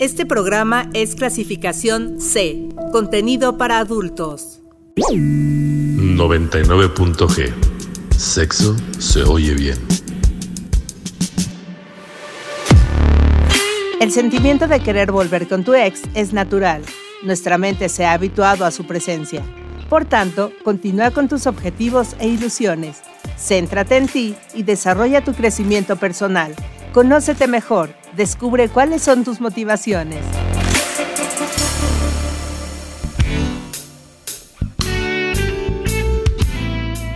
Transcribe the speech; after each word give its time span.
Este 0.00 0.26
programa 0.26 0.90
es 0.92 1.14
clasificación 1.14 2.20
C, 2.20 2.68
contenido 2.90 3.56
para 3.56 3.78
adultos. 3.78 4.60
99.g. 4.96 7.52
Sexo 8.10 8.74
se 8.98 9.22
oye 9.22 9.54
bien. 9.54 9.78
El 14.00 14.10
sentimiento 14.10 14.66
de 14.66 14.80
querer 14.80 15.12
volver 15.12 15.46
con 15.46 15.62
tu 15.62 15.74
ex 15.74 16.02
es 16.14 16.32
natural. 16.32 16.82
Nuestra 17.22 17.56
mente 17.56 17.88
se 17.88 18.04
ha 18.04 18.14
habituado 18.14 18.64
a 18.64 18.72
su 18.72 18.88
presencia. 18.88 19.44
Por 19.88 20.06
tanto, 20.06 20.50
continúa 20.64 21.12
con 21.12 21.28
tus 21.28 21.46
objetivos 21.46 22.16
e 22.18 22.26
ilusiones. 22.26 23.00
Céntrate 23.38 23.98
en 23.98 24.08
ti 24.08 24.34
y 24.54 24.64
desarrolla 24.64 25.22
tu 25.22 25.34
crecimiento 25.34 25.94
personal. 25.94 26.56
Conócete 26.92 27.46
mejor, 27.46 27.90
descubre 28.16 28.68
cuáles 28.68 29.02
son 29.02 29.24
tus 29.24 29.40
motivaciones. 29.40 30.20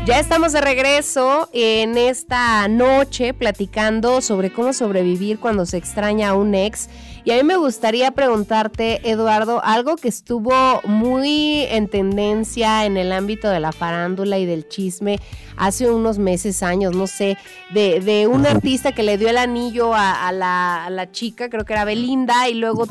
Ya 0.09 0.20
estamos 0.20 0.53
de 0.55 0.62
regreso 0.62 1.51
en 1.53 1.98
esta 1.98 2.66
noche 2.66 3.34
platicando 3.34 4.23
sobre 4.23 4.51
cómo 4.51 4.73
sobrevivir 4.73 5.39
cuando 5.39 5.66
se 5.66 5.77
extraña 5.77 6.30
a 6.30 6.34
un 6.34 6.55
ex. 6.55 6.89
Y 7.28 7.30
a 7.30 7.37
mí 7.37 7.42
me 7.42 7.59
gustaría 7.59 8.10
preguntarte, 8.12 9.06
Eduardo, 9.06 9.60
algo 9.62 9.96
que 9.96 10.09
estuvo 10.09 10.80
muy 10.84 11.64
en 11.69 11.86
tendencia 11.86 12.86
en 12.86 12.96
el 12.96 13.12
ámbito 13.12 13.50
de 13.50 13.60
la 13.60 13.70
farándula 13.73 14.38
y 14.38 14.46
del 14.46 14.66
chisme 14.66 15.19
hace 15.59 15.91
unos 15.91 16.19
meses, 16.19 16.62
años, 16.62 16.95
no 16.95 17.06
sé, 17.06 17.36
de, 17.70 18.00
de 18.00 18.27
un 18.27 18.46
artista 18.46 18.92
que 18.92 19.02
le 19.02 19.19
dio 19.19 19.28
el 19.28 19.36
anillo 19.36 19.92
a, 19.95 20.33
la, 20.33 21.09
chica, 21.10 21.50
creo 21.50 21.64
que 21.64 21.72
era 21.72 21.84
Belinda, 21.84 22.48
y 22.48 22.55
luego 22.55 22.86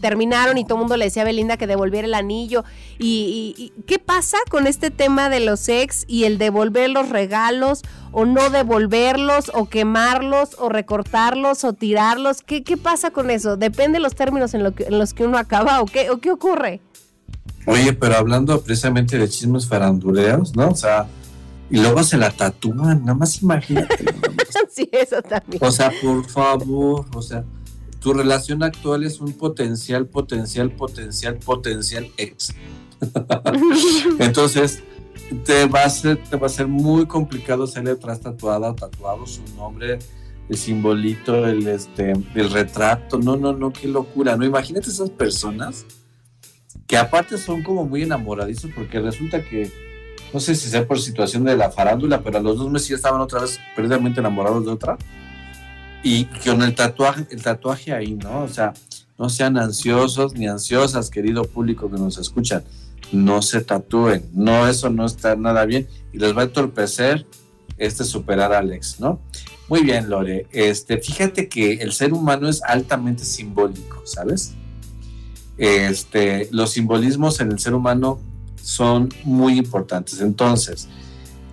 terminaron 0.00 0.58
y 0.58 0.64
todo 0.64 0.74
el 0.74 0.80
mundo 0.80 0.96
le 0.96 1.06
decía 1.06 1.22
a 1.22 1.26
Belinda 1.26 1.56
que 1.56 1.66
devolviera 1.66 2.06
el 2.06 2.14
anillo. 2.14 2.64
Y, 2.98 3.72
qué 3.86 3.98
pasa 3.98 4.36
con 4.50 4.66
este 4.66 4.90
tema 4.90 5.28
de 5.28 5.40
los 5.40 5.68
ex 5.68 6.04
y 6.08 6.24
el 6.24 6.38
devolver 6.38 6.90
los 6.90 7.08
regalos 7.08 7.82
o 8.10 8.26
no 8.26 8.50
devolverlos 8.50 9.50
o 9.54 9.68
quemarlos 9.68 10.56
o 10.58 10.68
recortarlos 10.68 11.64
o 11.64 11.72
tirarlos? 11.72 12.42
¿Qué, 12.42 12.64
qué 12.64 12.76
pasa 12.76 13.10
con 13.10 13.30
eso? 13.30 13.56
¿Depende 13.62 13.98
de 13.98 14.02
los 14.02 14.16
términos 14.16 14.54
en, 14.54 14.64
los 14.64 15.14
que 15.14 15.24
uno 15.24 15.38
acaba 15.38 15.82
o 15.82 15.86
qué, 15.86 16.10
o 16.10 16.18
qué 16.18 16.32
ocurre? 16.32 16.80
Oye, 17.64 17.92
pero 17.92 18.16
hablando 18.16 18.60
precisamente 18.60 19.16
de 19.16 19.28
chismes 19.28 19.68
faranduleos, 19.68 20.56
¿no? 20.56 20.70
O 20.70 20.74
sea, 20.74 21.06
y 21.70 21.76
luego 21.76 22.02
se 22.02 22.16
la 22.16 22.32
tatúan, 22.32 23.04
nada 23.04 23.14
más 23.14 23.40
imagínate. 23.40 24.04
sí, 24.68 24.88
eso 24.90 25.22
también. 25.22 25.62
O 25.64 25.70
sea, 25.70 25.92
por 26.02 26.28
favor, 26.28 27.06
o 27.14 27.22
sea, 27.22 27.44
tu 28.00 28.12
relación 28.12 28.64
actual 28.64 29.04
es 29.04 29.20
un 29.20 29.32
potencial, 29.32 30.06
potencial, 30.06 30.72
potencial, 30.72 31.36
potencial 31.36 32.10
ex. 32.16 32.56
Entonces, 34.18 34.82
te 35.44 35.66
va, 35.66 35.84
a 35.84 35.90
ser, 35.90 36.20
te 36.20 36.34
va 36.34 36.48
a 36.48 36.50
ser 36.50 36.66
muy 36.66 37.06
complicado 37.06 37.68
salir 37.68 37.90
atrás 37.90 38.18
tatuada, 38.18 38.74
tatuado 38.74 39.24
su 39.24 39.42
nombre, 39.54 40.00
el 40.48 40.56
simbolito, 40.56 41.46
el, 41.46 41.66
este, 41.66 42.12
el 42.12 42.50
retrato. 42.50 43.18
No, 43.18 43.36
no, 43.36 43.52
no, 43.52 43.72
qué 43.72 43.88
locura. 43.88 44.36
No, 44.36 44.44
imagínate 44.44 44.90
esas 44.90 45.10
personas 45.10 45.86
que 46.86 46.96
aparte 46.96 47.38
son 47.38 47.62
como 47.62 47.84
muy 47.84 48.02
enamoradizos 48.02 48.70
porque 48.74 49.00
resulta 49.00 49.42
que 49.42 49.70
no 50.32 50.40
sé 50.40 50.54
si 50.54 50.68
sea 50.68 50.86
por 50.86 50.98
situación 50.98 51.44
de 51.44 51.56
la 51.56 51.70
farándula, 51.70 52.22
pero 52.22 52.38
a 52.38 52.40
los 52.40 52.56
dos 52.56 52.70
meses 52.70 52.88
ya 52.88 52.96
estaban 52.96 53.20
otra 53.20 53.40
vez 53.40 53.60
perdidamente 53.76 54.20
enamorados 54.20 54.64
de 54.64 54.72
otra. 54.72 54.96
Y 56.02 56.24
con 56.24 56.62
el 56.62 56.74
tatuaje, 56.74 57.26
el 57.30 57.42
tatuaje 57.42 57.92
ahí, 57.92 58.14
¿no? 58.14 58.42
O 58.42 58.48
sea, 58.48 58.72
no 59.18 59.28
sean 59.28 59.56
ansiosos 59.58 60.34
ni 60.34 60.48
ansiosas, 60.48 61.10
querido 61.10 61.44
público 61.44 61.90
que 61.90 61.98
nos 61.98 62.18
escuchan. 62.18 62.64
No 63.12 63.42
se 63.42 63.60
tatúen. 63.60 64.28
No, 64.32 64.66
eso 64.66 64.88
no 64.88 65.04
está 65.04 65.36
nada 65.36 65.64
bien 65.66 65.86
y 66.12 66.18
les 66.18 66.36
va 66.36 66.42
a 66.42 66.44
entorpecer 66.44 67.26
este 67.76 68.04
superar 68.04 68.52
a 68.52 68.58
Alex, 68.58 69.00
¿no? 69.00 69.20
Muy 69.68 69.82
bien, 69.82 70.10
Lore. 70.10 70.46
Este, 70.52 70.98
fíjate 70.98 71.48
que 71.48 71.74
el 71.74 71.92
ser 71.92 72.12
humano 72.12 72.48
es 72.48 72.62
altamente 72.62 73.24
simbólico, 73.24 74.02
¿sabes? 74.04 74.54
Este, 75.56 76.48
los 76.50 76.72
simbolismos 76.72 77.40
en 77.40 77.52
el 77.52 77.58
ser 77.58 77.74
humano 77.74 78.20
son 78.62 79.08
muy 79.24 79.58
importantes. 79.58 80.20
Entonces, 80.20 80.88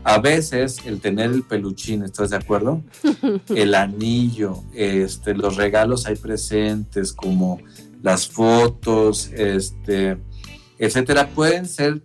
a 0.04 0.20
veces 0.20 0.80
el 0.86 1.00
tener 1.02 1.32
el 1.32 1.44
peluchín, 1.44 2.04
¿estás 2.04 2.30
de 2.32 2.38
acuerdo? 2.38 2.82
El 3.50 3.76
anillo, 3.76 4.64
este, 4.74 5.36
los 5.36 5.56
regalos 5.56 6.06
hay 6.06 6.16
presentes 6.16 7.14
como 7.14 7.60
las 8.02 8.28
fotos, 8.28 9.30
este, 9.34 10.18
etcétera, 10.78 11.30
pueden 11.30 11.68
ser 11.68 12.02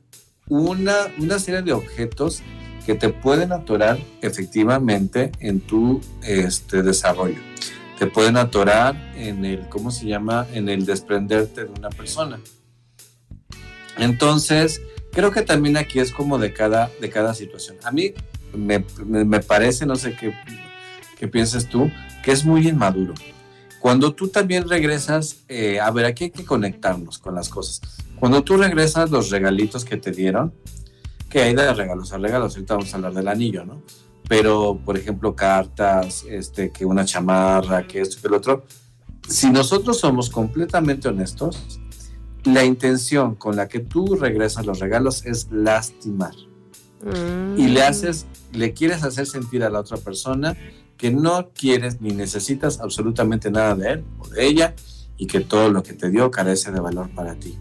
una, 0.49 0.95
una 1.19 1.39
serie 1.39 1.63
de 1.63 1.73
objetos 1.73 2.43
que 2.85 2.95
te 2.95 3.09
pueden 3.09 3.53
atorar 3.53 3.99
efectivamente 4.21 5.33
en 5.41 5.61
tu 5.61 6.01
este, 6.23 6.83
desarrollo. 6.83 7.41
Te 7.99 8.07
pueden 8.07 8.37
atorar 8.37 8.95
en 9.17 9.45
el, 9.45 9.69
¿cómo 9.69 9.91
se 9.91 10.07
llama? 10.07 10.47
En 10.53 10.69
el 10.69 10.85
desprenderte 10.85 11.65
de 11.65 11.71
una 11.71 11.91
persona. 11.91 12.41
Entonces, 13.97 14.83
creo 15.13 15.31
que 15.31 15.43
también 15.43 15.77
aquí 15.77 16.01
es 16.01 16.13
como 16.13 16.39
de 16.39 16.53
cada, 16.53 16.91
de 17.01 17.09
cada 17.09 17.35
situación. 17.35 17.77
A 17.85 17.93
mí 17.93 18.13
me, 18.53 18.81
parece, 19.41 19.87
no 19.87 19.97
sé 19.97 20.15
qué, 20.17 20.35
qué 21.19 21.29
piensas 21.29 21.69
tú, 21.69 21.91
que 22.23 22.33
es 22.33 22.45
muy 22.45 22.69
inmaduro. 22.69 23.15
Cuando 23.81 24.15
tú 24.15 24.29
también 24.29 24.69
regresas, 24.69 25.45
eh, 25.49 25.79
a 25.79 25.91
ver, 25.91 26.07
aquí 26.07 26.25
hay 26.25 26.31
que 26.31 26.45
conectarnos 26.45 27.19
con 27.19 27.35
las 27.35 27.49
cosas. 27.49 27.83
Cuando 28.19 28.43
tú 28.43 28.57
regresas 28.57 29.11
los 29.11 29.31
regalitos 29.31 29.85
que 29.85 29.97
te 29.97 30.11
dieron, 30.11 30.55
que 31.35 31.43
hay 31.43 31.53
de 31.53 31.75
regalos 31.75 32.13
a 32.13 32.19
regalos, 32.19 32.55
ahorita 32.55 32.75
vamos 32.75 32.93
a 32.93 32.97
hablar 32.97 33.13
del 33.13 33.27
anillo, 33.27 33.65
¿no? 33.65 33.83
Pero, 34.29 34.79
por 34.85 34.97
ejemplo, 34.97 35.35
cartas, 35.35 36.25
este, 36.31 36.71
que 36.71 36.85
una 36.85 37.05
chamarra, 37.05 37.89
que 37.89 38.03
esto, 38.03 38.23
que 38.23 38.29
el 38.29 38.35
otro. 38.35 38.65
Si 39.29 39.51
nosotros 39.51 39.99
somos 39.99 40.31
completamente 40.31 41.09
honestos, 41.09 41.81
la 42.45 42.65
intención 42.65 43.35
con 43.35 43.57
la 43.57 43.67
que 43.67 43.81
tú 43.81 44.15
regresas 44.15 44.65
los 44.65 44.79
regalos 44.79 45.27
es 45.27 45.49
lastimar. 45.51 46.35
Y 47.57 47.67
le 47.67 47.81
mm. 47.81 47.89
haces, 47.89 48.27
le 48.53 48.73
quieres 48.73 49.03
hacer 49.03 49.27
sentir 49.27 49.65
a 49.65 49.71
la 49.71 49.81
otra 49.81 49.97
persona 49.97 50.57
que 50.97 51.11
no 51.11 51.51
quieres 51.53 52.01
ni 52.01 52.13
necesitas 52.13 52.79
absolutamente 52.79 53.51
nada 53.51 53.75
de 53.75 53.91
él 53.95 54.05
o 54.21 54.29
de 54.29 54.47
ella 54.47 54.77
y 55.17 55.27
que 55.27 55.41
todo 55.41 55.69
lo 55.69 55.83
que 55.83 55.95
te 55.95 56.11
dio 56.11 56.31
carece 56.31 56.71
de 56.71 56.79
valor 56.79 57.11
para 57.13 57.35
ti. 57.35 57.59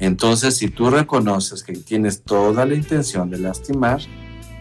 Entonces, 0.00 0.56
si 0.56 0.68
tú 0.68 0.90
reconoces 0.90 1.62
que 1.62 1.74
tienes 1.74 2.22
toda 2.22 2.64
la 2.64 2.74
intención 2.74 3.30
de 3.30 3.38
lastimar, 3.38 4.00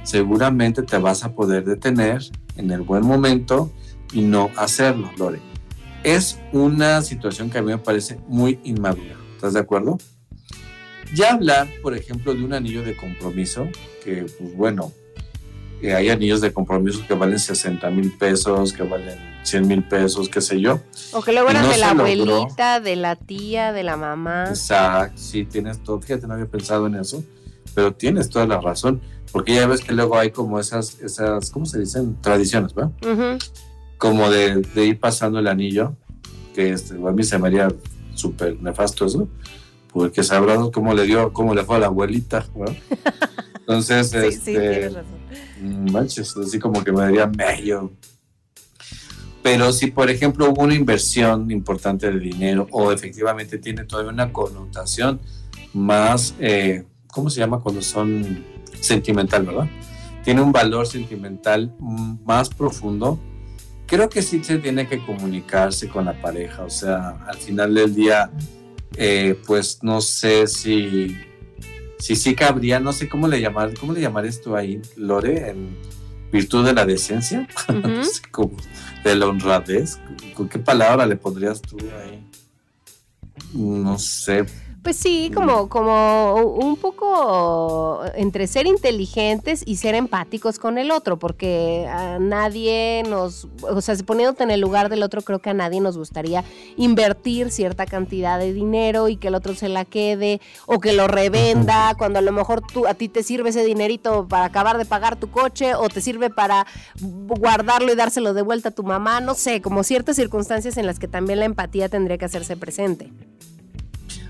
seguramente 0.03 0.83
te 0.83 0.97
vas 0.97 1.23
a 1.23 1.33
poder 1.33 1.63
detener 1.63 2.21
en 2.57 2.71
el 2.71 2.81
buen 2.81 3.05
momento 3.05 3.71
y 4.11 4.21
no 4.21 4.51
hacerlo, 4.57 5.09
Lore. 5.17 5.39
Es 6.03 6.39
una 6.51 7.01
situación 7.01 7.49
que 7.49 7.57
a 7.57 7.61
mí 7.61 7.71
me 7.71 7.77
parece 7.77 8.19
muy 8.27 8.59
inmadura. 8.63 9.15
¿Estás 9.35 9.53
de 9.53 9.59
acuerdo? 9.61 9.97
Ya 11.15 11.33
hablar, 11.33 11.69
por 11.81 11.95
ejemplo, 11.95 12.33
de 12.35 12.43
un 12.43 12.53
anillo 12.53 12.83
de 12.83 12.95
compromiso, 12.95 13.67
que 14.03 14.25
pues 14.37 14.55
bueno, 14.55 14.91
hay 15.87 16.09
anillos 16.09 16.41
de 16.41 16.51
compromiso 16.51 17.05
que 17.07 17.13
valen 17.13 17.39
60 17.39 17.89
mil 17.89 18.11
pesos, 18.11 18.73
que 18.73 18.83
valen 18.83 19.17
100 19.43 19.67
mil 19.67 19.83
pesos, 19.83 20.29
qué 20.29 20.41
sé 20.41 20.59
yo. 20.59 20.79
O 21.13 21.21
que 21.21 21.31
luego 21.31 21.49
eran 21.49 21.69
de 21.69 21.77
la 21.77 21.91
abuelita, 21.91 22.79
de 22.79 22.95
la 22.95 23.15
tía, 23.15 23.71
de 23.71 23.83
la 23.83 23.97
mamá. 23.97 24.45
Exacto, 24.49 25.19
sí, 25.19 25.45
tienes 25.45 25.81
todo. 25.83 26.01
Fíjate, 26.01 26.27
no 26.27 26.33
había 26.33 26.47
pensado 26.47 26.87
en 26.87 26.95
eso, 26.95 27.23
pero 27.73 27.93
tienes 27.93 28.29
toda 28.29 28.45
la 28.45 28.59
razón, 28.59 29.01
porque 29.31 29.55
ya 29.55 29.67
ves 29.67 29.81
que 29.81 29.93
luego 29.93 30.17
hay 30.17 30.31
como 30.31 30.59
esas, 30.59 30.99
esas 30.99 31.49
¿cómo 31.49 31.65
se 31.65 31.79
dicen? 31.79 32.17
Tradiciones, 32.21 32.73
¿va? 32.73 32.91
Como 33.97 34.29
de, 34.29 34.63
ir 34.75 34.99
pasando 34.99 35.39
el 35.39 35.47
anillo, 35.47 35.95
que 36.53 36.71
este, 36.71 36.95
a 36.95 37.11
mí 37.11 37.23
se 37.23 37.37
me 37.37 37.47
haría 37.47 37.69
súper 38.15 38.61
nefasto 38.61 39.05
eso, 39.05 39.27
porque 39.93 40.23
sabrá 40.23 40.57
cómo 40.73 40.93
le 40.93 41.03
dio, 41.03 41.31
cómo 41.33 41.55
le 41.55 41.63
fue 41.63 41.77
a 41.77 41.79
la 41.79 41.85
abuelita, 41.87 42.45
Entonces, 43.69 44.11
este, 44.15 44.89
mm, 45.61 45.91
manches, 45.91 46.35
así 46.35 46.57
como 46.57 46.83
que 46.83 46.91
me 46.91 47.01
daría 47.01 47.27
medio. 47.27 47.91
Pero 49.43 49.71
si, 49.71 49.91
por 49.91 50.09
ejemplo, 50.09 50.49
hubo 50.49 50.63
una 50.63 50.73
inversión 50.73 51.51
importante 51.51 52.11
de 52.11 52.19
dinero 52.19 52.65
o 52.71 52.91
efectivamente 52.91 53.59
tiene 53.59 53.83
todavía 53.83 54.11
una 54.11 54.33
connotación 54.33 55.21
más, 55.71 56.33
eh, 56.39 56.83
¿cómo 57.11 57.29
se 57.29 57.41
llama 57.41 57.59
cuando 57.59 57.83
son 57.83 58.43
sentimental, 58.81 59.45
verdad? 59.45 59.69
Tiene 60.23 60.41
un 60.41 60.51
valor 60.51 60.87
sentimental 60.87 61.71
más 62.25 62.49
profundo, 62.49 63.19
creo 63.85 64.09
que 64.09 64.23
sí 64.23 64.43
se 64.43 64.57
tiene 64.57 64.87
que 64.87 65.05
comunicarse 65.05 65.89
con 65.89 66.05
la 66.05 66.19
pareja, 66.19 66.63
o 66.63 66.71
sea, 66.71 67.23
al 67.27 67.37
final 67.37 67.75
del 67.75 67.93
día, 67.93 68.31
eh, 68.97 69.39
pues 69.45 69.83
no 69.83 70.01
sé 70.01 70.47
si, 70.47 71.15
si 71.99 72.15
sí 72.15 72.33
cabría, 72.33 72.79
no 72.79 72.93
sé 72.93 73.07
cómo 73.09 73.27
le 73.27 73.41
llamar, 73.41 73.73
cómo 73.77 73.93
le 73.93 74.01
llamar 74.01 74.25
esto 74.25 74.55
ahí, 74.55 74.81
Lore, 74.95 75.49
en 75.49 75.77
virtud 76.31 76.65
de 76.65 76.73
la 76.73 76.85
decencia, 76.85 77.47
de 79.03 79.15
la 79.15 79.27
honradez, 79.27 79.99
¿con 80.33 80.47
qué 80.47 80.59
palabra 80.59 81.05
le 81.05 81.15
pondrías 81.17 81.61
tú 81.61 81.77
ahí? 82.01 82.25
no 83.53 83.97
sé, 83.97 84.45
pues 84.83 84.97
sí, 84.97 85.31
como, 85.33 85.67
como 85.67 86.35
un 86.35 86.77
poco 86.77 88.01
entre 88.15 88.47
ser 88.47 88.65
inteligentes 88.65 89.63
y 89.65 89.75
ser 89.75 89.95
empáticos 89.95 90.57
con 90.59 90.77
el 90.77 90.91
otro, 90.91 91.19
porque 91.19 91.87
a 91.89 92.17
nadie 92.19 93.03
nos, 93.07 93.47
o 93.61 93.81
sea, 93.81 93.95
poniéndote 94.05 94.43
en 94.43 94.51
el 94.51 94.61
lugar 94.61 94.89
del 94.89 95.03
otro, 95.03 95.21
creo 95.21 95.39
que 95.39 95.49
a 95.49 95.53
nadie 95.53 95.81
nos 95.81 95.97
gustaría 95.97 96.43
invertir 96.77 97.51
cierta 97.51 97.85
cantidad 97.85 98.39
de 98.39 98.53
dinero 98.53 99.09
y 99.09 99.17
que 99.17 99.27
el 99.27 99.35
otro 99.35 99.53
se 99.53 99.69
la 99.69 99.85
quede 99.85 100.39
o 100.65 100.79
que 100.79 100.93
lo 100.93 101.07
revenda, 101.07 101.95
cuando 101.97 102.19
a 102.19 102.21
lo 102.21 102.31
mejor 102.31 102.61
tú, 102.61 102.87
a 102.87 102.93
ti 102.93 103.09
te 103.09 103.23
sirve 103.23 103.49
ese 103.49 103.65
dinerito 103.65 104.27
para 104.27 104.45
acabar 104.45 104.77
de 104.77 104.85
pagar 104.85 105.17
tu 105.17 105.29
coche 105.29 105.75
o 105.75 105.89
te 105.89 106.01
sirve 106.01 106.29
para 106.29 106.65
guardarlo 107.01 107.91
y 107.91 107.95
dárselo 107.95 108.33
de 108.33 108.41
vuelta 108.41 108.69
a 108.69 108.71
tu 108.71 108.83
mamá, 108.83 109.19
no 109.19 109.33
sé, 109.33 109.61
como 109.61 109.83
ciertas 109.83 110.15
circunstancias 110.15 110.77
en 110.77 110.85
las 110.85 110.99
que 110.99 111.07
también 111.07 111.39
la 111.39 111.45
empatía 111.45 111.89
tendría 111.89 112.17
que 112.17 112.25
hacerse 112.25 112.55
presente. 112.55 113.11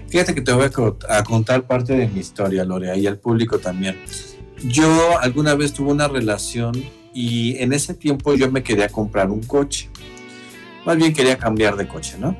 Fíjate 0.10 0.34
que 0.34 0.42
te 0.42 0.52
voy 0.52 0.66
a, 0.66 1.24
contar 1.24 1.68
parte 1.68 1.94
de 1.94 2.08
mi 2.08 2.20
historia, 2.20 2.66
Lorea, 2.66 2.96
y 2.96 3.06
al 3.06 3.20
público 3.20 3.60
también. 3.60 4.00
Yo 4.64 5.20
alguna 5.20 5.54
vez 5.56 5.74
tuve 5.74 5.92
una 5.92 6.08
relación 6.08 6.74
y 7.14 7.58
en 7.58 7.74
ese 7.74 7.94
tiempo 7.94 8.34
yo 8.34 8.52
me 8.52 8.64
quería 8.64 8.90
comprar 8.90 9.30
un 9.30 9.44
coche. 9.44 9.90
Más 10.86 10.98
bien 10.98 11.14
quería 11.14 11.38
cambiar 11.38 11.76
de 11.76 11.88
coche, 11.88 12.18
¿no? 12.20 12.36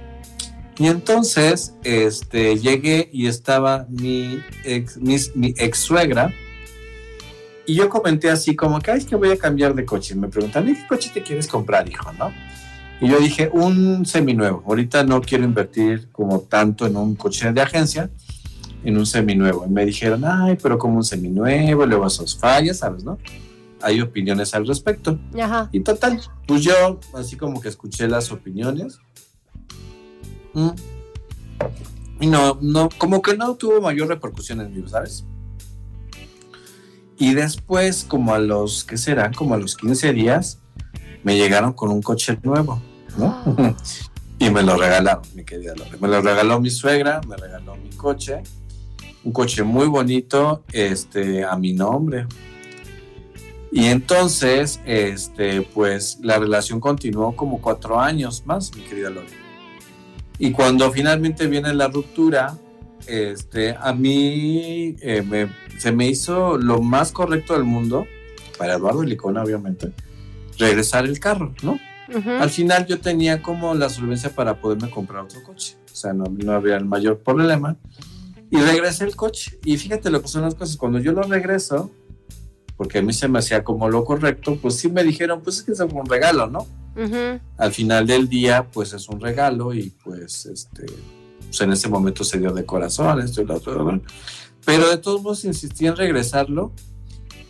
Y 0.80 0.88
entonces 0.88 1.76
este, 1.84 2.58
llegué 2.58 3.10
y 3.12 3.28
estaba 3.28 3.86
mi 3.90 4.40
ex, 4.64 5.78
suegra 5.78 6.34
y 7.66 7.76
yo 7.76 7.88
comenté 7.88 8.32
así 8.32 8.56
como 8.56 8.80
que, 8.80 8.94
es 8.94 9.06
que 9.06 9.16
voy 9.16 9.30
a 9.30 9.38
cambiar 9.38 9.76
de 9.76 9.86
coche. 9.86 10.16
me 10.16 10.28
preguntan, 10.28 10.66
¿qué 10.66 10.88
coche 10.88 11.12
te 11.14 11.22
quieres 11.22 11.48
comprar, 11.48 11.88
hijo? 11.88 12.12
¿No? 12.14 12.34
Y 13.02 13.08
yo 13.08 13.20
dije, 13.20 13.50
un 13.54 14.06
seminuevo. 14.06 14.64
Ahorita 14.68 15.04
no 15.04 15.22
quiero 15.22 15.46
invertir 15.46 16.10
como 16.12 16.42
tanto 16.42 16.86
en 16.86 16.98
un 16.98 17.16
coche 17.16 17.52
de 17.54 17.62
agencia, 17.62 18.10
en 18.84 18.98
un 18.98 19.06
seminuevo. 19.06 19.66
Y 19.66 19.70
me 19.70 19.86
dijeron, 19.86 20.24
ay, 20.26 20.58
pero 20.62 20.78
como 20.78 20.98
un 20.98 21.04
seminuevo, 21.04 21.86
luego 21.86 22.08
esos 22.08 22.38
fallas, 22.38 22.80
¿sabes, 22.80 23.04
no? 23.04 23.18
Hay 23.82 24.02
opiniones 24.02 24.54
al 24.54 24.68
respecto. 24.68 25.18
Ajá. 25.42 25.70
Y 25.72 25.80
total, 25.80 26.20
pues 26.46 26.64
yo 26.64 27.00
así 27.14 27.38
como 27.38 27.62
que 27.62 27.70
escuché 27.70 28.08
las 28.08 28.32
opiniones. 28.32 29.00
Mm. 30.54 30.70
Y 32.20 32.28
no, 32.28 32.58
no, 32.62 32.90
como 32.98 33.22
que 33.22 33.38
no 33.38 33.56
tuvo 33.56 33.80
mayor 33.80 34.10
repercusión 34.10 34.60
en 34.60 34.74
mí, 34.74 34.84
¿sabes? 34.88 35.26
Y 37.18 37.34
después, 37.34 38.06
como 38.06 38.34
a 38.34 38.40
los, 38.40 38.84
¿qué 38.84 38.98
serán? 38.98 39.34
Como 39.34 39.54
a 39.54 39.58
los 39.58 39.78
15 39.78 40.12
días, 40.14 40.60
me 41.24 41.38
llegaron 41.38 41.74
con 41.74 41.92
un 41.92 42.02
coche 42.02 42.38
nuevo. 42.44 42.82
y 44.40 44.50
me 44.50 44.64
lo 44.64 44.76
regalaron, 44.76 45.24
mi 45.36 45.44
querida 45.44 45.76
Lore. 45.76 45.98
Me 46.00 46.08
lo 46.08 46.22
regaló 46.22 46.60
mi 46.60 46.70
suegra, 46.70 47.22
me 47.28 47.36
regaló 47.36 47.76
mi 47.76 47.90
coche, 47.90 48.44
un 49.24 49.32
coche 49.32 49.64
muy 49.64 49.88
bonito, 49.88 50.64
este, 50.72 51.44
a 51.44 51.56
mi 51.58 51.74
nombre. 51.74 52.28
Y 53.72 53.86
entonces, 53.86 54.80
este, 54.86 55.62
pues 55.62 56.20
la 56.22 56.40
relación 56.40 56.80
continuó 56.80 57.36
como 57.36 57.62
cuatro 57.62 58.00
años 58.00 58.44
más, 58.46 58.74
mi 58.76 58.82
querida 58.82 59.10
Lore. 59.10 59.28
Y 60.40 60.52
cuando 60.52 60.92
finalmente 60.92 61.48
viene 61.48 61.74
la 61.74 61.90
ruptura, 61.90 62.58
este, 63.08 63.76
a 63.80 63.94
mí 63.94 64.96
eh, 65.02 65.48
se 65.78 65.92
me 65.92 66.08
hizo 66.08 66.58
lo 66.58 66.82
más 66.82 67.12
correcto 67.12 67.54
del 67.54 67.64
mundo, 67.64 68.06
para 68.58 68.76
Eduardo 68.76 69.04
Licona, 69.04 69.42
obviamente, 69.42 69.92
regresar 70.58 71.06
el 71.06 71.20
carro, 71.20 71.54
¿no? 71.64 71.80
Al 72.40 72.50
final 72.50 72.86
yo 72.86 73.00
tenía 73.00 73.42
como 73.42 73.74
la 73.76 73.90
solvencia 73.90 74.30
para 74.30 74.60
poderme 74.60 74.90
comprar 74.90 75.24
otro 75.24 75.44
coche. 75.44 75.78
O 75.92 75.96
sea, 75.96 76.14
no, 76.14 76.26
no 76.26 76.52
había 76.54 76.78
el 76.78 76.86
mayor 76.86 77.20
problema. 77.20 77.78
Y 78.50 78.58
regresé 78.58 79.04
el 79.06 79.16
coche. 79.16 79.60
Y 79.64 79.78
fíjate 79.78 80.10
lo 80.10 80.22
que 80.22 80.28
son 80.28 80.42
las 80.42 80.56
cosas. 80.56 80.78
Cuando 80.78 81.00
yo 81.00 81.12
lo 81.12 81.22
regreso, 81.24 81.92
porque 82.80 83.00
a 83.00 83.02
mí 83.02 83.12
se 83.12 83.28
me 83.28 83.40
hacía 83.40 83.64
como 83.64 83.90
lo 83.90 84.06
correcto, 84.06 84.58
pues 84.62 84.76
sí 84.76 84.90
me 84.90 85.04
dijeron, 85.04 85.42
pues 85.42 85.58
es 85.58 85.64
que 85.64 85.72
es 85.74 85.80
un 85.82 86.06
regalo, 86.06 86.48
¿no? 86.48 86.66
Al 87.58 87.74
final 87.74 88.08
del 88.08 88.30
día, 88.30 88.68
pues 88.72 88.94
es 88.94 89.08
un 89.10 89.20
regalo 89.20 89.74
y 89.74 89.90
pues 90.04 90.46
este, 90.46 90.86
pues 91.46 91.62
en 91.62 91.72
ese 91.72 91.90
momento 91.90 92.24
se 92.24 92.40
dio 92.40 92.54
de 92.54 92.66
corazón, 92.66 93.20
esto 93.22 93.42
y 93.42 93.46
lo 93.46 93.56
otro. 93.56 94.02
Pero 94.66 94.90
de 94.90 94.98
todos 94.98 95.22
modos 95.22 95.46
insistí 95.46 95.88
en 95.88 95.96
regresarlo 95.96 96.72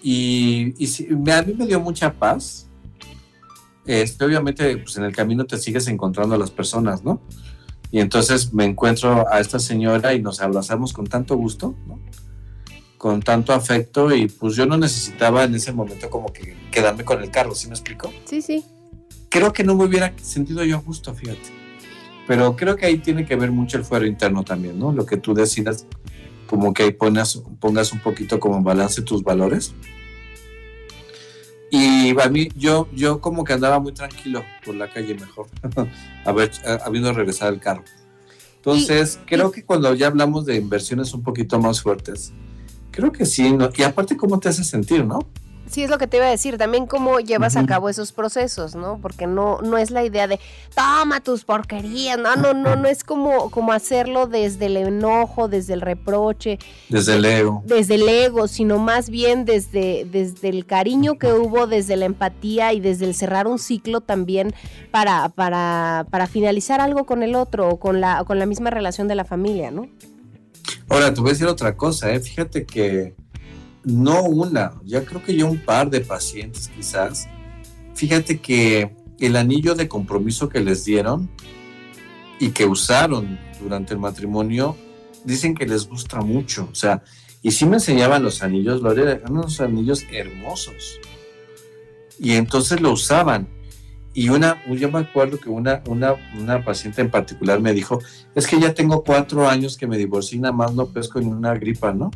y, 0.01 0.73
y 0.77 1.31
a 1.31 1.41
mí 1.41 1.53
me 1.53 1.67
dio 1.67 1.79
mucha 1.79 2.13
paz 2.13 2.68
este, 3.89 4.23
obviamente 4.23 4.77
pues 4.77 4.97
en 4.97 5.03
el 5.03 5.15
camino 5.15 5.45
te 5.45 5.57
sigues 5.57 5.87
encontrando 5.87 6.35
a 6.35 6.37
las 6.37 6.51
personas, 6.51 7.03
¿no? 7.03 7.21
Y 7.91 7.99
entonces 7.99 8.53
me 8.53 8.65
encuentro 8.65 9.25
a 9.31 9.39
esta 9.39 9.57
señora 9.57 10.13
y 10.13 10.21
nos 10.21 10.41
abrazamos 10.41 10.93
con 10.93 11.07
tanto 11.07 11.35
gusto, 11.35 11.75
¿no? 11.87 11.99
Con 12.99 13.21
tanto 13.21 13.51
afecto 13.51 14.13
y 14.13 14.27
pues 14.27 14.55
yo 14.55 14.67
no 14.67 14.77
necesitaba 14.77 15.43
en 15.43 15.55
ese 15.55 15.71
momento 15.71 16.07
como 16.11 16.31
que 16.31 16.55
quedarme 16.71 17.03
con 17.03 17.23
el 17.23 17.31
carro, 17.31 17.55
¿sí 17.55 17.67
me 17.67 17.73
explico? 17.73 18.13
Sí, 18.25 18.43
sí. 18.43 18.63
Creo 19.29 19.53
que 19.53 19.63
no 19.63 19.73
me 19.73 19.85
hubiera 19.85 20.13
sentido 20.21 20.63
yo 20.63 20.77
a 20.77 20.81
gusto, 20.81 21.15
fíjate. 21.15 21.49
Pero 22.27 22.55
creo 22.55 22.75
que 22.75 22.85
ahí 22.85 22.99
tiene 22.99 23.25
que 23.25 23.35
ver 23.35 23.51
mucho 23.51 23.77
el 23.77 23.85
fuero 23.85 24.05
interno 24.05 24.43
también, 24.43 24.77
¿no? 24.77 24.91
Lo 24.91 25.07
que 25.07 25.17
tú 25.17 25.33
decidas, 25.33 25.87
como 26.45 26.75
que 26.75 26.83
ahí 26.83 26.91
pongas, 26.91 27.41
pongas 27.59 27.91
un 27.91 28.01
poquito 28.01 28.39
como 28.39 28.57
en 28.57 28.63
balance 28.63 29.01
tus 29.01 29.23
valores 29.23 29.73
y 31.71 32.19
a 32.19 32.29
mí, 32.29 32.49
yo, 32.55 32.87
yo 32.93 33.21
como 33.21 33.43
que 33.43 33.53
andaba 33.53 33.79
muy 33.79 33.93
tranquilo 33.93 34.43
por 34.65 34.75
la 34.75 34.91
calle 34.91 35.15
mejor, 35.15 35.47
a 36.25 36.31
ver, 36.31 36.51
habiendo 36.83 37.13
regresado 37.13 37.51
el 37.51 37.59
carro. 37.59 37.83
Entonces, 38.57 39.19
creo 39.25 39.51
que 39.51 39.63
cuando 39.63 39.93
ya 39.93 40.07
hablamos 40.07 40.45
de 40.45 40.55
inversiones 40.55 41.13
un 41.13 41.23
poquito 41.23 41.59
más 41.59 41.81
fuertes, 41.81 42.33
creo 42.91 43.11
que 43.11 43.25
sí, 43.25 43.55
y 43.77 43.83
aparte, 43.83 44.17
¿cómo 44.17 44.39
te 44.39 44.49
hace 44.49 44.63
sentir, 44.63 45.05
no? 45.05 45.19
Sí, 45.69 45.83
es 45.83 45.91
lo 45.91 45.99
que 45.99 46.07
te 46.07 46.17
iba 46.17 46.25
a 46.25 46.29
decir, 46.29 46.57
también 46.57 46.87
cómo 46.87 47.19
llevas 47.19 47.55
a 47.55 47.63
cabo 47.67 47.89
esos 47.89 48.11
procesos, 48.11 48.73
¿no? 48.73 48.99
Porque 48.99 49.27
no, 49.27 49.61
no 49.61 49.77
es 49.77 49.91
la 49.91 50.03
idea 50.03 50.27
de 50.27 50.39
toma 50.73 51.21
tus 51.21 51.45
porquerías, 51.45 52.17
no, 52.17 52.35
no, 52.35 52.55
no, 52.55 52.75
no 52.75 52.87
es 52.87 53.03
como, 53.03 53.51
como 53.51 53.71
hacerlo 53.71 54.25
desde 54.25 54.65
el 54.65 54.77
enojo, 54.77 55.47
desde 55.47 55.73
el 55.73 55.81
reproche. 55.81 56.57
Desde 56.89 57.17
el 57.17 57.25
ego. 57.25 57.61
Desde 57.65 57.95
el 57.95 58.09
ego, 58.09 58.47
sino 58.47 58.79
más 58.79 59.11
bien 59.11 59.45
desde, 59.45 60.07
desde 60.11 60.49
el 60.49 60.65
cariño 60.65 61.19
que 61.19 61.33
hubo, 61.33 61.67
desde 61.67 61.97
la 61.97 62.05
empatía 62.05 62.73
y 62.73 62.79
desde 62.79 63.05
el 63.05 63.13
cerrar 63.13 63.45
un 63.45 63.59
ciclo 63.59 64.01
también 64.01 64.55
para, 64.89 65.29
para, 65.29 66.07
para 66.09 66.25
finalizar 66.25 66.81
algo 66.81 67.05
con 67.05 67.21
el 67.21 67.35
otro 67.35 67.69
o 67.69 67.79
con 67.79 68.01
la, 68.01 68.23
con 68.23 68.39
la 68.39 68.47
misma 68.47 68.71
relación 68.71 69.07
de 69.07 69.13
la 69.13 69.23
familia, 69.23 69.69
¿no? 69.69 69.87
Ahora, 70.87 71.13
te 71.13 71.21
voy 71.21 71.29
a 71.29 71.33
decir 71.33 71.45
otra 71.45 71.77
cosa, 71.77 72.11
¿eh? 72.11 72.19
Fíjate 72.19 72.65
que 72.65 73.13
no 73.83 74.23
una, 74.23 74.73
ya 74.83 75.05
creo 75.05 75.23
que 75.23 75.35
ya 75.35 75.45
un 75.45 75.59
par 75.59 75.89
de 75.89 76.01
pacientes 76.01 76.69
quizás. 76.75 77.27
Fíjate 77.95 78.39
que 78.39 78.95
el 79.19 79.35
anillo 79.35 79.75
de 79.75 79.87
compromiso 79.87 80.49
que 80.49 80.59
les 80.59 80.85
dieron 80.85 81.29
y 82.39 82.49
que 82.49 82.65
usaron 82.65 83.37
durante 83.61 83.93
el 83.93 83.99
matrimonio, 83.99 84.75
dicen 85.25 85.53
que 85.53 85.65
les 85.65 85.87
gusta 85.87 86.21
mucho. 86.21 86.69
O 86.71 86.75
sea, 86.75 87.03
y 87.41 87.51
sí 87.51 87.65
me 87.65 87.75
enseñaban 87.75 88.23
los 88.23 88.41
anillos, 88.41 88.81
Lorena, 88.81 89.11
eran 89.11 89.33
unos 89.33 89.59
anillos 89.59 90.05
hermosos. 90.11 90.99
Y 92.17 92.33
entonces 92.33 92.81
lo 92.81 92.91
usaban. 92.91 93.47
Y 94.13 94.29
una, 94.29 94.61
yo 94.67 94.91
me 94.91 94.99
acuerdo 94.99 95.39
que 95.39 95.49
una, 95.49 95.81
una, 95.87 96.15
una 96.37 96.65
paciente 96.65 97.01
en 97.01 97.11
particular 97.11 97.59
me 97.61 97.73
dijo, 97.73 98.01
es 98.35 98.47
que 98.47 98.59
ya 98.59 98.73
tengo 98.73 99.03
cuatro 99.03 99.47
años 99.47 99.77
que 99.77 99.87
me 99.87 99.97
divorcié 99.97 100.37
y 100.37 100.41
nada 100.41 100.53
más 100.53 100.73
no 100.73 100.87
pesco 100.87 101.19
en 101.19 101.27
una 101.27 101.53
gripa, 101.53 101.93
¿no? 101.93 102.11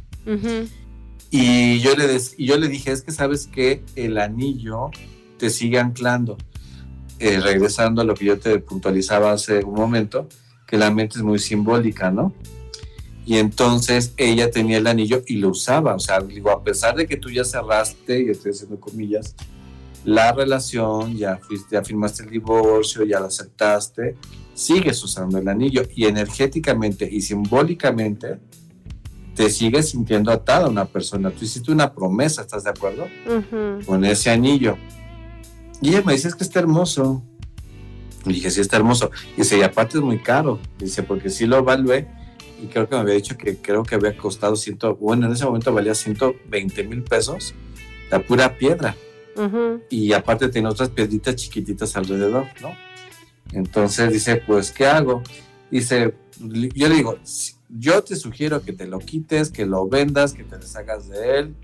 Y 1.36 1.80
yo 1.80 1.96
le, 1.96 2.16
y 2.38 2.46
yo 2.46 2.58
le 2.58 2.68
dije, 2.68 2.92
es 2.92 3.02
que 3.02 3.12
sabes 3.12 3.48
que 3.48 3.84
el 3.96 4.20
anillo 4.20 4.92
te 5.40 5.50
sigue 5.50 5.80
anclando. 5.80 6.38
Eh, 7.18 7.40
regresando 7.40 8.04
a 8.04 8.06
lo 8.06 8.14
que 8.14 8.26
yo 8.26 8.38
te 8.38 8.60
puntualizaba 8.60 9.32
hace 9.32 9.64
un 9.64 9.74
momento, 9.74 10.30
que 10.68 10.78
la 10.78 10.92
mente 10.92 11.18
es 11.18 11.24
muy 11.24 11.40
simbólica, 11.40 12.12
¿no? 12.12 12.36
Y 13.26 13.38
entonces 13.38 14.14
ella 14.18 14.52
tenía 14.52 14.78
el 14.78 14.86
anillo 14.86 15.24
y 15.26 15.38
lo 15.38 15.50
usaba. 15.50 15.96
O 15.96 16.00
sea, 16.00 16.20
digo, 16.20 16.52
a 16.52 16.64
pesar 16.64 16.96
de 16.96 17.08
que 17.08 17.18
tú 17.18 17.32
ya 17.32 17.44
cerraste, 17.44 18.22
y 18.22 18.30
estoy 18.30 18.52
haciendo 18.52 18.80
comillas, 18.80 19.36
la 20.06 20.34
relación, 20.34 21.18
ya, 21.18 21.38
fuiste, 21.38 21.70
ya 21.72 21.84
firmaste 21.84 22.26
el 22.26 22.30
divorcio, 22.30 23.06
ya 23.06 23.20
lo 23.20 23.26
aceptaste, 23.26 24.18
sigues 24.54 25.04
usando 25.04 25.40
el 25.40 25.48
anillo 25.48 25.82
y 25.96 26.06
energéticamente 26.06 27.10
y 27.12 27.22
simbólicamente 27.22 28.38
te 29.36 29.50
sigues 29.50 29.90
sintiendo 29.90 30.32
atada 30.32 30.68
a 30.68 30.70
una 30.70 30.86
persona. 30.86 31.32
Tú 31.32 31.46
hiciste 31.46 31.72
una 31.72 31.94
promesa, 31.94 32.42
¿estás 32.42 32.64
de 32.64 32.70
acuerdo? 32.70 33.08
Con 33.86 34.06
ese 34.06 34.30
anillo. 34.30 34.78
Y 35.82 35.90
ella 35.90 36.04
me 36.06 36.14
dice, 36.14 36.28
es 36.28 36.36
que 36.36 36.44
está 36.44 36.60
hermoso. 36.60 37.24
Y 38.26 38.34
dije, 38.34 38.52
sí, 38.52 38.62
está 38.62 38.78
hermoso. 38.78 39.12
Y 39.36 39.42
dice, 39.42 39.58
y 39.58 39.62
aparte 39.64 39.98
es 39.98 40.04
muy 40.04 40.20
caro. 40.20 40.60
Dice, 40.78 41.04
porque 41.04 41.30
sí 41.30 41.46
lo 41.46 41.58
evalué 41.58 42.08
y 42.64 42.68
creo 42.68 42.88
que 42.88 42.96
me 42.96 43.02
había 43.02 43.16
dicho 43.16 43.38
que 43.38 43.58
creo 43.58 43.84
que 43.84 43.96
había 43.96 44.16
costado 44.16 44.56
ciento, 44.56 44.96
bueno, 44.96 45.26
en 45.26 45.34
ese 45.34 45.44
momento 45.44 45.74
valía 45.74 45.94
120 45.94 46.84
mil 46.86 47.04
pesos 47.04 47.54
la 48.10 48.20
pura 48.20 48.58
piedra. 48.58 48.96
Y 49.90 50.14
aparte 50.14 50.48
tiene 50.48 50.70
otras 50.70 50.90
piedritas 50.90 51.36
chiquititas 51.36 51.98
alrededor, 51.98 52.46
¿no? 52.62 52.70
Entonces 53.52 54.14
dice, 54.14 54.38
pues, 54.38 54.72
¿qué 54.72 54.86
hago? 54.86 55.24
Dice, 55.72 56.14
yo 56.40 56.88
le 56.88 56.96
digo, 56.96 57.18
yo 57.78 58.04
te 58.04 58.16
sugiero 58.16 58.62
que 58.62 58.74
te 58.74 58.88
lo 58.88 59.00
quites, 59.00 59.50
que 59.50 59.66
lo 59.66 59.88
vendas, 59.88 60.34
que 60.34 60.44
te 60.44 60.58
deshagas 60.58 61.10
de 61.10 61.40
él. 61.40 61.56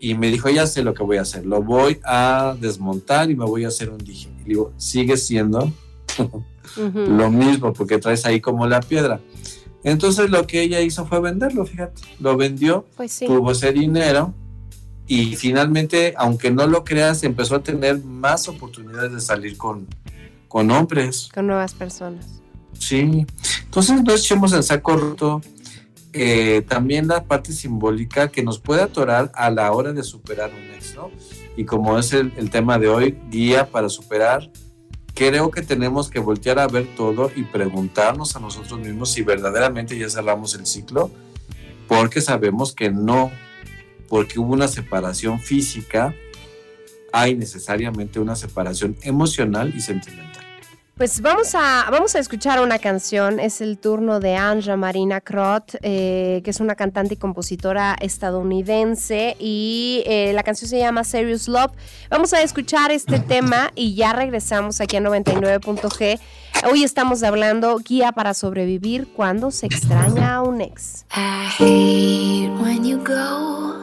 Y 0.00 0.14
me 0.14 0.30
dijo, 0.30 0.48
ya 0.48 0.66
sé 0.66 0.82
lo 0.82 0.94
que 0.94 1.04
voy 1.04 1.18
a 1.18 1.22
hacer, 1.22 1.46
lo 1.46 1.62
voy 1.62 2.00
a 2.04 2.56
desmontar 2.60 3.30
y 3.30 3.36
me 3.36 3.44
voy 3.44 3.64
a 3.64 3.68
hacer 3.68 3.88
un 3.90 3.98
dije. 3.98 4.30
Y 4.44 4.48
digo, 4.48 4.72
sigue 4.76 5.16
siendo 5.16 5.72
lo 6.76 7.30
mismo, 7.30 7.72
porque 7.72 7.98
traes 7.98 8.26
ahí 8.26 8.40
como 8.40 8.66
la 8.66 8.80
piedra. 8.80 9.20
Entonces 9.84 10.30
lo 10.30 10.46
que 10.46 10.62
ella 10.62 10.80
hizo 10.80 11.06
fue 11.06 11.20
venderlo, 11.20 11.64
fíjate, 11.66 12.02
lo 12.20 12.36
vendió, 12.36 12.84
pues 12.96 13.12
sí. 13.12 13.26
tuvo 13.26 13.52
ese 13.52 13.72
dinero 13.72 14.34
y 15.06 15.36
finalmente, 15.36 16.14
aunque 16.16 16.50
no 16.50 16.66
lo 16.66 16.84
creas, 16.84 17.22
empezó 17.24 17.56
a 17.56 17.62
tener 17.62 18.02
más 18.02 18.48
oportunidades 18.48 19.12
de 19.12 19.20
salir 19.20 19.56
con, 19.56 19.86
con 20.48 20.70
hombres. 20.70 21.28
Con 21.34 21.46
nuevas 21.48 21.74
personas. 21.74 22.41
Sí, 22.82 23.26
entonces 23.64 24.02
no 24.02 24.12
echemos 24.12 24.52
el 24.52 24.64
saco 24.64 24.96
roto. 24.96 25.40
Eh, 26.12 26.62
también 26.68 27.06
la 27.06 27.24
parte 27.24 27.52
simbólica 27.52 28.28
que 28.28 28.42
nos 28.42 28.58
puede 28.58 28.82
atorar 28.82 29.30
a 29.34 29.50
la 29.50 29.70
hora 29.70 29.92
de 29.92 30.02
superar 30.02 30.50
un 30.50 30.74
ex, 30.74 30.96
¿no? 30.96 31.10
Y 31.56 31.64
como 31.64 31.96
es 31.96 32.12
el 32.12 32.50
tema 32.50 32.78
de 32.80 32.88
hoy, 32.88 33.16
guía 33.30 33.70
para 33.70 33.88
superar, 33.88 34.50
creo 35.14 35.50
que 35.52 35.62
tenemos 35.62 36.10
que 36.10 36.18
voltear 36.18 36.58
a 36.58 36.66
ver 36.66 36.88
todo 36.96 37.30
y 37.36 37.44
preguntarnos 37.44 38.34
a 38.34 38.40
nosotros 38.40 38.80
mismos 38.80 39.12
si 39.12 39.22
verdaderamente 39.22 39.96
ya 39.96 40.08
cerramos 40.08 40.54
el 40.56 40.66
ciclo, 40.66 41.10
porque 41.86 42.20
sabemos 42.20 42.74
que 42.74 42.90
no, 42.90 43.30
porque 44.08 44.40
hubo 44.40 44.52
una 44.54 44.66
separación 44.68 45.38
física, 45.38 46.14
hay 47.12 47.36
necesariamente 47.36 48.18
una 48.18 48.34
separación 48.34 48.96
emocional 49.02 49.72
y 49.76 49.80
sentimental. 49.80 50.31
Pues 50.96 51.22
vamos 51.22 51.54
a, 51.54 51.88
vamos 51.90 52.14
a 52.14 52.18
escuchar 52.18 52.60
una 52.60 52.78
canción, 52.78 53.40
es 53.40 53.62
el 53.62 53.78
turno 53.78 54.20
de 54.20 54.36
Anja 54.36 54.76
Marina 54.76 55.22
Krot, 55.22 55.76
eh, 55.80 56.42
que 56.44 56.50
es 56.50 56.60
una 56.60 56.74
cantante 56.74 57.14
y 57.14 57.16
compositora 57.16 57.96
estadounidense 57.98 59.34
y 59.40 60.02
eh, 60.06 60.32
la 60.34 60.42
canción 60.42 60.68
se 60.68 60.78
llama 60.78 61.02
Serious 61.02 61.48
Love. 61.48 61.72
Vamos 62.10 62.34
a 62.34 62.42
escuchar 62.42 62.90
este 62.90 63.18
tema 63.20 63.72
y 63.74 63.94
ya 63.94 64.12
regresamos 64.12 64.82
aquí 64.82 64.96
a 64.96 65.00
99.g. 65.00 66.20
Hoy 66.70 66.84
estamos 66.84 67.22
hablando 67.22 67.78
guía 67.78 68.12
para 68.12 68.34
sobrevivir 68.34 69.08
cuando 69.08 69.50
se 69.50 69.66
extraña 69.66 70.34
a 70.34 70.42
un 70.42 70.60
ex. 70.60 71.06
I 71.16 71.48
hate 71.58 72.50
when 72.62 72.84
you 72.84 72.98
go, 72.98 73.74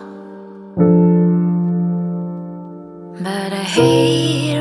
but 3.17 3.51
I 3.51 3.63
hate 3.65 4.58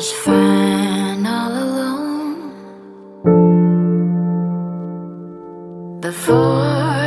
was 0.00 0.12
fine 0.12 1.26
all 1.26 1.52
alone. 1.66 2.52
Before 6.00 6.99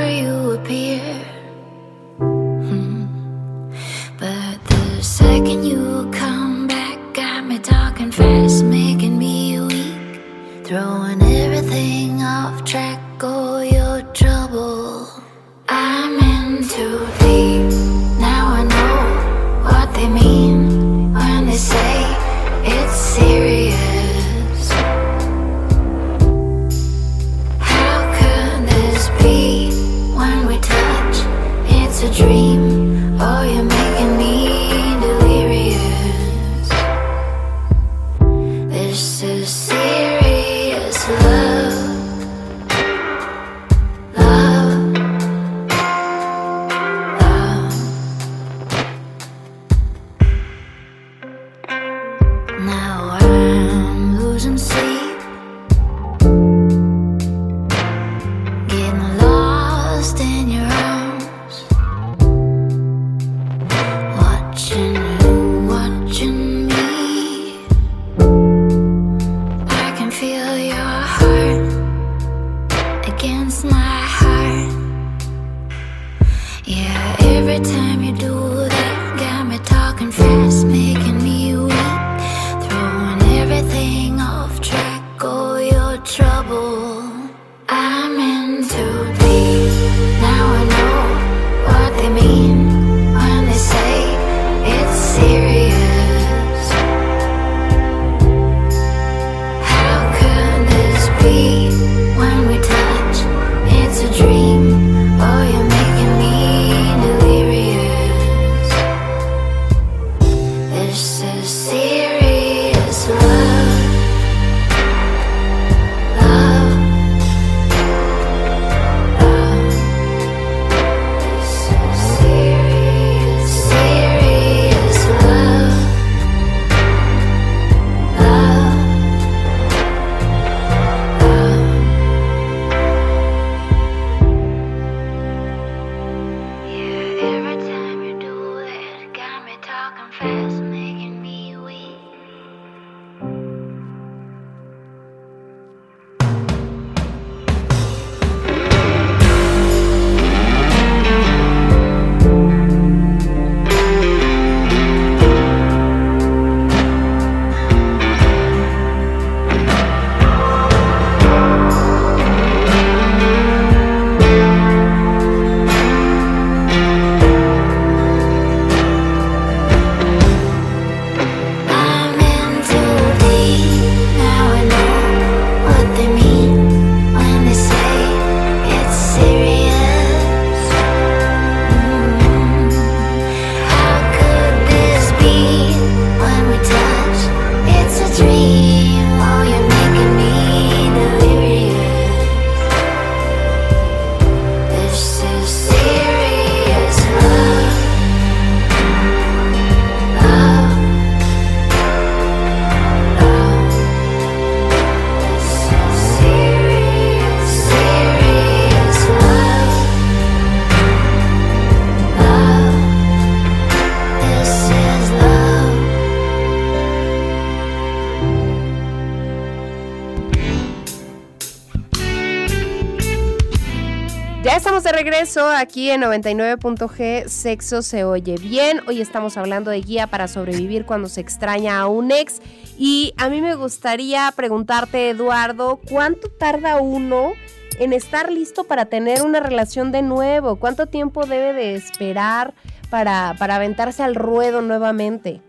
regreso 225.24 225.48
aquí 225.48 225.90
en 225.90 226.02
99.g, 226.02 227.30
Sexo 227.30 227.82
se 227.82 228.04
oye 228.04 228.36
bien. 228.36 228.82
Hoy 228.88 229.00
estamos 229.00 229.38
hablando 229.38 229.72
de 229.72 229.80
guía 229.80 230.06
para 230.08 230.28
sobrevivir 230.28 230.86
cuando 230.86 231.08
se 231.08 231.22
extraña 231.22 231.80
a 231.80 231.88
un 231.88 232.12
ex. 232.12 232.42
Y 232.78 233.14
a 233.16 233.30
mí 233.30 233.40
me 233.40 233.56
gustaría 233.56 234.30
preguntarte, 234.36 235.12
Eduardo, 235.12 235.80
¿cuánto 235.90 236.28
tarda 236.28 236.82
uno 236.82 237.32
en 237.80 237.94
estar 237.94 238.34
listo 238.34 238.66
para 238.66 238.88
tener 238.88 239.22
una 239.22 239.40
relación 239.40 239.94
de 239.94 240.02
nuevo? 240.02 240.58
¿Cuánto 240.58 240.88
tiempo 240.88 241.26
debe 241.26 241.54
de 241.54 241.76
esperar 241.76 242.54
para, 242.90 243.34
para 243.40 243.56
aventarse 243.56 244.04
al 244.04 244.16
ruedo 244.16 244.62
nuevamente? 244.62 245.40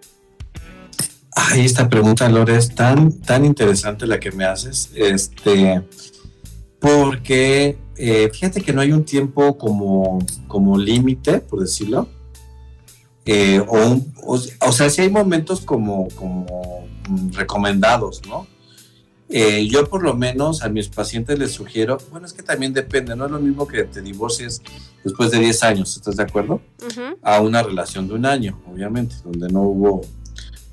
Ay, 1.35 1.65
esta 1.65 1.89
pregunta, 1.89 2.29
Lore, 2.29 2.59
es 2.59 2.73
tan, 2.77 3.11
tan 3.23 3.45
interesante 3.45 4.07
la 4.07 4.21
que 4.21 4.31
me 4.31 4.45
haces. 4.45 4.93
Este, 4.95 5.83
porque 6.79 7.77
eh, 7.97 8.31
fíjate 8.33 8.61
que 8.61 8.73
no 8.73 8.81
hay 8.81 8.93
un 8.93 9.05
tiempo 9.05 9.57
como, 9.57 10.19
como 10.49 10.79
límite, 10.79 11.39
por 11.41 11.61
decirlo. 11.61 12.09
Eh, 13.27 13.63
o, 13.67 14.01
o, 14.27 14.73
sea, 14.73 14.91
sí 14.91 15.01
hay 15.01 15.11
momentos 15.11 15.61
como, 15.61 16.09
como 16.15 16.87
recomendados, 17.33 18.21
¿no? 18.27 18.47
Eh, 19.31 19.67
yo 19.69 19.89
por 19.89 20.03
lo 20.03 20.15
menos 20.15 20.63
a 20.63 20.69
mis 20.69 20.89
pacientes 20.89 21.39
les 21.39 21.53
sugiero, 21.53 21.97
bueno, 22.11 22.27
es 22.27 22.35
que 22.35 22.43
también 22.43 22.75
depende, 22.75 23.17
no 23.17 23.25
es 23.25 23.31
lo 23.31 23.41
mismo 23.41 23.67
que 23.67 23.85
te 23.85 24.03
divorcies 24.03 24.63
después 25.03 25.31
de 25.31 25.39
10 25.39 25.63
años, 25.63 25.97
¿estás 25.97 26.17
de 26.17 26.23
acuerdo? 26.23 26.61
A 27.23 27.41
una 27.41 27.63
relación 27.63 28.07
de 28.07 28.15
un 28.15 28.27
año, 28.27 28.61
obviamente, 28.71 29.17
donde 29.25 29.49
no 29.49 29.63
hubo, 29.63 30.03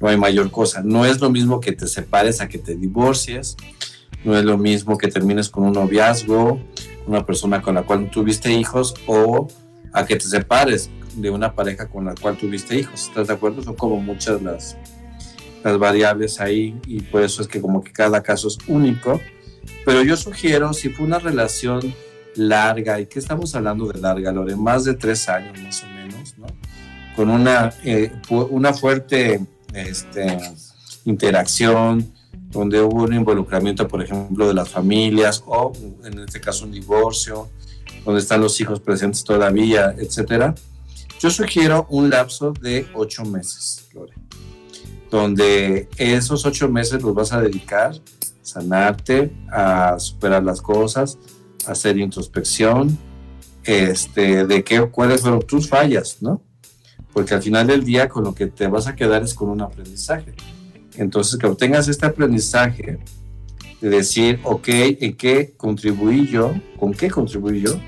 no 0.01 0.09
hay 0.09 0.17
mayor 0.17 0.51
cosa. 0.51 0.81
No 0.83 1.05
es 1.05 1.21
lo 1.21 1.29
mismo 1.29 1.61
que 1.61 1.71
te 1.71 1.87
separes 1.87 2.41
a 2.41 2.49
que 2.49 2.57
te 2.57 2.75
divorcies, 2.75 3.55
no 4.25 4.37
es 4.37 4.43
lo 4.43 4.57
mismo 4.57 4.97
que 4.97 5.07
termines 5.07 5.49
con 5.49 5.63
un 5.63 5.73
noviazgo, 5.73 6.59
una 7.07 7.25
persona 7.25 7.61
con 7.61 7.75
la 7.75 7.83
cual 7.83 8.09
tuviste 8.09 8.51
hijos 8.51 8.93
o 9.07 9.47
a 9.93 10.05
que 10.05 10.15
te 10.15 10.25
separes 10.25 10.89
de 11.15 11.29
una 11.29 11.53
pareja 11.53 11.87
con 11.87 12.05
la 12.05 12.15
cual 12.15 12.37
tuviste 12.37 12.77
hijos. 12.77 13.07
¿Estás 13.07 13.27
de 13.27 13.33
acuerdo? 13.33 13.61
Son 13.61 13.75
como 13.75 13.99
muchas 13.99 14.41
las, 14.41 14.77
las 15.63 15.77
variables 15.77 16.39
ahí 16.39 16.79
y 16.87 17.01
por 17.01 17.23
eso 17.23 17.41
es 17.41 17.47
que 17.47 17.59
como 17.59 17.83
que 17.83 17.91
cada 17.91 18.21
caso 18.21 18.47
es 18.47 18.57
único. 18.67 19.19
Pero 19.85 20.03
yo 20.03 20.15
sugiero, 20.17 20.73
si 20.73 20.89
fue 20.89 21.05
una 21.05 21.19
relación 21.19 21.93
larga, 22.35 22.99
¿y 22.99 23.05
qué 23.07 23.19
estamos 23.19 23.53
hablando 23.55 23.87
de 23.87 23.99
larga, 23.99 24.31
Lore? 24.31 24.55
Más 24.55 24.85
de 24.85 24.93
tres 24.93 25.27
años 25.29 25.59
más 25.61 25.83
o 25.83 25.87
menos, 25.87 26.37
¿no? 26.37 26.47
Con 27.15 27.29
una, 27.29 27.73
eh, 27.83 28.11
una 28.29 28.73
fuerte 28.73 29.41
este, 29.73 30.37
interacción, 31.05 32.13
donde 32.51 32.81
hubo 32.81 33.03
un 33.03 33.13
involucramiento, 33.13 33.87
por 33.87 34.03
ejemplo, 34.03 34.47
de 34.47 34.53
las 34.53 34.69
familias 34.69 35.43
o 35.45 35.71
en 36.03 36.19
este 36.19 36.39
caso 36.39 36.65
un 36.65 36.71
divorcio, 36.71 37.49
donde 38.05 38.19
están 38.19 38.41
los 38.41 38.59
hijos 38.59 38.79
presentes 38.79 39.23
todavía, 39.23 39.95
etcétera. 39.97 40.53
Yo 41.19 41.29
sugiero 41.29 41.85
un 41.89 42.09
lapso 42.09 42.51
de 42.51 42.87
ocho 42.93 43.23
meses, 43.23 43.87
Lore, 43.93 44.13
donde 45.09 45.87
esos 45.97 46.45
ocho 46.45 46.67
meses 46.67 47.01
los 47.01 47.13
vas 47.13 47.31
a 47.31 47.41
dedicar 47.41 47.91
a 47.91 47.99
sanarte, 48.41 49.31
a 49.51 49.99
superar 49.99 50.43
las 50.43 50.61
cosas, 50.61 51.17
a 51.67 51.71
hacer 51.71 51.97
introspección, 51.97 52.97
este, 53.63 54.45
de 54.47 54.63
qué, 54.63 54.81
cuáles 54.89 55.21
fueron 55.21 55.41
tus 55.41 55.69
fallas, 55.69 56.17
¿no? 56.21 56.41
Porque 57.13 57.35
al 57.35 57.43
final 57.43 57.67
del 57.67 57.83
día 57.83 58.09
con 58.09 58.23
lo 58.23 58.33
que 58.33 58.47
te 58.47 58.67
vas 58.67 58.87
a 58.87 58.95
quedar 58.95 59.21
es 59.21 59.33
con 59.33 59.49
un 59.49 59.61
aprendizaje. 59.61 60.33
Entonces, 60.95 61.37
que 61.39 61.47
obtengas 61.47 61.87
este 61.87 62.05
aprendizaje 62.05 62.99
de 63.79 63.89
decir, 63.89 64.39
ok, 64.43 64.67
¿en 64.67 65.15
qué 65.15 65.53
contribuí 65.57 66.27
yo? 66.27 66.53
¿Con 66.77 66.93
qué 66.93 67.09
contribuí 67.09 67.61
yo? 67.61 67.79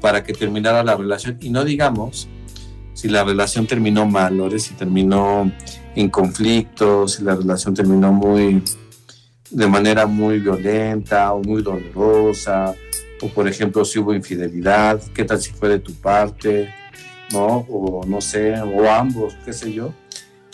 para 0.00 0.24
que 0.24 0.32
terminara 0.32 0.82
la 0.82 0.96
relación. 0.96 1.38
Y 1.40 1.50
no 1.50 1.64
digamos 1.64 2.28
si 2.94 3.08
la 3.08 3.24
relación 3.24 3.66
terminó 3.66 4.06
mal, 4.06 4.36
¿no? 4.36 4.50
si 4.58 4.74
terminó 4.74 5.50
en 5.94 6.08
conflicto, 6.08 7.06
si 7.06 7.22
la 7.22 7.34
relación 7.34 7.74
terminó 7.74 8.10
muy 8.10 8.62
de 9.50 9.66
manera 9.66 10.06
muy 10.06 10.38
violenta 10.38 11.32
o 11.32 11.42
muy 11.42 11.62
dolorosa, 11.62 12.74
o 13.20 13.28
por 13.28 13.46
ejemplo 13.46 13.84
si 13.84 13.98
hubo 13.98 14.14
infidelidad, 14.14 15.00
qué 15.14 15.24
tal 15.24 15.40
si 15.40 15.52
fue 15.52 15.68
de 15.68 15.78
tu 15.78 15.92
parte, 15.94 16.72
¿no? 17.32 17.66
O 17.68 18.04
no 18.06 18.20
sé, 18.20 18.54
o 18.60 18.90
ambos, 18.90 19.36
qué 19.44 19.52
sé 19.52 19.72
yo. 19.72 19.92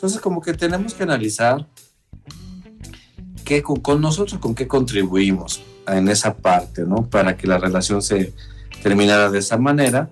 Entonces, 0.02 0.20
como 0.20 0.40
que 0.40 0.52
tenemos 0.52 0.94
que 0.94 1.04
analizar 1.04 1.64
qué, 3.44 3.62
con, 3.62 4.00
nosotros 4.00 4.40
con 4.40 4.52
qué 4.52 4.66
contribuimos 4.66 5.62
en 5.86 6.08
esa 6.08 6.34
parte, 6.34 6.82
¿no? 6.84 7.08
Para 7.08 7.36
que 7.36 7.46
la 7.46 7.56
relación 7.56 8.02
se 8.02 8.32
terminara 8.82 9.30
de 9.30 9.38
esa 9.38 9.58
manera. 9.58 10.10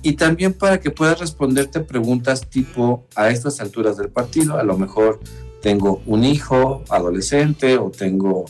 Y 0.00 0.14
también 0.14 0.54
para 0.54 0.80
que 0.80 0.90
puedas 0.90 1.20
responderte 1.20 1.80
preguntas 1.80 2.48
tipo 2.48 3.04
a 3.14 3.28
estas 3.28 3.60
alturas 3.60 3.98
del 3.98 4.08
partido, 4.08 4.56
a 4.56 4.62
lo 4.62 4.78
mejor 4.78 5.20
tengo 5.60 6.00
un 6.06 6.24
hijo 6.24 6.82
adolescente 6.88 7.76
o 7.76 7.90
tengo 7.90 8.46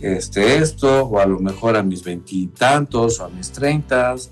este, 0.00 0.56
esto, 0.56 1.02
o 1.02 1.18
a 1.18 1.26
lo 1.26 1.38
mejor 1.38 1.76
a 1.76 1.82
mis 1.82 2.02
veintitantos 2.02 3.20
o 3.20 3.26
a 3.26 3.28
mis 3.28 3.52
treintas, 3.52 4.30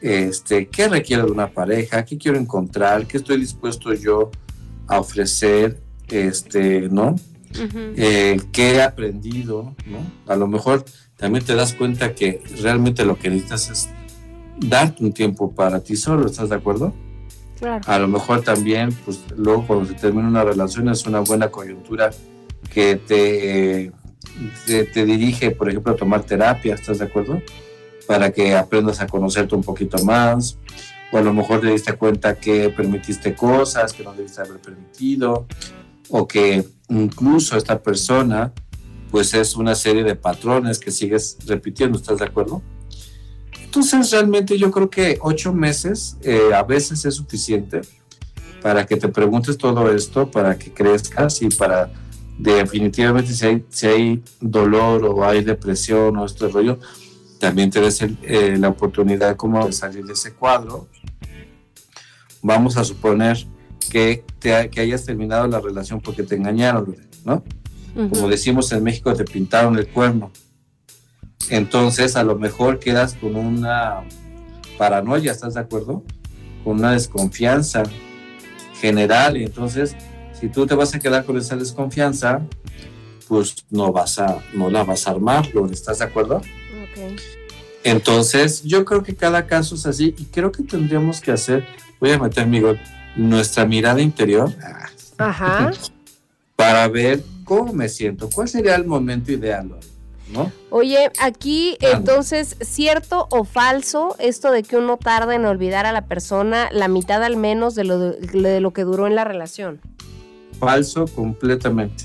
este, 0.00 0.66
qué 0.68 0.88
requiere 0.88 1.24
de 1.24 1.30
una 1.30 1.52
pareja, 1.52 2.06
qué 2.06 2.16
quiero 2.16 2.38
encontrar, 2.38 3.06
qué 3.06 3.18
estoy 3.18 3.38
dispuesto 3.38 3.92
yo 3.92 4.30
a 4.88 4.98
ofrecer, 4.98 5.78
este, 6.08 6.88
¿no? 6.88 7.14
Eh, 7.96 8.40
¿Qué 8.52 8.72
he 8.72 8.82
aprendido, 8.82 9.74
¿no? 9.86 9.98
A 10.26 10.36
lo 10.36 10.46
mejor 10.46 10.84
también 11.16 11.44
te 11.44 11.54
das 11.54 11.74
cuenta 11.74 12.14
que 12.14 12.42
realmente 12.60 13.04
lo 13.04 13.18
que 13.18 13.30
necesitas 13.30 13.70
es 13.70 13.88
darte 14.58 15.04
un 15.04 15.12
tiempo 15.12 15.52
para 15.52 15.80
ti 15.80 15.96
solo, 15.96 16.26
¿estás 16.26 16.48
de 16.48 16.56
acuerdo? 16.56 16.92
Claro. 17.58 17.82
A 17.86 17.98
lo 17.98 18.08
mejor 18.08 18.42
también, 18.42 18.92
pues 19.04 19.20
luego 19.36 19.66
cuando 19.66 19.86
se 19.86 19.94
termina 19.94 20.28
una 20.28 20.44
relación 20.44 20.88
es 20.88 21.04
una 21.06 21.20
buena 21.20 21.50
coyuntura 21.50 22.10
que 22.72 22.96
te, 22.96 23.92
te, 24.66 24.84
te, 24.84 25.04
dirige, 25.04 25.50
por 25.50 25.68
ejemplo, 25.68 25.92
a 25.92 25.96
tomar 25.96 26.22
terapia, 26.22 26.74
¿estás 26.74 26.98
de 26.98 27.06
acuerdo? 27.06 27.42
Para 28.06 28.30
que 28.30 28.54
aprendas 28.54 29.00
a 29.00 29.06
conocerte 29.06 29.54
un 29.54 29.62
poquito 29.62 30.02
más, 30.04 30.58
o 31.12 31.18
a 31.18 31.22
lo 31.22 31.32
mejor 31.32 31.60
te 31.60 31.68
diste 31.68 31.94
cuenta 31.94 32.36
que 32.36 32.70
permitiste 32.70 33.34
cosas 33.34 33.92
que 33.92 34.04
no 34.04 34.12
debiste 34.12 34.40
haber 34.40 34.58
permitido, 34.58 35.46
o 36.10 36.26
que 36.26 36.66
incluso 36.88 37.56
esta 37.56 37.82
persona, 37.82 38.52
pues 39.10 39.34
es 39.34 39.56
una 39.56 39.74
serie 39.74 40.04
de 40.04 40.16
patrones 40.16 40.78
que 40.78 40.90
sigues 40.90 41.38
repitiendo, 41.46 41.98
¿estás 41.98 42.18
de 42.18 42.26
acuerdo? 42.26 42.62
Entonces 43.62 44.10
realmente 44.10 44.58
yo 44.58 44.70
creo 44.70 44.88
que 44.88 45.18
ocho 45.20 45.52
meses 45.52 46.16
eh, 46.22 46.50
a 46.54 46.62
veces 46.62 47.04
es 47.04 47.14
suficiente 47.14 47.82
para 48.62 48.86
que 48.86 48.96
te 48.96 49.08
preguntes 49.08 49.58
todo 49.58 49.92
esto, 49.92 50.30
para 50.30 50.58
que 50.58 50.72
crezcas 50.72 51.42
y 51.42 51.48
para 51.48 51.90
definitivamente 52.38 53.32
si 53.32 53.46
hay, 53.46 53.64
si 53.68 53.86
hay 53.86 54.22
dolor 54.40 55.04
o 55.04 55.24
hay 55.24 55.44
depresión 55.44 56.16
o 56.16 56.24
este 56.24 56.48
rollo, 56.48 56.78
también 57.38 57.70
te 57.70 57.80
des 57.80 58.00
eh, 58.02 58.56
la 58.58 58.68
oportunidad 58.68 59.36
como 59.36 59.64
de 59.66 59.72
salir 59.72 60.04
de 60.04 60.12
ese 60.12 60.32
cuadro. 60.32 60.88
Vamos 62.42 62.76
a 62.76 62.84
suponer 62.84 63.46
que, 63.90 64.24
te, 64.38 64.70
que 64.70 64.80
hayas 64.80 65.04
terminado 65.04 65.46
la 65.46 65.60
relación 65.60 66.00
porque 66.00 66.22
te 66.22 66.36
engañaron, 66.36 66.96
¿no? 67.24 67.42
Como 67.94 68.28
decimos 68.28 68.70
en 68.70 68.84
México, 68.84 69.12
te 69.12 69.24
pintaron 69.24 69.76
el 69.76 69.88
cuerno. 69.88 70.30
Entonces, 71.50 72.14
a 72.14 72.22
lo 72.22 72.38
mejor 72.38 72.78
quedas 72.78 73.14
con 73.14 73.34
una 73.34 74.04
paranoia, 74.76 75.32
¿estás 75.32 75.54
de 75.54 75.60
acuerdo? 75.60 76.04
Con 76.62 76.78
una 76.78 76.92
desconfianza 76.92 77.82
general. 78.80 79.36
Y 79.36 79.44
entonces, 79.44 79.96
si 80.38 80.48
tú 80.48 80.66
te 80.66 80.74
vas 80.74 80.94
a 80.94 81.00
quedar 81.00 81.24
con 81.24 81.36
esa 81.38 81.56
desconfianza, 81.56 82.42
pues 83.26 83.66
no 83.70 83.92
vas 83.92 84.18
a, 84.18 84.38
no 84.54 84.70
la 84.70 84.84
vas 84.84 85.06
a 85.06 85.10
armar, 85.10 85.48
¿estás 85.70 85.98
de 85.98 86.04
acuerdo? 86.04 86.40
Entonces, 87.84 88.62
yo 88.62 88.84
creo 88.84 89.02
que 89.02 89.14
cada 89.14 89.46
caso 89.46 89.74
es 89.74 89.86
así 89.86 90.14
y 90.18 90.24
creo 90.24 90.52
que 90.52 90.62
tendríamos 90.62 91.20
que 91.20 91.32
hacer, 91.32 91.66
voy 92.00 92.10
a 92.10 92.18
meter 92.18 92.46
mi 92.46 92.60
gol, 92.60 92.78
nuestra 93.16 93.66
mirada 93.66 94.00
interior 94.00 94.52
Ajá. 95.18 95.70
para 96.56 96.88
ver 96.88 97.22
cómo 97.44 97.72
me 97.72 97.88
siento, 97.88 98.28
cuál 98.32 98.48
sería 98.48 98.74
el 98.74 98.86
momento 98.86 99.32
ideal. 99.32 99.70
¿No? 100.30 100.52
Oye, 100.68 101.10
aquí 101.20 101.78
entonces, 101.80 102.56
¿cierto 102.60 103.28
o 103.30 103.44
falso 103.44 104.14
esto 104.18 104.50
de 104.50 104.62
que 104.62 104.76
uno 104.76 104.98
tarda 104.98 105.34
en 105.34 105.46
olvidar 105.46 105.86
a 105.86 105.92
la 105.92 106.04
persona 106.04 106.68
la 106.70 106.86
mitad 106.86 107.22
al 107.22 107.38
menos 107.38 107.74
de 107.74 107.84
lo, 107.84 107.98
de 107.98 108.60
lo 108.60 108.72
que 108.74 108.84
duró 108.84 109.06
en 109.06 109.14
la 109.14 109.24
relación? 109.24 109.80
Falso 110.60 111.06
completamente. 111.06 112.04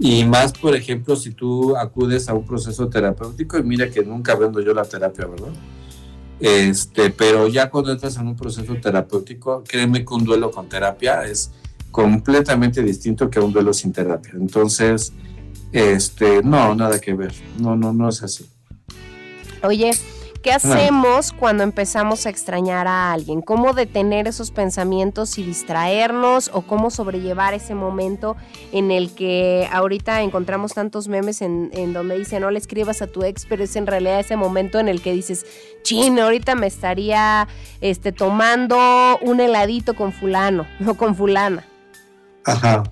Y 0.00 0.24
más, 0.24 0.52
por 0.52 0.74
ejemplo, 0.74 1.14
si 1.14 1.30
tú 1.30 1.76
acudes 1.76 2.28
a 2.28 2.34
un 2.34 2.44
proceso 2.44 2.88
terapéutico, 2.88 3.56
y 3.58 3.62
mira 3.62 3.88
que 3.88 4.02
nunca 4.02 4.34
vendo 4.34 4.60
yo 4.60 4.74
la 4.74 4.84
terapia, 4.84 5.26
¿verdad? 5.26 5.52
Este, 6.42 7.10
pero 7.10 7.46
ya 7.46 7.70
cuando 7.70 7.92
entras 7.92 8.16
en 8.16 8.26
un 8.26 8.34
proceso 8.34 8.74
terapéutico, 8.74 9.62
créeme 9.62 10.04
que 10.04 10.12
un 10.12 10.24
duelo 10.24 10.50
con 10.50 10.68
terapia 10.68 11.24
es 11.24 11.52
completamente 11.92 12.82
distinto 12.82 13.30
que 13.30 13.38
un 13.38 13.52
duelo 13.52 13.72
sin 13.72 13.92
terapia. 13.92 14.32
Entonces, 14.34 15.12
este, 15.70 16.42
no, 16.42 16.74
nada 16.74 17.00
que 17.00 17.14
ver. 17.14 17.32
No, 17.60 17.76
no, 17.76 17.92
no 17.92 18.08
es 18.08 18.24
así. 18.24 18.44
Oye, 19.62 19.92
¿Qué 20.42 20.50
hacemos 20.50 21.32
cuando 21.32 21.62
empezamos 21.62 22.26
a 22.26 22.30
extrañar 22.30 22.88
a 22.88 23.12
alguien? 23.12 23.42
¿Cómo 23.42 23.74
detener 23.74 24.26
esos 24.26 24.50
pensamientos 24.50 25.38
y 25.38 25.44
distraernos 25.44 26.50
o 26.52 26.62
cómo 26.62 26.90
sobrellevar 26.90 27.54
ese 27.54 27.76
momento 27.76 28.36
en 28.72 28.90
el 28.90 29.14
que 29.14 29.68
ahorita 29.70 30.20
encontramos 30.22 30.74
tantos 30.74 31.06
memes 31.06 31.42
en, 31.42 31.70
en 31.72 31.92
donde 31.92 32.18
dice 32.18 32.40
no 32.40 32.50
le 32.50 32.58
escribas 32.58 33.02
a 33.02 33.06
tu 33.06 33.22
ex, 33.22 33.46
pero 33.48 33.62
es 33.62 33.76
en 33.76 33.86
realidad 33.86 34.18
ese 34.18 34.36
momento 34.36 34.80
en 34.80 34.88
el 34.88 35.00
que 35.00 35.12
dices, 35.12 35.46
chin, 35.84 36.18
ahorita 36.18 36.56
me 36.56 36.66
estaría 36.66 37.46
este, 37.80 38.10
tomando 38.10 39.20
un 39.22 39.38
heladito 39.38 39.94
con 39.94 40.12
fulano 40.12 40.66
o 40.88 40.94
con 40.94 41.14
fulana? 41.14 41.64
Ajá. 42.44 42.82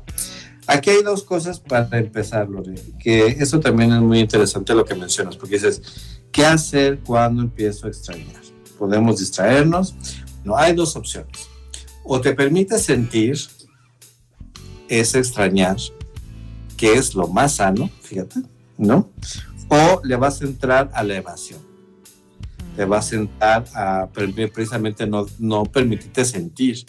Aquí 0.69 0.91
hay 0.91 1.03
dos 1.03 1.25
cosas 1.25 1.59
para 1.59 1.99
empezar, 1.99 2.49
Lore, 2.49 2.77
que 3.01 3.27
eso 3.27 3.59
también 3.59 3.93
es 3.93 4.01
muy 4.01 4.21
interesante 4.21 4.73
lo 4.73 4.85
que 4.85 4.95
mencionas, 4.95 5.37
porque 5.37 5.57
dices, 5.57 5.83
¿qué 6.33 6.45
hacer 6.45 7.01
cuando 7.01 7.43
empiezo 7.43 7.87
a 7.87 7.91
extrañar? 7.91 8.41
¿Podemos 8.79 9.19
distraernos? 9.19 9.95
No, 10.45 10.57
hay 10.57 10.75
dos 10.75 10.97
opciones. 10.97 11.49
O 12.05 12.21
te 12.21 12.35
permite 12.35 12.79
sentir 12.79 13.39
ese 14.89 15.19
extrañar, 15.19 15.77
que 16.77 16.95
es 16.95 17.15
lo 17.15 17.29
más 17.29 17.57
sano, 17.57 17.91
fíjate, 18.03 18.41
¿no? 18.77 19.11
O 19.69 20.01
le 20.03 20.17
vas 20.17 20.41
a 20.41 20.45
entrar 20.45 20.91
a 20.95 21.05
la 21.05 21.17
evasión. 21.17 21.61
Te 22.75 22.85
vas 22.85 23.13
a 23.13 23.17
entrar 23.17 23.65
a 23.75 24.09
precisamente 24.13 25.07
no, 25.07 25.27
no 25.39 25.65
permitirte 25.65 26.25
sentir. 26.25 26.87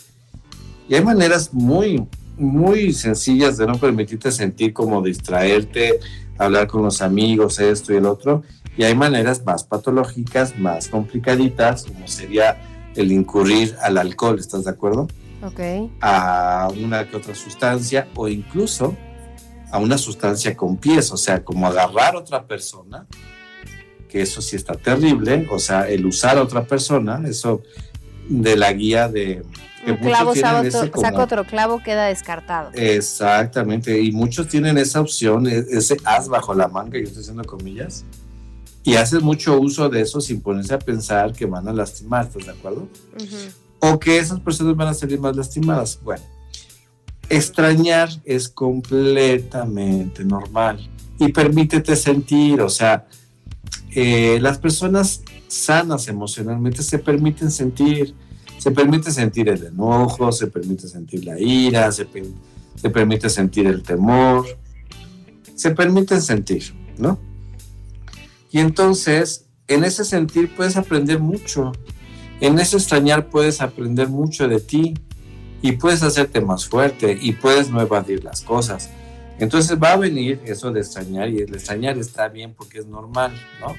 Y 0.87 0.95
hay 0.95 1.03
maneras 1.03 1.53
muy, 1.53 2.07
muy 2.37 2.93
sencillas 2.93 3.57
de 3.57 3.67
no 3.67 3.77
permitirte 3.77 4.31
sentir 4.31 4.73
como 4.73 5.01
distraerte, 5.01 5.99
hablar 6.37 6.67
con 6.67 6.83
los 6.83 7.01
amigos, 7.01 7.59
esto 7.59 7.93
y 7.93 7.97
el 7.97 8.05
otro. 8.05 8.43
Y 8.77 8.83
hay 8.83 8.95
maneras 8.95 9.43
más 9.45 9.63
patológicas, 9.63 10.57
más 10.57 10.87
complicaditas, 10.87 11.85
como 11.85 12.07
sería 12.07 12.61
el 12.95 13.11
incurrir 13.11 13.75
al 13.81 13.97
alcohol, 13.97 14.39
¿estás 14.39 14.65
de 14.65 14.71
acuerdo? 14.71 15.07
Ok. 15.43 15.59
A 16.01 16.69
una 16.81 17.07
que 17.07 17.17
otra 17.17 17.35
sustancia 17.35 18.07
o 18.15 18.27
incluso 18.27 18.95
a 19.71 19.79
una 19.79 19.97
sustancia 19.97 20.55
con 20.55 20.77
pies, 20.77 21.11
o 21.11 21.17
sea, 21.17 21.43
como 21.43 21.65
agarrar 21.65 22.15
a 22.15 22.19
otra 22.19 22.45
persona, 22.45 23.07
que 24.09 24.21
eso 24.21 24.41
sí 24.41 24.57
está 24.57 24.75
terrible, 24.75 25.47
o 25.49 25.59
sea, 25.59 25.87
el 25.87 26.05
usar 26.05 26.37
a 26.37 26.43
otra 26.43 26.65
persona, 26.65 27.21
eso 27.25 27.61
de 28.27 28.57
la 28.57 28.73
guía 28.73 29.07
de, 29.07 29.43
un 29.87 29.95
clavo 29.95 30.35
saca 30.35 30.59
otro, 30.59 31.23
otro 31.23 31.45
clavo, 31.45 31.81
queda 31.81 32.07
descartado. 32.07 32.71
Exactamente, 32.73 33.99
y 34.01 34.11
muchos 34.11 34.47
tienen 34.49 34.77
esa 34.77 34.99
opción, 34.99 35.47
e-, 35.47 35.63
ese 35.71 35.97
as 36.03 36.27
bajo 36.27 36.53
la 36.53 36.67
manga, 36.67 36.99
yo 36.99 37.05
estoy 37.05 37.21
haciendo 37.21 37.45
comillas, 37.45 38.03
y 38.83 38.95
hacen 38.95 39.23
mucho 39.23 39.59
uso 39.59 39.89
de 39.89 40.01
eso 40.01 40.21
sin 40.21 40.41
ponerse 40.41 40.73
a 40.73 40.79
pensar 40.79 41.33
que 41.33 41.45
van 41.45 41.67
a 41.67 41.73
lastimar, 41.73 42.25
¿estás 42.25 42.45
de 42.45 42.51
acuerdo? 42.51 42.87
O 43.79 43.99
que 43.99 44.17
esas 44.17 44.39
personas 44.39 44.75
van 44.75 44.89
a 44.89 44.93
salir 44.93 45.19
más 45.19 45.35
lastimadas. 45.35 45.99
Bueno, 46.03 46.23
extrañar 47.29 48.09
es 48.25 48.49
completamente 48.49 50.23
normal 50.23 50.89
y 51.19 51.31
permítete 51.31 51.95
sentir, 51.95 52.61
o 52.61 52.69
sea, 52.69 53.07
eh, 53.91 54.39
las 54.41 54.57
personas 54.57 55.21
sanas 55.47 56.07
emocionalmente 56.07 56.81
se 56.81 56.97
permiten 56.97 57.51
sentir 57.51 58.15
se 58.61 58.69
permite 58.69 59.09
sentir 59.09 59.49
el 59.49 59.65
enojo, 59.65 60.31
se 60.31 60.45
permite 60.45 60.87
sentir 60.87 61.25
la 61.25 61.39
ira, 61.39 61.91
se, 61.91 62.07
se 62.75 62.89
permite 62.91 63.27
sentir 63.27 63.65
el 63.65 63.81
temor, 63.81 64.45
se 65.55 65.71
permite 65.71 66.21
sentir, 66.21 66.71
¿no? 66.99 67.17
Y 68.51 68.59
entonces, 68.59 69.45
en 69.67 69.83
ese 69.83 70.03
sentir 70.03 70.55
puedes 70.55 70.77
aprender 70.77 71.19
mucho, 71.19 71.71
en 72.41 72.59
ese 72.59 72.77
extrañar 72.77 73.29
puedes 73.29 73.61
aprender 73.61 74.09
mucho 74.09 74.47
de 74.47 74.59
ti 74.59 74.93
y 75.61 75.73
puedes 75.73 76.03
hacerte 76.03 76.41
más 76.41 76.67
fuerte 76.67 77.17
y 77.19 77.33
puedes 77.33 77.69
no 77.69 77.81
evadir 77.81 78.23
las 78.23 78.41
cosas. 78.41 78.89
Entonces 79.39 79.77
va 79.81 79.93
a 79.93 79.97
venir 79.97 80.41
eso 80.45 80.71
de 80.71 80.81
extrañar 80.81 81.29
y 81.29 81.39
el 81.39 81.53
extrañar 81.53 81.97
está 81.97 82.27
bien 82.29 82.53
porque 82.53 82.79
es 82.79 82.85
normal, 82.85 83.31
¿no? 83.59 83.73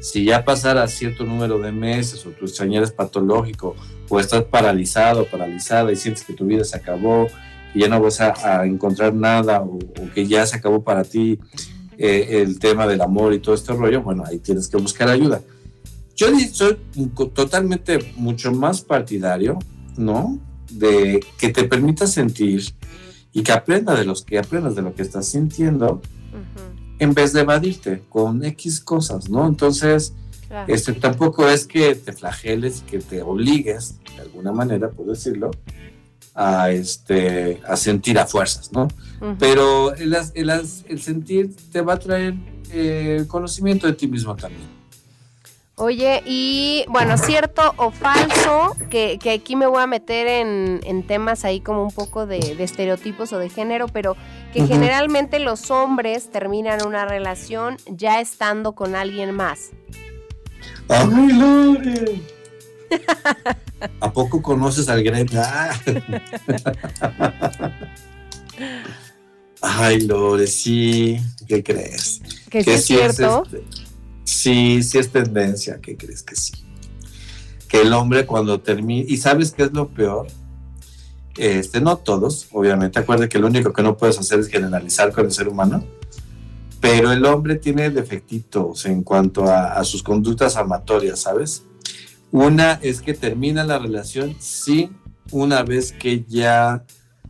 Si 0.00 0.24
ya 0.24 0.44
pasara 0.44 0.86
cierto 0.86 1.24
número 1.24 1.58
de 1.58 1.72
meses 1.72 2.24
o 2.24 2.30
tu 2.30 2.44
extrañar 2.44 2.84
es 2.84 2.92
patológico 2.92 3.74
o 4.08 4.20
estás 4.20 4.44
paralizado, 4.44 5.26
paralizada 5.26 5.92
y 5.92 5.96
sientes 5.96 6.24
que 6.24 6.32
tu 6.32 6.46
vida 6.46 6.64
se 6.64 6.76
acabó, 6.76 7.26
que 7.72 7.80
ya 7.80 7.88
no 7.88 8.00
vas 8.00 8.20
a, 8.20 8.64
encontrar 8.64 9.12
nada 9.12 9.60
o, 9.60 9.78
que 10.14 10.26
ya 10.26 10.46
se 10.46 10.56
acabó 10.56 10.82
para 10.82 11.04
ti 11.04 11.38
eh, 11.98 12.42
el 12.42 12.60
tema 12.60 12.86
del 12.86 13.00
amor 13.00 13.34
y 13.34 13.40
todo 13.40 13.54
este 13.54 13.72
rollo, 13.72 14.02
bueno, 14.02 14.22
ahí 14.24 14.38
tienes 14.38 14.68
que 14.68 14.76
buscar 14.76 15.08
ayuda. 15.08 15.42
Yo 16.14 16.28
soy 16.52 16.76
totalmente 17.34 17.98
mucho 18.16 18.52
más 18.52 18.80
partidario, 18.80 19.58
¿no? 19.96 20.38
De 20.70 21.20
que 21.38 21.48
te 21.48 21.64
permita 21.64 22.06
sentir 22.06 22.72
y 23.32 23.42
que 23.42 23.52
aprenda 23.52 23.94
de 23.94 24.04
los 24.04 24.22
que 24.22 24.38
aprendas 24.38 24.74
de 24.74 24.82
lo 24.82 24.94
que 24.94 25.02
estás 25.02 25.26
sintiendo 25.26 26.00
en 26.98 27.14
vez 27.14 27.32
de 27.32 27.40
evadirte 27.40 28.02
con 28.08 28.44
X 28.44 28.80
cosas, 28.80 29.28
¿no? 29.28 29.46
Entonces, 29.46 30.14
este, 30.66 30.92
tampoco 30.94 31.48
es 31.48 31.66
que 31.66 31.94
te 31.94 32.12
flageles, 32.12 32.82
que 32.88 32.98
te 32.98 33.22
obligues, 33.22 33.96
de 34.16 34.22
alguna 34.22 34.52
manera, 34.52 34.90
por 34.90 35.06
decirlo, 35.06 35.50
a, 36.38 36.70
este, 36.70 37.60
a 37.66 37.76
sentir 37.76 38.16
a 38.16 38.24
fuerzas, 38.24 38.70
¿no? 38.72 38.86
Pero 39.40 39.92
el, 39.96 40.14
el, 40.14 41.02
sentir 41.02 41.50
te 41.72 41.80
va 41.80 41.94
a 41.94 41.98
traer 41.98 42.34
eh, 42.70 43.24
conocimiento 43.26 43.88
de 43.88 43.94
ti 43.94 44.06
mismo 44.06 44.36
también. 44.36 44.78
Oye, 45.74 46.22
y 46.24 46.84
bueno, 46.88 47.18
cierto 47.18 47.74
o 47.76 47.90
falso, 47.90 48.76
que, 48.88 49.18
aquí 49.34 49.56
me 49.56 49.66
voy 49.66 49.82
a 49.82 49.88
meter 49.88 50.28
en, 50.28 51.02
temas 51.08 51.44
ahí 51.44 51.60
como 51.60 51.82
un 51.82 51.90
poco 51.90 52.26
de, 52.26 52.38
estereotipos 52.62 53.32
o 53.32 53.38
de 53.38 53.48
género, 53.48 53.88
pero 53.88 54.16
que 54.52 54.64
generalmente 54.64 55.40
los 55.40 55.72
hombres 55.72 56.30
terminan 56.30 56.86
una 56.86 57.04
relación 57.04 57.78
ya 57.88 58.20
estando 58.20 58.72
con 58.72 58.94
alguien 58.94 59.34
más. 59.34 59.70
¡Ay, 60.88 61.32
Lore! 61.32 62.37
¿A 64.00 64.12
poco 64.12 64.42
conoces 64.42 64.88
al 64.88 65.02
Greg? 65.02 65.30
Ay, 69.60 70.00
Lore, 70.02 70.46
sí. 70.46 71.18
¿Qué 71.46 71.62
crees? 71.62 72.20
Que 72.50 72.60
es 72.60 72.84
cierto. 72.84 73.44
Este? 73.44 73.64
Sí, 74.24 74.82
sí 74.82 74.98
es 74.98 75.10
tendencia, 75.10 75.80
¿qué 75.80 75.96
crees 75.96 76.22
que 76.22 76.36
sí? 76.36 76.52
Que 77.66 77.80
el 77.80 77.92
hombre 77.92 78.26
cuando 78.26 78.60
termina, 78.60 79.04
y 79.08 79.16
sabes 79.16 79.52
qué 79.52 79.62
es 79.64 79.72
lo 79.72 79.88
peor, 79.88 80.26
este, 81.38 81.80
no 81.80 81.96
todos, 81.96 82.48
obviamente, 82.52 82.98
acuérdate 82.98 83.28
que 83.28 83.38
lo 83.38 83.46
único 83.46 83.72
que 83.72 83.82
no 83.82 83.96
puedes 83.96 84.18
hacer 84.18 84.40
es 84.40 84.48
generalizar 84.48 85.12
con 85.12 85.26
el 85.26 85.32
ser 85.32 85.48
humano, 85.48 85.84
pero 86.80 87.10
el 87.10 87.24
hombre 87.24 87.56
tiene 87.56 87.90
defectitos 87.90 88.86
en 88.86 89.02
cuanto 89.02 89.44
a, 89.44 89.82
sus 89.84 90.02
conductas 90.02 90.56
amatorias, 90.56 91.20
¿sabes? 91.20 91.62
Una 92.30 92.74
es 92.82 93.00
que 93.00 93.14
termina 93.14 93.64
la 93.64 93.78
relación, 93.78 94.36
sí, 94.38 94.90
una 95.30 95.62
vez 95.62 95.92
que 95.92 96.24
ya, 96.28 96.84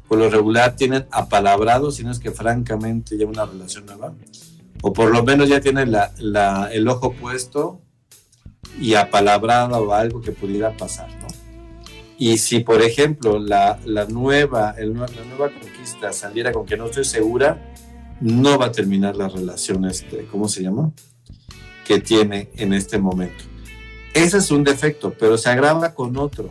por 0.09 0.19
lo 0.19 0.29
regular, 0.29 0.77
tienen 0.77 1.07
apalabrado, 1.11 1.91
sino 1.91 2.11
es 2.11 2.19
que 2.19 2.31
francamente 2.31 3.17
ya 3.17 3.27
una 3.27 3.47
relación 3.47 3.87
nueva 3.87 4.15
o 4.83 4.93
por 4.93 5.11
lo 5.11 5.23
menos 5.23 5.49
ya 5.49 5.61
tiene 5.61 5.87
la, 5.87 6.71
el 6.73 6.89
ojo 6.89 7.13
puesto 7.13 7.81
y 8.81 8.95
apalabrado 8.95 9.79
o 9.79 9.93
algo 9.93 10.21
que 10.21 10.33
pudiera 10.33 10.77
pasar, 10.77 11.09
¿no? 11.21 11.27
Y 12.21 12.39
si, 12.39 12.61
por 12.61 12.83
ejemplo, 12.83 13.39
la, 13.39 13.79
nueva, 14.09 14.75
la 14.77 14.85
nueva 14.85 15.51
conquista 15.51 16.13
saliera 16.13 16.53
con 16.53 16.67
que 16.67 16.77
no 16.77 16.87
estoy 16.87 17.05
segura, 17.05 17.73
no 18.21 18.59
va 18.59 18.67
a 18.67 18.73
terminar 18.73 19.17
la 19.17 19.29
relación, 19.29 19.85
este, 19.85 20.27
¿cómo 20.27 20.49
se 20.49 20.63
llama? 20.63 20.93
Que 21.87 22.01
tiene 22.01 22.51
en 22.57 22.73
este 22.73 22.99
momento. 22.99 23.45
Ese 24.19 24.39
es 24.39 24.51
un 24.51 24.65
defecto, 24.65 25.15
pero 25.19 25.39
se 25.39 25.49
agrava 25.49 25.95
con 25.95 26.17
otro. 26.17 26.51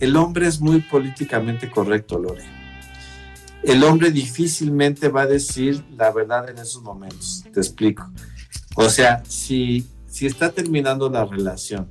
El 0.00 0.16
hombre 0.16 0.46
es 0.46 0.60
muy 0.60 0.80
políticamente 0.80 1.70
correcto, 1.70 2.18
Lore 2.18 2.62
el 3.62 3.84
hombre 3.84 4.10
difícilmente 4.10 5.08
va 5.08 5.22
a 5.22 5.26
decir 5.26 5.84
la 5.96 6.10
verdad 6.10 6.50
en 6.50 6.58
esos 6.58 6.82
momentos. 6.82 7.44
Te 7.52 7.60
explico. 7.60 8.10
O 8.74 8.88
sea, 8.88 9.22
si, 9.26 9.86
si 10.06 10.26
está 10.26 10.50
terminando 10.50 11.08
la 11.08 11.24
relación 11.24 11.88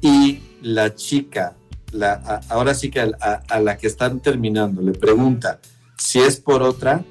y 0.00 0.40
la 0.62 0.94
chica, 0.94 1.56
la, 1.92 2.42
ahora 2.48 2.74
sí 2.74 2.90
que 2.90 3.00
a, 3.00 3.60
la 3.60 3.78
que 3.78 3.86
están 3.86 4.20
terminando, 4.20 4.82
le 4.82 4.92
pregunta 4.92 5.60
si 5.96 6.18
es 6.18 6.38
por 6.38 6.62
otra, 6.62 7.02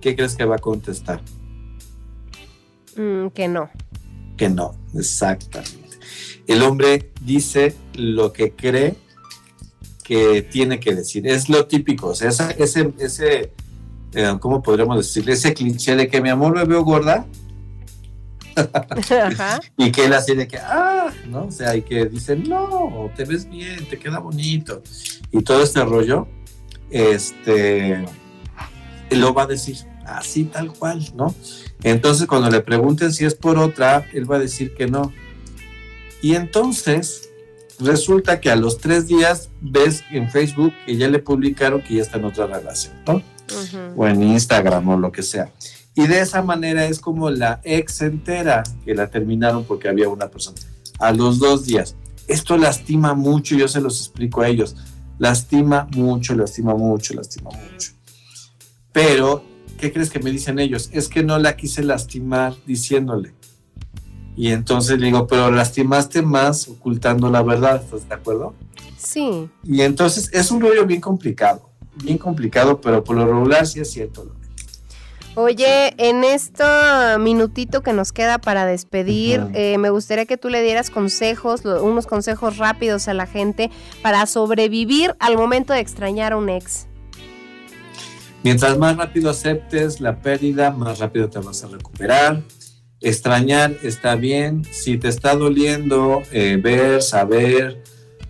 ¿qué 0.00 0.14
crees 0.14 0.36
que 0.36 0.44
va 0.44 0.56
a 0.56 0.60
contestar? 0.60 1.20
Mm, 2.96 3.28
que 3.28 3.48
no. 3.48 3.70
Que 4.36 4.48
no, 4.48 4.76
exactamente. 4.94 5.87
El 6.48 6.62
hombre 6.62 7.12
dice 7.20 7.76
lo 7.94 8.32
que 8.32 8.52
cree 8.52 8.96
que 10.02 10.42
tiene 10.42 10.80
que 10.80 10.94
decir. 10.94 11.28
Es 11.28 11.48
lo 11.48 11.66
típico, 11.66 12.08
o 12.08 12.14
sea, 12.14 12.30
ese, 12.58 12.92
ese 12.98 13.52
eh, 14.14 14.36
¿cómo 14.40 14.62
podríamos 14.62 14.96
decirle? 14.96 15.32
Ese 15.32 15.54
cliché 15.54 15.94
de 15.94 16.08
que 16.08 16.20
mi 16.20 16.30
amor 16.30 16.54
me 16.54 16.64
veo 16.64 16.82
gorda. 16.82 17.26
Ajá. 18.56 19.60
y 19.76 19.92
que 19.92 20.06
él 20.06 20.12
así 20.12 20.34
de 20.34 20.48
que, 20.48 20.58
ah, 20.58 21.12
¿no? 21.28 21.44
O 21.44 21.52
sea, 21.52 21.76
y 21.76 21.82
que 21.82 22.06
dice, 22.06 22.34
no, 22.34 23.08
te 23.14 23.24
ves 23.24 23.48
bien, 23.48 23.86
te 23.88 23.98
queda 23.98 24.18
bonito. 24.18 24.82
Y 25.30 25.42
todo 25.42 25.62
este 25.62 25.84
rollo, 25.84 26.26
este, 26.90 28.04
lo 29.10 29.32
va 29.32 29.44
a 29.44 29.46
decir 29.46 29.76
así 30.04 30.44
tal 30.44 30.72
cual, 30.72 31.06
¿no? 31.14 31.34
Entonces, 31.82 32.26
cuando 32.26 32.50
le 32.50 32.60
pregunten 32.60 33.12
si 33.12 33.24
es 33.24 33.34
por 33.34 33.58
otra, 33.58 34.08
él 34.12 34.28
va 34.28 34.36
a 34.36 34.40
decir 34.40 34.74
que 34.74 34.86
no. 34.86 35.12
Y 36.22 36.34
entonces, 36.34 37.28
resulta 37.78 38.40
que 38.40 38.50
a 38.50 38.56
los 38.56 38.78
tres 38.78 39.06
días 39.06 39.50
ves 39.60 40.02
en 40.10 40.30
Facebook 40.30 40.72
que 40.84 40.96
ya 40.96 41.08
le 41.08 41.18
publicaron 41.18 41.82
que 41.82 41.94
ya 41.94 42.02
está 42.02 42.18
en 42.18 42.24
otra 42.24 42.46
relación, 42.46 42.94
¿no? 43.06 43.22
O 43.96 44.06
en 44.06 44.22
Instagram 44.22 44.88
o 44.88 44.98
lo 44.98 45.12
que 45.12 45.22
sea. 45.22 45.52
Y 45.94 46.06
de 46.06 46.20
esa 46.20 46.42
manera 46.42 46.86
es 46.86 47.00
como 47.00 47.30
la 47.30 47.60
ex 47.64 48.02
entera 48.02 48.62
que 48.84 48.94
la 48.94 49.08
terminaron 49.08 49.64
porque 49.64 49.88
había 49.88 50.08
una 50.08 50.28
persona. 50.28 50.58
A 50.98 51.12
los 51.12 51.38
dos 51.38 51.66
días. 51.66 51.96
Esto 52.28 52.56
lastima 52.56 53.14
mucho, 53.14 53.56
yo 53.56 53.68
se 53.68 53.80
los 53.80 53.98
explico 54.00 54.42
a 54.42 54.48
ellos. 54.48 54.76
Lastima 55.18 55.88
mucho, 55.96 56.34
lastima 56.34 56.74
mucho, 56.74 57.14
lastima 57.14 57.50
mucho. 57.50 57.92
Pero, 58.92 59.42
¿qué 59.78 59.92
crees 59.92 60.10
que 60.10 60.18
me 60.18 60.30
dicen 60.30 60.58
ellos? 60.58 60.90
Es 60.92 61.08
que 61.08 61.22
no 61.22 61.38
la 61.38 61.56
quise 61.56 61.82
lastimar 61.82 62.54
diciéndole. 62.66 63.32
Y 64.38 64.52
entonces 64.52 65.00
le 65.00 65.06
digo, 65.06 65.26
pero 65.26 65.50
lastimaste 65.50 66.22
más 66.22 66.68
ocultando 66.68 67.28
la 67.28 67.42
verdad, 67.42 67.82
¿estás 67.82 68.08
de 68.08 68.14
acuerdo? 68.14 68.54
Sí. 68.96 69.50
Y 69.64 69.80
entonces 69.80 70.30
es 70.32 70.52
un 70.52 70.60
rollo 70.60 70.86
bien 70.86 71.00
complicado, 71.00 71.68
bien 72.04 72.18
complicado, 72.18 72.80
pero 72.80 73.02
por 73.02 73.16
lo 73.16 73.26
regular 73.26 73.66
sí 73.66 73.80
es 73.80 73.90
cierto. 73.90 74.32
Oye, 75.34 75.92
en 75.98 76.22
este 76.22 76.62
minutito 77.18 77.82
que 77.82 77.92
nos 77.92 78.12
queda 78.12 78.38
para 78.38 78.64
despedir, 78.64 79.44
eh, 79.54 79.76
me 79.78 79.90
gustaría 79.90 80.24
que 80.24 80.36
tú 80.36 80.50
le 80.50 80.62
dieras 80.62 80.90
consejos, 80.90 81.64
unos 81.64 82.06
consejos 82.06 82.58
rápidos 82.58 83.08
a 83.08 83.14
la 83.14 83.26
gente 83.26 83.72
para 84.02 84.24
sobrevivir 84.26 85.16
al 85.18 85.36
momento 85.36 85.72
de 85.72 85.80
extrañar 85.80 86.32
a 86.32 86.36
un 86.36 86.48
ex. 86.48 86.86
Mientras 88.44 88.78
más 88.78 88.96
rápido 88.96 89.30
aceptes 89.30 90.00
la 90.00 90.20
pérdida, 90.20 90.70
más 90.70 91.00
rápido 91.00 91.28
te 91.28 91.40
vas 91.40 91.64
a 91.64 91.66
recuperar. 91.66 92.40
Extrañar 93.00 93.76
está 93.82 94.16
bien. 94.16 94.64
Si 94.70 94.98
te 94.98 95.08
está 95.08 95.34
doliendo 95.34 96.22
eh, 96.32 96.58
ver, 96.62 97.02
saber 97.02 97.82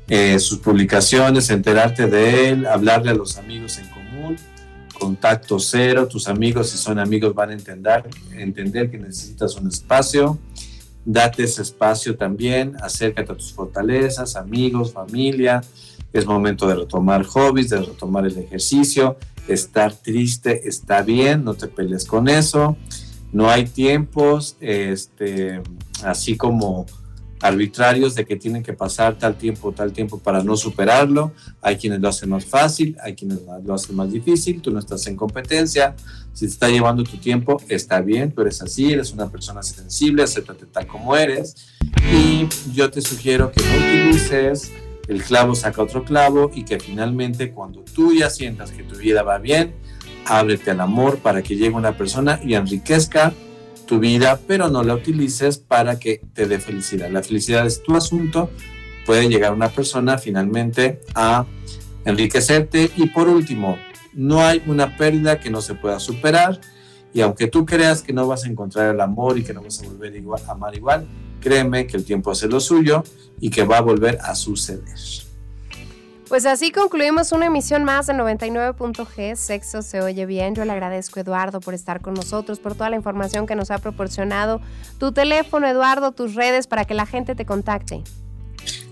eh, 0.08 0.38
sus 0.38 0.58
publicaciones, 0.58 1.50
enterarte 1.50 2.06
de 2.06 2.50
él, 2.50 2.66
hablarle 2.66 3.10
a 3.10 3.14
los 3.14 3.38
amigos 3.38 3.78
en 3.78 3.88
común, 3.88 4.36
contacto 4.98 5.58
cero. 5.58 6.06
Tus 6.06 6.28
amigos, 6.28 6.70
si 6.70 6.78
son 6.78 6.98
amigos, 6.98 7.34
van 7.34 7.50
a 7.50 7.52
entender, 7.54 8.04
entender 8.32 8.90
que 8.90 8.98
necesitas 8.98 9.56
un 9.56 9.68
espacio. 9.68 10.38
Date 11.04 11.44
ese 11.44 11.62
espacio 11.62 12.16
también. 12.16 12.76
Acércate 12.82 13.32
a 13.32 13.36
tus 13.36 13.52
fortalezas, 13.52 14.36
amigos, 14.36 14.92
familia. 14.92 15.62
Es 16.12 16.26
momento 16.26 16.66
de 16.66 16.74
retomar 16.74 17.24
hobbies, 17.24 17.70
de 17.70 17.80
retomar 17.80 18.26
el 18.26 18.36
ejercicio 18.36 19.16
estar 19.48 19.94
triste 19.94 20.68
está 20.68 21.02
bien, 21.02 21.44
no 21.44 21.54
te 21.54 21.68
pelees 21.68 22.04
con 22.04 22.28
eso. 22.28 22.76
No 23.32 23.50
hay 23.50 23.64
tiempos 23.64 24.56
este, 24.60 25.60
así 26.02 26.36
como 26.36 26.86
arbitrarios 27.40 28.14
de 28.14 28.24
que 28.24 28.36
tienen 28.36 28.62
que 28.62 28.72
pasar 28.72 29.16
tal 29.16 29.36
tiempo, 29.36 29.72
tal 29.72 29.92
tiempo 29.92 30.18
para 30.18 30.42
no 30.42 30.56
superarlo. 30.56 31.32
Hay 31.62 31.76
quienes 31.76 32.00
lo 32.00 32.08
hacen 32.08 32.30
más 32.30 32.44
fácil, 32.44 32.96
hay 33.02 33.14
quienes 33.14 33.40
lo 33.64 33.74
hacen 33.74 33.96
más 33.96 34.10
difícil, 34.12 34.60
tú 34.60 34.70
no 34.70 34.78
estás 34.78 35.06
en 35.06 35.16
competencia. 35.16 35.94
Si 36.32 36.46
te 36.46 36.52
está 36.52 36.68
llevando 36.68 37.04
tu 37.04 37.16
tiempo, 37.16 37.60
está 37.68 38.00
bien, 38.00 38.32
tú 38.32 38.42
eres 38.42 38.62
así, 38.62 38.92
eres 38.92 39.12
una 39.12 39.30
persona 39.30 39.62
sensible, 39.62 40.22
acéptate 40.22 40.66
tal 40.66 40.86
como 40.86 41.16
eres. 41.16 41.68
Y 42.12 42.48
yo 42.72 42.90
te 42.90 43.00
sugiero 43.00 43.52
que 43.52 43.62
no 43.62 43.76
utilices 43.76 44.72
el 45.08 45.22
clavo 45.22 45.54
saca 45.54 45.82
otro 45.82 46.04
clavo 46.04 46.50
y 46.54 46.64
que 46.64 46.78
finalmente 46.78 47.52
cuando 47.52 47.80
tú 47.80 48.12
ya 48.12 48.28
sientas 48.28 48.70
que 48.70 48.82
tu 48.82 48.96
vida 48.96 49.22
va 49.22 49.38
bien, 49.38 49.74
ábrete 50.28 50.70
al 50.70 50.80
amor 50.80 51.18
para 51.18 51.42
que 51.42 51.56
llegue 51.56 51.74
una 51.74 51.96
persona 51.96 52.40
y 52.44 52.54
enriquezca 52.54 53.32
tu 53.86 53.98
vida, 53.98 54.38
pero 54.46 54.68
no 54.68 54.82
la 54.82 54.94
utilices 54.94 55.58
para 55.58 55.98
que 55.98 56.20
te 56.34 56.46
dé 56.46 56.58
felicidad. 56.58 57.10
La 57.10 57.22
felicidad 57.22 57.66
es 57.66 57.82
tu 57.82 57.96
asunto, 57.96 58.50
puede 59.06 59.28
llegar 59.28 59.52
una 59.54 59.70
persona 59.70 60.18
finalmente 60.18 61.00
a 61.14 61.46
enriquecerte 62.04 62.90
y 62.96 63.06
por 63.06 63.28
último, 63.28 63.78
no 64.12 64.44
hay 64.44 64.62
una 64.66 64.96
pérdida 64.96 65.40
que 65.40 65.50
no 65.50 65.62
se 65.62 65.74
pueda 65.74 65.98
superar 66.00 66.60
y 67.14 67.22
aunque 67.22 67.46
tú 67.46 67.64
creas 67.64 68.02
que 68.02 68.12
no 68.12 68.26
vas 68.26 68.44
a 68.44 68.48
encontrar 68.48 68.94
el 68.94 69.00
amor 69.00 69.38
y 69.38 69.44
que 69.44 69.54
no 69.54 69.62
vas 69.62 69.82
a 69.82 69.86
volver 69.86 70.14
igual, 70.14 70.42
a 70.46 70.52
amar 70.52 70.74
igual, 70.74 71.08
créeme 71.40 71.86
que 71.86 71.96
el 71.96 72.04
tiempo 72.04 72.30
hace 72.30 72.48
lo 72.48 72.60
suyo 72.60 73.02
y 73.40 73.50
que 73.50 73.64
va 73.64 73.78
a 73.78 73.80
volver 73.80 74.18
a 74.22 74.34
suceder. 74.34 75.27
Pues 76.28 76.44
así 76.44 76.72
concluimos 76.72 77.32
una 77.32 77.46
emisión 77.46 77.84
más 77.84 78.06
de 78.06 78.12
99.g, 78.12 79.34
Sexo 79.34 79.80
se 79.80 80.02
oye 80.02 80.26
bien. 80.26 80.54
Yo 80.54 80.66
le 80.66 80.72
agradezco 80.72 81.20
Eduardo 81.20 81.60
por 81.60 81.72
estar 81.72 82.02
con 82.02 82.12
nosotros, 82.12 82.58
por 82.58 82.74
toda 82.74 82.90
la 82.90 82.96
información 82.96 83.46
que 83.46 83.54
nos 83.54 83.70
ha 83.70 83.78
proporcionado. 83.78 84.60
Tu 84.98 85.12
teléfono, 85.12 85.66
Eduardo, 85.66 86.12
tus 86.12 86.34
redes 86.34 86.66
para 86.66 86.84
que 86.84 86.92
la 86.92 87.06
gente 87.06 87.34
te 87.34 87.46
contacte. 87.46 88.02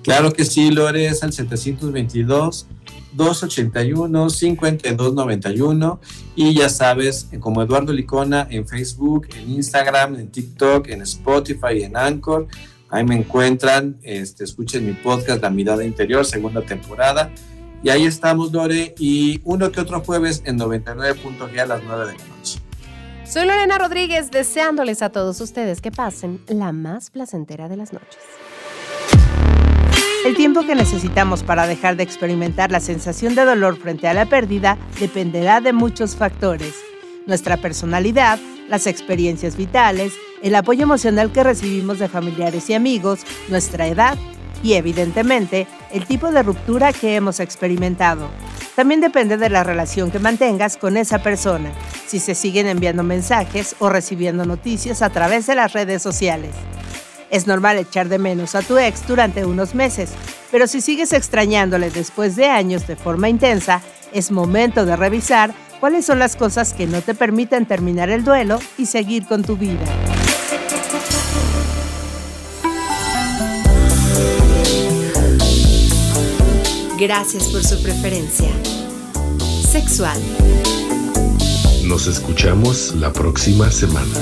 Claro 0.02 0.32
que 0.32 0.46
sí, 0.46 0.70
Lore, 0.70 1.06
es 1.06 1.22
al 1.22 1.34
722 1.34 2.68
281 3.12 4.30
5291 4.30 6.00
y 6.36 6.54
ya 6.54 6.70
sabes, 6.70 7.28
como 7.40 7.62
Eduardo 7.62 7.92
Licona 7.92 8.46
en 8.50 8.66
Facebook, 8.66 9.28
en 9.36 9.50
Instagram, 9.50 10.14
en 10.14 10.30
TikTok, 10.30 10.88
en 10.88 11.02
Spotify, 11.02 11.82
en 11.82 11.98
Anchor. 11.98 12.48
Ahí 12.88 13.04
me 13.04 13.16
encuentran, 13.16 13.98
este, 14.02 14.44
escuchen 14.44 14.86
mi 14.86 14.92
podcast 14.92 15.42
La 15.42 15.50
Mirada 15.50 15.84
Interior, 15.84 16.24
segunda 16.24 16.62
temporada. 16.62 17.32
Y 17.82 17.90
ahí 17.90 18.04
estamos, 18.04 18.52
Lore, 18.52 18.94
y 18.98 19.40
uno 19.44 19.70
que 19.70 19.80
otro 19.80 20.00
jueves 20.00 20.42
en 20.44 20.58
99.g 20.58 21.58
a 21.58 21.66
las 21.66 21.82
9 21.82 22.06
de 22.06 22.12
la 22.18 22.26
noche. 22.36 22.60
Soy 23.24 23.44
Lorena 23.44 23.76
Rodríguez, 23.76 24.30
deseándoles 24.30 25.02
a 25.02 25.10
todos 25.10 25.40
ustedes 25.40 25.80
que 25.80 25.90
pasen 25.90 26.40
la 26.46 26.72
más 26.72 27.10
placentera 27.10 27.68
de 27.68 27.76
las 27.76 27.92
noches. 27.92 28.18
El 30.24 30.36
tiempo 30.36 30.62
que 30.64 30.74
necesitamos 30.74 31.42
para 31.42 31.66
dejar 31.66 31.96
de 31.96 32.02
experimentar 32.02 32.72
la 32.72 32.80
sensación 32.80 33.34
de 33.34 33.44
dolor 33.44 33.76
frente 33.76 34.08
a 34.08 34.14
la 34.14 34.26
pérdida 34.26 34.78
dependerá 34.98 35.60
de 35.60 35.72
muchos 35.72 36.16
factores. 36.16 36.74
Nuestra 37.26 37.56
personalidad, 37.56 38.38
las 38.68 38.86
experiencias 38.86 39.56
vitales, 39.56 40.14
el 40.46 40.54
apoyo 40.54 40.84
emocional 40.84 41.32
que 41.32 41.42
recibimos 41.42 41.98
de 41.98 42.08
familiares 42.08 42.70
y 42.70 42.74
amigos, 42.74 43.20
nuestra 43.48 43.88
edad 43.88 44.16
y, 44.62 44.74
evidentemente, 44.74 45.66
el 45.92 46.06
tipo 46.06 46.30
de 46.30 46.44
ruptura 46.44 46.92
que 46.92 47.16
hemos 47.16 47.40
experimentado. 47.40 48.28
También 48.76 49.00
depende 49.00 49.38
de 49.38 49.50
la 49.50 49.64
relación 49.64 50.12
que 50.12 50.20
mantengas 50.20 50.76
con 50.76 50.96
esa 50.96 51.18
persona, 51.18 51.72
si 52.06 52.20
se 52.20 52.36
siguen 52.36 52.68
enviando 52.68 53.02
mensajes 53.02 53.74
o 53.80 53.88
recibiendo 53.88 54.46
noticias 54.46 55.02
a 55.02 55.10
través 55.10 55.46
de 55.46 55.56
las 55.56 55.72
redes 55.72 56.00
sociales. 56.00 56.54
Es 57.28 57.48
normal 57.48 57.78
echar 57.78 58.08
de 58.08 58.18
menos 58.18 58.54
a 58.54 58.62
tu 58.62 58.78
ex 58.78 59.04
durante 59.08 59.44
unos 59.44 59.74
meses, 59.74 60.10
pero 60.52 60.68
si 60.68 60.80
sigues 60.80 61.12
extrañándole 61.12 61.90
después 61.90 62.36
de 62.36 62.46
años 62.46 62.86
de 62.86 62.94
forma 62.94 63.28
intensa, 63.28 63.82
es 64.12 64.30
momento 64.30 64.86
de 64.86 64.94
revisar 64.94 65.52
cuáles 65.80 66.06
son 66.06 66.20
las 66.20 66.36
cosas 66.36 66.72
que 66.72 66.86
no 66.86 67.02
te 67.02 67.14
permiten 67.14 67.66
terminar 67.66 68.10
el 68.10 68.22
duelo 68.22 68.60
y 68.78 68.86
seguir 68.86 69.26
con 69.26 69.42
tu 69.42 69.56
vida. 69.56 69.84
Gracias 76.98 77.48
por 77.48 77.62
su 77.62 77.82
preferencia. 77.82 78.48
Sexual. 79.70 80.18
Nos 81.84 82.06
escuchamos 82.06 82.94
la 82.94 83.12
próxima 83.12 83.70
semana. 83.70 84.14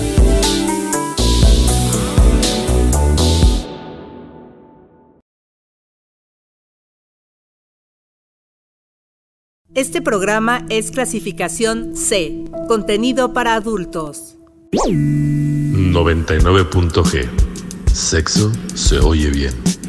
Este 9.76 10.02
programa 10.02 10.66
es 10.68 10.90
clasificación 10.90 11.96
C, 11.96 12.44
contenido 12.66 13.32
para 13.32 13.54
adultos. 13.54 14.34
99.g. 14.72 17.28
Sexo 17.92 18.50
se 18.74 18.98
oye 18.98 19.30
bien. 19.30 19.84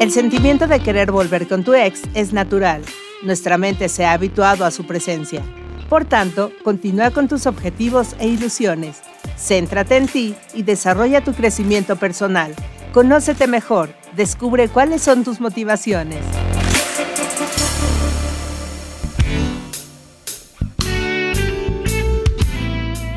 El 0.00 0.12
sentimiento 0.12 0.68
de 0.68 0.78
querer 0.78 1.10
volver 1.10 1.48
con 1.48 1.64
tu 1.64 1.74
ex 1.74 2.02
es 2.14 2.32
natural. 2.32 2.82
Nuestra 3.24 3.58
mente 3.58 3.88
se 3.88 4.04
ha 4.04 4.12
habituado 4.12 4.64
a 4.64 4.70
su 4.70 4.86
presencia. 4.86 5.42
Por 5.88 6.04
tanto, 6.04 6.52
continúa 6.62 7.10
con 7.10 7.26
tus 7.26 7.46
objetivos 7.46 8.14
e 8.20 8.28
ilusiones. 8.28 9.00
Céntrate 9.36 9.96
en 9.96 10.06
ti 10.06 10.36
y 10.54 10.62
desarrolla 10.62 11.24
tu 11.24 11.32
crecimiento 11.32 11.96
personal. 11.96 12.54
Conócete 12.92 13.48
mejor, 13.48 13.90
descubre 14.14 14.68
cuáles 14.68 15.02
son 15.02 15.24
tus 15.24 15.40
motivaciones. 15.40 16.20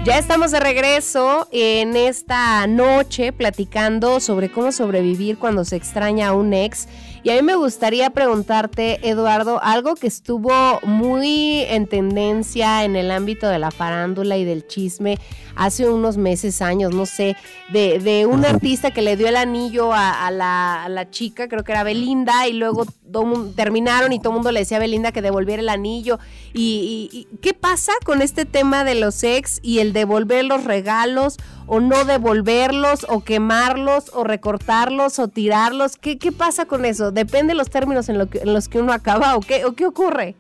Ya 0.04 0.18
estamos 0.18 0.50
de 0.50 0.60
regreso 0.60 1.48
en 1.52 1.96
esta 1.96 2.66
noche 2.66 3.32
platicando 3.32 4.20
sobre 4.20 4.52
cómo 4.52 4.72
sobrevivir 4.72 5.38
cuando 5.38 5.64
se 5.64 5.76
extraña 5.76 6.30
a 6.30 6.34
un 6.34 6.54
ex. 6.56 6.88
Y 7.24 7.30
a 7.30 7.36
mí 7.36 7.44
me 7.44 7.56
gustaría 7.56 8.10
preguntarte, 8.10 9.08
Eduardo, 9.08 9.62
algo 9.62 9.96
que 9.96 10.08
estuvo 10.08 10.80
muy 10.82 11.62
en 11.68 11.86
tendencia 11.86 12.84
en 12.84 12.96
el 12.96 13.12
ámbito 13.12 13.48
de 13.48 13.60
la 13.60 13.70
farándula 13.70 14.38
y 14.38 14.46
del 14.46 14.66
chisme 14.66 15.20
hace 15.56 15.88
unos 15.88 16.18
meses, 16.18 16.62
años, 16.62 16.94
no 16.94 17.06
sé, 17.06 17.36
de, 17.72 18.26
un 18.26 18.46
artista 18.46 18.92
que 18.92 19.02
le 19.02 19.18
dio 19.18 19.28
el 19.28 19.36
anillo 19.36 19.92
a, 19.94 20.32
la, 20.32 21.08
chica, 21.12 21.48
creo 21.48 21.64
que 21.64 21.72
era 21.72 21.84
Belinda, 21.84 22.48
y 22.48 22.54
luego 22.54 22.86
terminaron 23.56 24.14
y 24.14 24.20
todo 24.20 24.30
el 24.30 24.36
mundo 24.36 24.52
le 24.52 24.62
decía 24.62 24.78
a 24.78 24.80
Belinda 24.80 25.12
que 25.12 25.22
devolviera 25.22 25.62
el 25.62 25.70
anillo. 25.70 26.20
Y, 26.54 27.28
qué 27.42 27.54
pasa 27.54 27.92
con 28.06 28.22
este 28.22 28.46
tema 28.46 28.84
de 28.84 28.96
los 28.96 29.24
ex 29.24 29.60
y 29.62 29.80
el 29.80 29.94
devolver 29.94 30.46
los 30.46 30.64
regalos 30.64 31.38
o 31.68 31.80
no 31.80 32.04
devolverlos 32.06 33.06
o 33.08 33.24
quemarlos 33.24 34.12
o 34.14 34.24
recortarlos 34.24 35.20
o 35.20 35.28
tirarlos? 35.28 35.98
¿Qué, 35.98 36.18
qué 36.18 36.32
pasa 36.32 36.66
con 36.66 36.86
eso? 36.86 37.11
¿Depende 37.12 37.54
de 37.54 37.58
los 37.58 37.70
términos 37.70 38.10
en, 38.10 38.18
los 38.18 38.68
que 38.68 38.80
uno 38.80 38.94
acaba 38.94 39.36
o 39.36 39.42
qué, 39.42 39.66
o 39.66 39.74
qué 39.74 39.86
ocurre? 39.86 40.36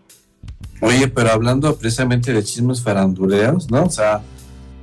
Oye, 0.82 1.08
pero 1.08 1.32
hablando 1.32 1.76
precisamente 1.76 2.34
de 2.34 2.44
chismes 2.44 2.82
faranduleos, 2.82 3.70
¿no? 3.70 3.84
O 3.84 3.90
sea, 3.90 4.22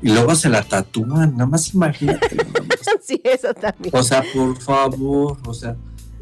y 0.01 0.11
luego 0.11 0.35
se 0.35 0.48
la 0.48 0.62
tatúan, 0.62 1.33
nada 1.33 1.46
más 1.46 1.74
imagínate. 1.74 2.37
sí, 3.03 3.20
eso 3.24 3.53
también. 3.53 3.94
O 3.94 4.03
sea, 4.03 4.22
por 4.33 4.57
favor, 4.61 5.37
o 5.44 5.55
sea, 5.55 5.77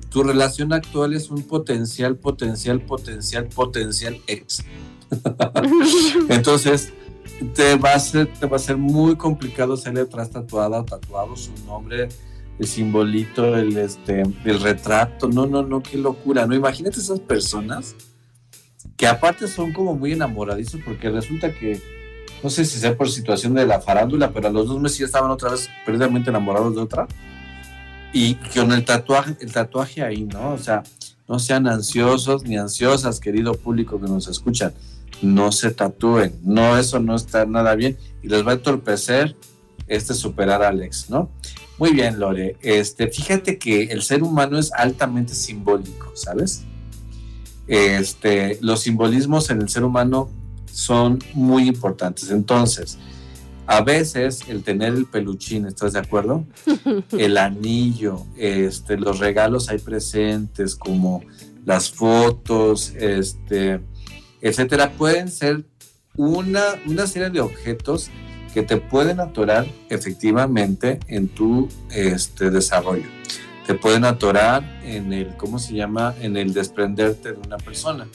tu 0.09 0.23
relación 0.23 0.73
actual 0.73 1.13
es 1.13 1.31
un 1.31 1.43
potencial, 1.43 2.17
potencial, 2.17 2.81
potencial, 2.81 3.47
potencial 3.49 4.19
ex. 4.27 4.65
Entonces, 6.31 6.93
te 7.55 7.77
va, 7.77 7.93
a 7.93 8.01
ser, 8.01 8.33
te 8.33 8.47
va 8.47 8.57
a 8.57 8.61
ser 8.61 8.79
muy 8.79 9.17
complicado 9.17 9.75
hacerle 9.75 10.01
atrás 10.01 10.31
tatuada 10.31 10.81
o 10.81 10.85
tatuado 10.85 11.37
su 11.37 11.53
nombre, 11.67 12.09
el 12.59 12.67
simbolito, 12.67 13.57
el, 13.57 13.77
este, 13.77 14.23
el 14.45 14.61
retrato. 14.61 15.29
No, 15.29 15.47
no, 15.47 15.63
no, 15.63 15.83
qué 15.83 15.99
locura. 15.99 16.47
No, 16.47 16.55
imagínate 16.55 17.01
esas 17.01 17.21
personas 17.21 17.95
que 18.97 19.07
aparte 19.07 19.49
son 19.49 19.73
como 19.73 19.95
muy 19.95 20.13
enamoradizos 20.13 20.81
porque 20.85 21.11
resulta 21.11 21.53
que, 21.53 21.81
no 22.43 22.51
sé 22.51 22.65
si 22.65 22.79
sea 22.79 22.97
por 22.97 23.11
situación 23.11 23.55
de 23.55 23.67
la 23.67 23.81
farándula, 23.81 24.33
pero 24.33 24.49
a 24.49 24.51
los 24.51 24.69
dos 24.69 24.81
meses 24.81 24.99
ya 24.99 25.07
estaban 25.07 25.31
otra 25.31 25.51
vez 25.51 25.69
perdidamente 25.85 26.31
enamorados 26.31 26.75
de 26.75 26.81
otra. 26.81 27.07
Y 28.13 28.37
con 28.55 28.73
el 28.73 28.85
tatuaje, 28.85 29.37
el 29.41 29.53
tatuaje 29.53 30.03
ahí, 30.03 30.25
¿no? 30.25 30.53
O 30.53 30.59
sea, 30.59 30.83
no 31.29 31.39
sean 31.39 31.67
ansiosos 31.67 32.45
ni 32.45 32.57
ansiosas, 32.57 33.21
querido 33.21 33.55
público 33.55 34.01
que 34.01 34.07
nos 34.07 34.29
escuchan 34.29 34.73
no 35.23 35.53
se 35.53 35.71
tatúen, 35.71 36.39
no, 36.43 36.77
eso 36.77 37.01
no 37.01 37.17
está 37.17 37.47
nada 37.47 37.75
bien 37.75 37.97
y 38.23 38.29
les 38.29 38.47
va 38.47 38.53
a 38.53 38.55
entorpecer 38.55 39.37
este 39.87 40.15
superar 40.15 40.63
a 40.63 40.69
Alex, 40.69 41.11
¿no? 41.11 41.31
Muy 41.79 41.93
bien, 41.93 42.19
Lore. 42.19 42.57
Este, 42.63 43.09
fíjate 43.09 43.59
que 43.59 43.85
el 43.85 44.03
ser 44.03 44.23
humano 44.23 44.59
es 44.59 44.73
altamente 44.73 45.35
simbólico, 45.35 46.11
¿sabes? 46.15 46.65
Este, 47.67 48.59
los 48.63 48.81
simbolismos 48.81 49.51
en 49.51 49.61
el 49.61 49.69
ser 49.69 49.85
humano 49.85 50.31
son 50.73 51.19
muy 51.35 51.69
importantes. 51.69 52.31
Entonces, 52.31 52.99
a 53.67 53.83
veces 53.83 54.43
el 54.49 54.63
tener 54.63 54.95
el 54.95 55.07
peluchín, 55.07 55.67
¿estás 55.67 55.93
de 55.93 55.99
acuerdo? 55.99 56.47
El 57.19 57.37
anillo, 57.37 58.25
este, 58.37 58.97
los 58.97 59.19
regalos 59.19 59.69
hay 59.69 59.79
presentes, 59.79 60.77
como 60.77 61.23
las 61.65 61.91
fotos, 61.91 62.93
este, 62.95 63.81
etcétera, 64.41 64.93
pueden 64.93 65.29
ser 65.29 65.65
una, 66.15 66.63
una 66.87 67.09
serie 67.09 67.31
de 67.31 67.41
objetos 67.41 68.09
que 68.57 68.63
te 68.63 68.79
pueden 68.79 69.21
atorar 69.21 69.67
efectivamente 69.91 70.99
en 71.09 71.29
tu 71.29 71.69
este, 71.91 72.49
desarrollo. 72.49 73.05
Te 73.67 73.75
pueden 73.75 74.07
atorar 74.07 74.81
en 74.83 75.13
el, 75.13 75.37
¿cómo 75.37 75.59
se 75.59 75.75
llama? 75.75 76.15
En 76.23 76.39
el 76.39 76.55
desprenderte 76.55 77.33
de 77.33 77.39
una 77.39 77.59
persona. 77.59 78.09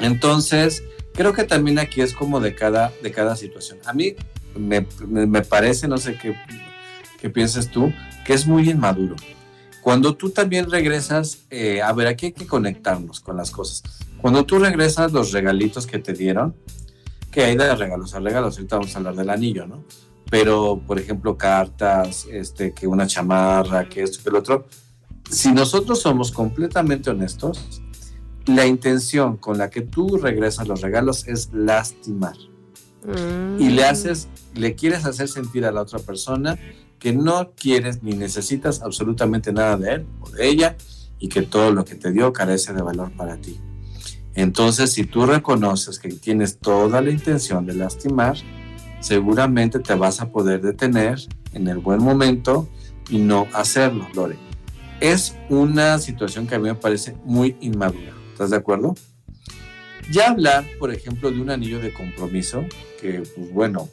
Entonces, 0.00 0.82
creo 1.14 1.32
que 1.32 1.44
también 1.44 1.78
aquí 1.78 2.00
es 2.00 2.14
como 2.14 2.40
de 2.40 2.56
cada, 2.56 2.90
de 3.00 3.12
cada 3.12 3.36
situación. 3.36 3.78
A 3.86 3.92
mí 3.92 4.16
me, 4.58 4.84
me 5.06 5.42
parece, 5.42 5.86
no 5.86 5.96
sé 5.96 6.18
qué, 6.18 6.34
qué 7.20 7.30
piensas 7.30 7.70
tú, 7.70 7.92
que 8.26 8.32
es 8.32 8.44
muy 8.44 8.68
inmaduro. 8.68 9.14
Cuando 9.82 10.16
tú 10.16 10.30
también 10.30 10.68
regresas, 10.68 11.44
eh, 11.50 11.80
a 11.80 11.92
ver, 11.92 12.08
aquí 12.08 12.26
hay 12.26 12.32
que 12.32 12.48
conectarnos 12.48 13.20
con 13.20 13.36
las 13.36 13.52
cosas. 13.52 13.84
Cuando 14.20 14.44
tú 14.44 14.58
regresas 14.58 15.12
los 15.12 15.30
regalitos 15.30 15.86
que 15.86 16.00
te 16.00 16.12
dieron, 16.12 16.56
que 17.30 17.44
hay 17.44 17.56
de 17.56 17.74
regalos 17.74 18.14
a 18.14 18.20
regalos, 18.20 18.56
ahorita 18.56 18.76
vamos 18.76 18.94
a 18.94 18.98
hablar 18.98 19.14
del 19.14 19.30
anillo, 19.30 19.66
¿no? 19.66 19.84
Pero, 20.30 20.80
por 20.86 20.98
ejemplo, 20.98 21.36
cartas, 21.36 22.26
este, 22.30 22.72
que 22.72 22.86
una 22.86 23.06
chamarra, 23.06 23.88
que 23.88 24.02
esto, 24.02 24.22
que 24.22 24.28
el 24.30 24.36
otro. 24.36 24.66
Si 25.28 25.52
nosotros 25.52 26.00
somos 26.00 26.30
completamente 26.32 27.10
honestos, 27.10 27.82
la 28.46 28.66
intención 28.66 29.36
con 29.36 29.58
la 29.58 29.70
que 29.70 29.82
tú 29.82 30.16
regresas 30.16 30.68
los 30.68 30.80
regalos 30.80 31.26
es 31.26 31.50
lastimar. 31.52 32.36
Y 33.58 33.70
le 33.70 33.82
mm. 33.82 33.90
haces, 33.90 34.28
le 34.54 34.74
quieres 34.74 35.04
hacer 35.04 35.28
sentir 35.28 35.64
a 35.64 35.72
la 35.72 35.82
otra 35.82 35.98
persona 36.00 36.58
que 36.98 37.12
no 37.12 37.52
quieres 37.56 38.02
ni 38.02 38.12
necesitas 38.12 38.82
absolutamente 38.82 39.52
nada 39.52 39.76
de 39.78 39.94
él 39.94 40.06
o 40.20 40.28
de 40.30 40.48
ella 40.48 40.76
y 41.18 41.28
que 41.28 41.42
todo 41.42 41.72
lo 41.72 41.84
que 41.84 41.94
te 41.94 42.12
dio 42.12 42.32
carece 42.32 42.72
de 42.74 42.82
valor 42.82 43.10
para 43.16 43.40
ti. 43.40 43.58
Entonces, 44.34 44.92
si 44.92 45.04
tú 45.04 45.26
reconoces 45.26 45.98
que 45.98 46.08
tienes 46.08 46.58
toda 46.58 47.00
la 47.00 47.10
intención 47.10 47.66
de 47.66 47.74
lastimar, 47.74 48.36
seguramente 49.00 49.78
te 49.80 49.94
vas 49.94 50.20
a 50.20 50.30
poder 50.30 50.60
detener 50.60 51.18
en 51.52 51.68
el 51.68 51.78
buen 51.78 52.02
momento 52.02 52.68
y 53.08 53.18
no 53.18 53.46
hacerlo, 53.52 54.06
Lore. 54.14 54.36
Es 55.00 55.36
una 55.48 55.98
situación 55.98 56.46
que 56.46 56.54
a 56.54 56.58
mí 56.58 56.68
me 56.68 56.74
parece 56.74 57.16
muy 57.24 57.56
inmadura. 57.60 58.12
¿Estás 58.32 58.50
de 58.50 58.56
acuerdo? 58.56 58.94
Ya 60.10 60.28
hablar, 60.30 60.64
por 60.78 60.92
ejemplo, 60.92 61.30
de 61.30 61.40
un 61.40 61.50
anillo 61.50 61.80
de 61.80 61.92
compromiso, 61.92 62.64
que 63.00 63.22
pues 63.34 63.52
bueno, 63.52 63.88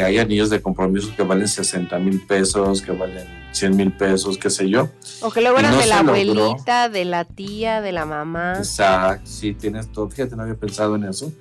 hay 0.00 0.18
anillos 0.18 0.48
de 0.50 0.62
compromiso 0.62 1.14
que 1.14 1.22
valen 1.22 1.48
60 1.48 1.98
mil 1.98 2.20
pesos, 2.26 2.80
que 2.80 2.92
valen 2.92 3.26
100 3.52 3.76
mil 3.76 3.92
pesos, 3.92 4.38
qué 4.38 4.50
sé 4.50 4.68
yo. 4.68 4.88
O 5.20 5.30
que 5.30 5.40
luego 5.40 5.58
eran 5.58 5.78
de 5.78 5.86
la 5.86 5.98
abuelita, 5.98 6.88
de 6.88 7.04
la 7.04 7.24
tía, 7.24 7.80
de 7.80 7.92
la 7.92 8.06
mamá. 8.06 8.54
Exacto, 8.56 9.28
sí, 9.28 9.54
tienes 9.54 9.90
todo. 9.92 10.08
Fíjate, 10.08 10.34
no 10.36 10.42
había 10.42 10.54
pensado 10.54 10.96
en 10.96 11.04
eso, 11.04 11.32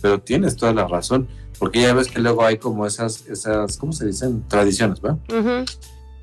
pero 0.00 0.20
tienes 0.20 0.56
toda 0.56 0.72
la 0.72 0.86
razón. 0.86 1.28
Porque 1.58 1.82
ya 1.82 1.92
ves 1.92 2.08
que 2.08 2.20
luego 2.20 2.44
hay 2.44 2.56
como 2.56 2.86
esas, 2.86 3.26
esas 3.28 3.76
¿cómo 3.76 3.92
se 3.92 4.06
dicen? 4.06 4.42
Tradiciones, 4.48 5.00
¿verdad? 5.00 5.18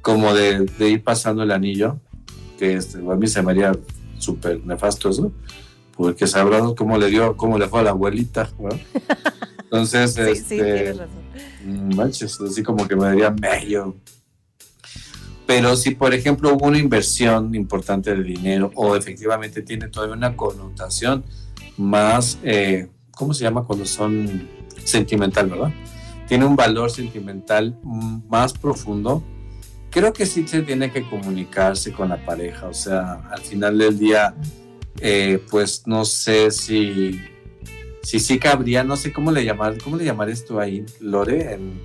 Como 0.02 0.34
de, 0.34 0.65
ir 0.80 1.04
pasando 1.04 1.43
el 1.43 1.52
anillo, 1.52 2.00
que 2.58 2.73
este, 2.73 2.97
a 2.97 3.15
mí 3.15 3.28
se 3.28 3.41
me 3.43 3.52
haría 3.52 3.71
súper 4.17 4.65
nefasto 4.65 5.10
eso, 5.10 5.32
porque 5.95 6.26
sabrás 6.26 6.63
cómo 6.76 6.97
le 6.97 7.08
dio, 7.08 7.38
cómo 7.38 7.60
le 7.60 7.67
fue 7.67 7.82
a 7.82 7.84
la 7.84 7.89
abuelita, 7.91 8.50
¿verdad? 8.60 8.80
Entonces, 9.63 10.13
sí, 10.13 10.21
este, 10.21 10.36
sí, 10.36 10.56
tienes 10.56 10.97
razón 10.97 11.28
manches, 11.67 12.39
así 12.41 12.63
como 12.63 12.88
que 12.88 12.95
me 12.95 13.06
daría 13.06 13.30
medio. 13.32 13.95
Pero 15.45 15.78
si, 15.78 15.91
por 15.91 16.13
ejemplo, 16.13 16.53
hubo 16.53 16.68
una 16.68 16.78
inversión 16.78 17.55
importante 17.55 18.13
de 18.13 18.22
dinero 18.22 18.70
o 18.76 18.95
efectivamente 18.97 19.61
tiene 19.61 19.88
todavía 19.88 20.15
una 20.15 20.36
connotación 20.36 21.24
más, 21.78 22.38
eh, 22.43 22.89
¿cómo 23.11 23.34
se 23.34 23.45
llama 23.45 23.63
cuando 23.63 23.86
son 23.86 24.49
sentimental, 24.84 25.49
verdad? 25.49 25.72
Tiene 26.28 26.45
un 26.45 26.57
valor 26.57 26.91
sentimental 26.91 27.80
más 28.28 28.51
profundo. 28.51 29.24
Creo 29.89 30.11
que 30.11 30.26
sí 30.26 30.45
se 30.45 30.63
tiene 30.63 30.91
que 30.91 31.07
comunicarse 31.09 31.93
con 31.93 32.09
la 32.09 32.26
pareja. 32.26 32.68
O 32.68 32.74
sea, 32.74 33.30
al 33.32 33.41
final 33.41 33.78
del 33.78 33.97
día, 33.97 34.36
eh, 34.99 35.41
pues 35.49 35.84
no 35.86 36.03
sé 36.03 36.51
si 36.51 37.22
sí, 38.08 38.22
sí 38.22 38.39
cabría, 38.39 38.86
no 38.86 38.95
sé 38.95 39.12
cómo 39.12 39.34
le 39.34 39.43
llamar, 39.43 39.78
cómo 39.84 39.97
le 39.97 40.05
llamar 40.05 40.30
esto 40.30 40.62
ahí, 40.62 40.86
Lore, 41.01 41.53
en 41.55 41.82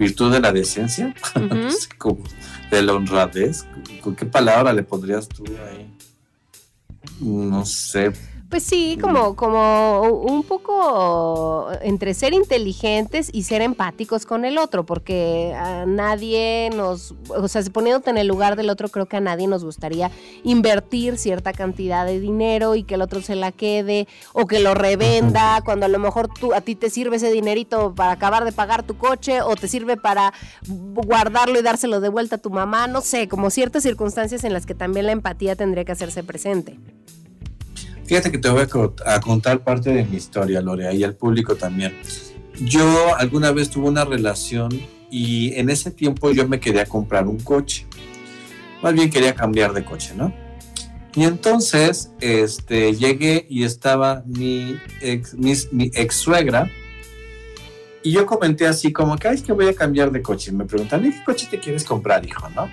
virtud 0.00 0.32
de 0.32 0.40
la 0.40 0.50
decencia, 0.50 1.14
de 2.72 2.82
la 2.82 2.92
honradez. 2.92 3.66
¿Con 4.00 4.16
qué 4.16 4.26
palabra 4.26 4.72
le 4.72 4.82
pondrías 4.82 5.28
tú 5.28 5.44
ahí? 5.46 5.96
No 7.20 7.64
sé, 7.64 8.10
pues 8.50 8.64
sí, 8.64 8.98
como, 9.00 9.36
como 9.36 10.02
un 10.02 10.42
poco 10.42 11.68
entre 11.82 12.14
ser 12.14 12.34
inteligentes 12.34 13.30
y 13.32 13.44
ser 13.44 13.62
empáticos 13.62 14.26
con 14.26 14.44
el 14.44 14.58
otro, 14.58 14.84
porque 14.84 15.54
a 15.56 15.86
nadie 15.86 16.68
nos, 16.74 17.14
o 17.28 17.46
sea, 17.46 17.62
poniéndote 17.72 18.10
en 18.10 18.18
el 18.18 18.26
lugar 18.26 18.56
del 18.56 18.68
otro, 18.68 18.88
creo 18.88 19.06
que 19.06 19.16
a 19.16 19.20
nadie 19.20 19.46
nos 19.46 19.64
gustaría 19.64 20.10
invertir 20.42 21.16
cierta 21.16 21.52
cantidad 21.52 22.04
de 22.04 22.18
dinero 22.18 22.74
y 22.74 22.82
que 22.82 22.96
el 22.96 23.02
otro 23.02 23.22
se 23.22 23.36
la 23.36 23.52
quede 23.52 24.08
o 24.32 24.48
que 24.48 24.58
lo 24.58 24.74
revenda, 24.74 25.62
cuando 25.64 25.86
a 25.86 25.88
lo 25.88 26.00
mejor 26.00 26.26
tú, 26.28 26.52
a 26.52 26.60
ti 26.60 26.74
te 26.74 26.90
sirve 26.90 27.16
ese 27.16 27.30
dinerito 27.30 27.94
para 27.94 28.10
acabar 28.10 28.44
de 28.44 28.50
pagar 28.50 28.82
tu 28.82 28.98
coche 28.98 29.42
o 29.42 29.54
te 29.54 29.68
sirve 29.68 29.96
para 29.96 30.34
guardarlo 30.66 31.60
y 31.60 31.62
dárselo 31.62 32.00
de 32.00 32.08
vuelta 32.08 32.34
a 32.34 32.38
tu 32.38 32.50
mamá, 32.50 32.88
no 32.88 33.00
sé, 33.00 33.28
como 33.28 33.50
ciertas 33.50 33.84
circunstancias 33.84 34.42
en 34.42 34.52
las 34.52 34.66
que 34.66 34.74
también 34.74 35.06
la 35.06 35.12
empatía 35.12 35.54
tendría 35.54 35.84
que 35.84 35.92
hacerse 35.92 36.24
presente. 36.24 36.78
Fíjate 38.10 38.32
que 38.32 38.38
te 38.38 38.48
voy 38.48 38.62
a, 39.06 39.20
contar 39.20 39.62
parte 39.62 39.90
de 39.92 40.04
mi 40.04 40.16
historia, 40.16 40.60
Lorea, 40.60 40.92
y 40.92 41.04
al 41.04 41.14
público 41.14 41.54
también. 41.54 41.96
yo 42.60 43.16
alguna 43.16 43.52
vez 43.52 43.70
tuve 43.70 43.88
una 43.88 44.04
relación 44.04 44.68
y 45.12 45.54
en 45.54 45.70
ese 45.70 45.92
tiempo 45.92 46.32
yo 46.32 46.48
me 46.48 46.58
quería 46.58 46.86
comprar 46.86 47.28
un 47.28 47.38
coche. 47.38 47.86
Más 48.82 48.94
bien 48.94 49.10
quería 49.10 49.36
cambiar 49.36 49.72
de 49.74 49.84
coche, 49.84 50.14
¿no? 50.16 50.34
Y 51.14 51.22
entonces 51.22 52.10
este, 52.20 52.96
llegué 52.96 53.46
y 53.48 53.62
estaba 53.62 54.24
mi 54.26 54.76
ex, 55.00 56.16
suegra. 56.16 56.68
Y 58.02 58.10
yo 58.10 58.26
comenté 58.26 58.66
así 58.66 58.92
como 58.92 59.16
que, 59.18 59.28
es 59.28 59.40
que 59.40 59.52
voy 59.52 59.68
a 59.68 59.74
cambiar 59.74 60.10
de 60.10 60.20
coche. 60.20 60.50
Y 60.50 60.54
me 60.54 60.64
preguntan, 60.64 61.02
¿qué 61.02 61.22
coche 61.24 61.46
te 61.48 61.60
quieres 61.60 61.84
comprar, 61.84 62.26
hijo? 62.26 62.48
¿No? 62.56 62.68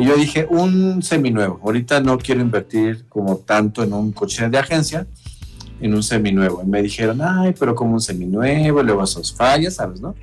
Y 0.00 0.06
yo 0.06 0.16
dije, 0.16 0.46
un 0.48 1.02
seminuevo. 1.02 1.60
Ahorita 1.62 2.00
no 2.00 2.16
quiero 2.16 2.40
invertir 2.40 3.04
como 3.10 3.36
tanto 3.36 3.82
en 3.82 3.92
un 3.92 4.12
coche 4.12 4.48
de 4.48 4.56
agencia, 4.56 5.06
en 5.78 5.92
un 5.94 6.02
seminuevo. 6.02 6.62
Y 6.64 6.66
me 6.66 6.82
dijeron, 6.82 7.20
ay, 7.20 7.54
pero 7.58 7.74
como 7.74 7.92
un 7.92 8.00
seminuevo, 8.00 8.82
luego 8.82 9.04
esos 9.04 9.34
fallas, 9.34 9.74
¿sabes, 9.74 10.00
no? 10.00 10.14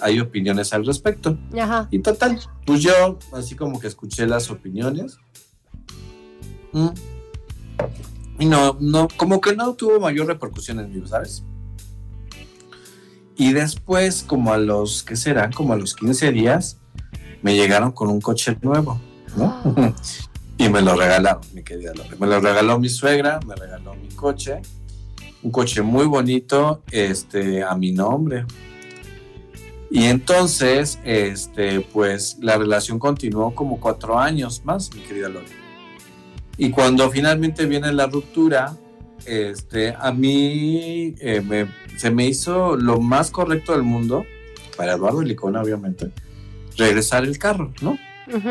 Hay 0.00 0.18
opiniones 0.18 0.72
al 0.72 0.84
respecto. 0.84 1.38
Ajá. 1.56 1.86
Y 1.92 2.00
total, 2.00 2.40
pues 2.66 2.82
yo 2.82 3.20
así 3.32 3.54
como 3.54 3.78
que 3.78 3.86
escuché 3.86 4.26
las 4.26 4.50
opiniones. 4.50 5.18
Mm. 6.72 6.88
Y 8.40 8.46
no, 8.46 8.76
no, 8.80 9.06
como 9.16 9.40
que 9.40 9.54
no 9.54 9.74
tuvo 9.74 10.00
mayor 10.00 10.26
repercusión 10.26 10.80
en 10.80 10.92
mí, 10.92 11.00
¿sabes? 11.06 11.44
Y 13.36 13.52
después, 13.52 14.24
como 14.24 14.52
a 14.52 14.58
los, 14.58 15.04
¿qué 15.04 15.14
serán? 15.14 15.52
Como 15.52 15.74
a 15.74 15.76
los 15.76 15.94
15 15.94 16.32
días, 16.32 16.78
me 17.40 17.54
llegaron 17.54 17.92
con 17.92 18.08
un 18.08 18.20
coche 18.20 18.56
nuevo, 18.62 19.00
¿no? 19.36 19.94
y 20.58 20.68
me 20.68 20.80
lo 20.80 20.94
regalaron, 20.94 21.42
mi 21.54 21.62
querida 21.62 21.92
Lore. 21.94 22.16
Me 22.18 22.26
lo 22.26 22.40
regaló 22.40 22.78
mi 22.78 22.88
suegra, 22.88 23.40
me 23.46 23.54
regaló 23.54 23.94
mi 23.94 24.08
coche, 24.08 24.62
un 25.42 25.50
coche 25.50 25.82
muy 25.82 26.06
bonito, 26.06 26.82
este, 26.90 27.62
a 27.62 27.74
mi 27.74 27.92
nombre. 27.92 28.44
Y 29.90 30.04
entonces, 30.04 30.98
este, 31.04 31.80
pues 31.80 32.38
la 32.40 32.56
relación 32.56 32.98
continuó 32.98 33.54
como 33.54 33.78
cuatro 33.78 34.18
años 34.18 34.62
más, 34.64 34.94
mi 34.94 35.00
querida 35.02 35.28
Lore. 35.28 35.46
Y 36.56 36.70
cuando 36.70 37.10
finalmente 37.10 37.66
viene 37.66 37.92
la 37.92 38.06
ruptura, 38.06 38.76
este, 39.26 39.94
a 39.98 40.12
mí 40.12 41.14
eh, 41.20 41.66
se 41.96 42.10
me 42.10 42.26
hizo 42.26 42.76
lo 42.76 43.00
más 43.00 43.30
correcto 43.30 43.72
del 43.72 43.82
mundo, 43.82 44.24
para 44.76 44.94
Eduardo 44.94 45.22
Licona, 45.22 45.62
obviamente, 45.62 46.10
regresar 46.76 47.24
el 47.24 47.38
carro, 47.38 47.72
¿no? 47.82 47.98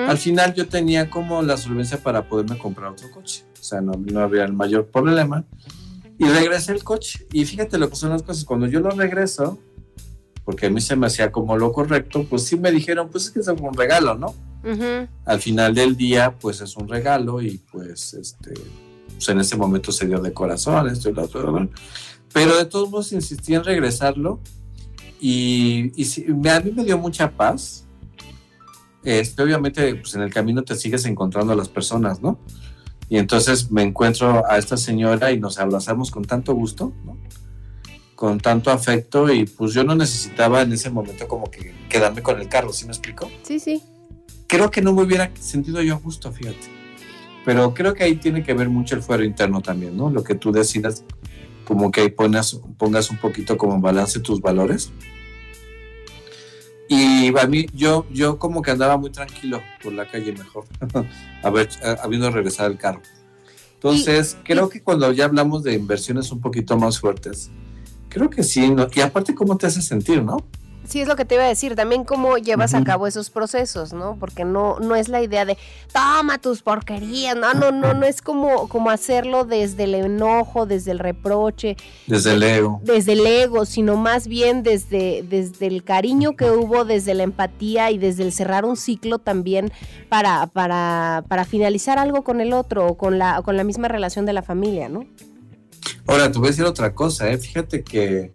Al 0.08 0.18
final 0.18 0.54
yo 0.54 0.68
tenía 0.68 1.10
como 1.10 1.42
la 1.42 1.58
solvencia 1.58 1.98
para 1.98 2.28
poderme 2.28 2.58
comprar 2.58 2.92
otro 2.92 3.10
coche, 3.12 3.46
o 3.60 3.64
sea, 3.64 3.82
no, 3.82 3.94
no 3.94 4.20
había 4.22 4.44
el 4.44 4.54
mayor 4.54 4.88
problema. 4.88 5.46
Y 6.18 6.26
regresé 6.26 6.74
el 6.74 6.84
coche. 6.84 7.26
Y 7.32 7.46
fíjate 7.46 7.80
lo 7.80 7.90
que 7.90 7.96
son 7.96 8.12
las 8.12 8.22
cosas, 8.22 8.46
cuando 8.46 8.68
yo 8.68 8.80
lo 8.80 8.92
regreso, 8.92 9.58
porque 10.46 10.68
a 10.68 10.70
mí 10.70 10.82
se 10.82 10.96
me 10.96 11.08
hacía 11.08 11.32
como 11.32 11.58
lo 11.58 11.72
correcto, 11.72 12.26
pues 12.30 12.44
sí 12.44 12.58
me 12.58 12.72
dijeron, 12.72 13.10
pues 13.10 13.26
es 13.26 13.32
que 13.32 13.40
es 13.40 13.48
un 13.48 13.74
regalo, 13.74 14.16
¿no? 14.16 14.36
Al 15.26 15.40
final 15.40 15.74
del 15.74 15.96
día, 15.96 16.36
pues 16.40 16.62
es 16.62 16.76
un 16.78 16.88
regalo 16.88 17.42
y 17.42 17.60
pues 17.72 18.14
este, 18.14 18.54
pues 19.08 19.30
en 19.30 19.40
ese 19.40 19.56
momento 19.56 19.92
se 19.92 20.06
dio 20.06 20.20
de 20.20 20.34
corazón, 20.34 20.88
esto 20.90 21.10
y 21.10 21.14
lo 21.14 21.24
otro, 21.24 21.70
pero 22.32 22.58
de 22.58 22.66
todos 22.66 22.90
modos 22.90 23.12
insistí 23.12 23.56
en 23.56 23.64
regresarlo 23.64 24.40
y, 25.20 25.92
y 25.96 26.48
a 26.48 26.60
mí 26.60 26.72
me 26.72 26.84
dio 26.84 26.98
mucha 26.98 27.32
paz 27.32 27.81
este, 29.04 29.42
obviamente 29.42 29.96
pues 29.96 30.14
en 30.16 30.22
el 30.22 30.34
camino 30.34 30.64
te 30.64 30.76
sigues 30.76 31.06
encontrando 31.06 31.54
a 31.54 31.56
las 31.56 31.70
personas, 31.70 32.22
¿no? 32.22 32.40
Y 33.10 33.18
entonces 33.18 33.72
me 33.72 33.84
encuentro 33.84 34.44
a 34.50 34.58
esta 34.58 34.78
señora 34.78 35.32
y 35.32 35.40
nos 35.40 35.60
abrazamos 35.60 36.12
con 36.12 36.24
tanto 36.24 36.54
gusto, 36.54 36.94
¿no? 37.06 37.18
Con 38.16 38.40
tanto 38.40 38.72
afecto 38.72 39.32
y 39.32 39.46
pues 39.46 39.74
yo 39.74 39.84
no 39.84 39.96
necesitaba 39.96 40.62
en 40.62 40.72
ese 40.74 40.90
momento 40.90 41.28
como 41.28 41.50
que 41.50 41.74
quedarme 41.90 42.22
con 42.22 42.40
el 42.40 42.48
carro, 42.48 42.72
¿sí 42.72 42.86
me 42.86 42.92
explico? 42.92 43.30
Sí, 43.44 43.60
sí. 43.60 43.84
Creo 44.48 44.70
que 44.70 44.82
no 44.82 44.94
me 44.94 45.04
hubiera 45.04 45.32
sentido 45.40 45.82
yo 45.82 45.98
justo, 45.98 46.32
fíjate. 46.32 46.82
Pero 47.44 47.74
creo 47.74 47.94
que 47.94 48.04
ahí 48.04 48.16
tiene 48.16 48.44
que 48.44 48.54
ver 48.54 48.70
mucho 48.70 48.96
el 48.96 49.02
fuero 49.02 49.24
interno 49.24 49.62
también, 49.62 49.98
¿no? 49.98 50.10
Lo 50.10 50.24
que 50.24 50.36
tú 50.36 50.52
decidas, 50.52 51.04
como 51.66 51.90
que 51.90 52.02
ahí 52.02 52.10
pongas, 52.10 52.62
pongas 52.78 53.10
un 53.10 53.18
poquito 53.18 53.58
como 53.58 53.76
en 53.76 53.82
balance 53.82 54.20
tus 54.20 54.40
valores 54.40 54.92
y 56.94 57.32
a 57.40 57.48
mí, 57.48 57.68
yo, 57.74 58.06
yo 58.12 58.38
como 58.38 58.62
que 58.62 58.72
andaba 58.72 58.98
muy 58.98 59.12
tranquilo 59.12 59.62
por 59.82 59.94
la 59.94 60.06
calle 60.12 60.34
mejor, 60.34 60.66
a 61.42 61.50
ver, 61.50 61.70
habiendo 62.04 62.30
regresado 62.30 62.70
el 62.70 62.78
carro. 62.78 63.02
Entonces, 63.76 64.38
creo 64.44 64.68
que 64.68 64.84
cuando 64.84 65.10
ya 65.14 65.24
hablamos 65.24 65.64
de 65.64 65.74
inversiones 65.74 66.34
un 66.34 66.42
poquito 66.42 66.78
más 66.78 67.00
fuertes, 67.00 67.50
creo 68.10 68.30
que 68.30 68.44
sí, 68.44 68.76
y 68.94 69.00
aparte, 69.00 69.34
¿cómo 69.34 69.58
te 69.58 69.68
hace 69.68 69.82
sentir, 69.82 70.22
no? 70.22 70.46
Sí, 70.92 71.00
es 71.00 71.08
lo 71.08 71.16
que 71.16 71.24
te 71.24 71.36
iba 71.36 71.46
a 71.46 71.48
decir, 71.48 71.74
también 71.76 72.04
cómo 72.04 72.38
llevas 72.38 72.74
a 72.74 72.84
cabo 72.84 73.08
esos 73.08 73.30
procesos, 73.30 73.94
¿no? 73.94 74.18
Porque 74.20 74.44
no, 74.44 74.78
no 74.82 74.94
es 74.96 75.08
la 75.08 75.22
idea 75.22 75.46
de 75.46 75.58
toma 75.94 76.38
tus 76.38 76.62
porquerías, 76.64 77.34
no, 77.38 77.54
no, 77.54 77.72
no, 77.72 77.94
no 77.94 78.06
es 78.06 78.22
como, 78.22 78.68
como 78.68 78.90
hacerlo 78.90 79.46
desde 79.46 79.86
el 79.86 79.96
enojo, 79.96 80.66
desde 80.66 80.92
el 80.92 81.00
reproche. 81.00 81.78
Desde 82.08 82.34
el 82.34 82.44
ego. 82.44 82.82
Desde 82.84 83.14
el 83.14 83.26
ego, 83.26 83.64
sino 83.64 83.96
más 83.96 84.28
bien 84.28 84.64
desde, 84.64 85.24
desde 85.24 85.68
el 85.68 85.86
cariño 85.86 86.36
que 86.36 86.52
hubo, 86.52 86.84
desde 86.84 87.14
la 87.14 87.24
empatía 87.24 87.90
y 87.90 87.98
desde 87.98 88.24
el 88.24 88.34
cerrar 88.34 88.66
un 88.66 88.76
ciclo 88.76 89.18
también 89.18 89.72
para, 90.10 90.48
para, 90.48 91.24
para 91.30 91.46
finalizar 91.46 92.00
algo 92.00 92.26
con 92.26 92.42
el 92.42 92.52
otro 92.52 92.86
o 92.86 92.98
con 92.98 93.18
la, 93.18 93.42
con 93.44 93.56
la 93.56 93.64
misma 93.64 93.88
relación 93.88 94.26
de 94.26 94.34
la 94.34 94.42
familia, 94.42 94.90
¿no? 94.90 95.06
Ahora, 96.06 96.30
te 96.30 96.38
voy 96.38 96.50
a 96.50 96.52
decir 96.52 96.66
otra 96.66 96.94
cosa, 96.94 97.30
¿eh? 97.32 97.38
Fíjate 97.38 97.82
que 97.82 98.34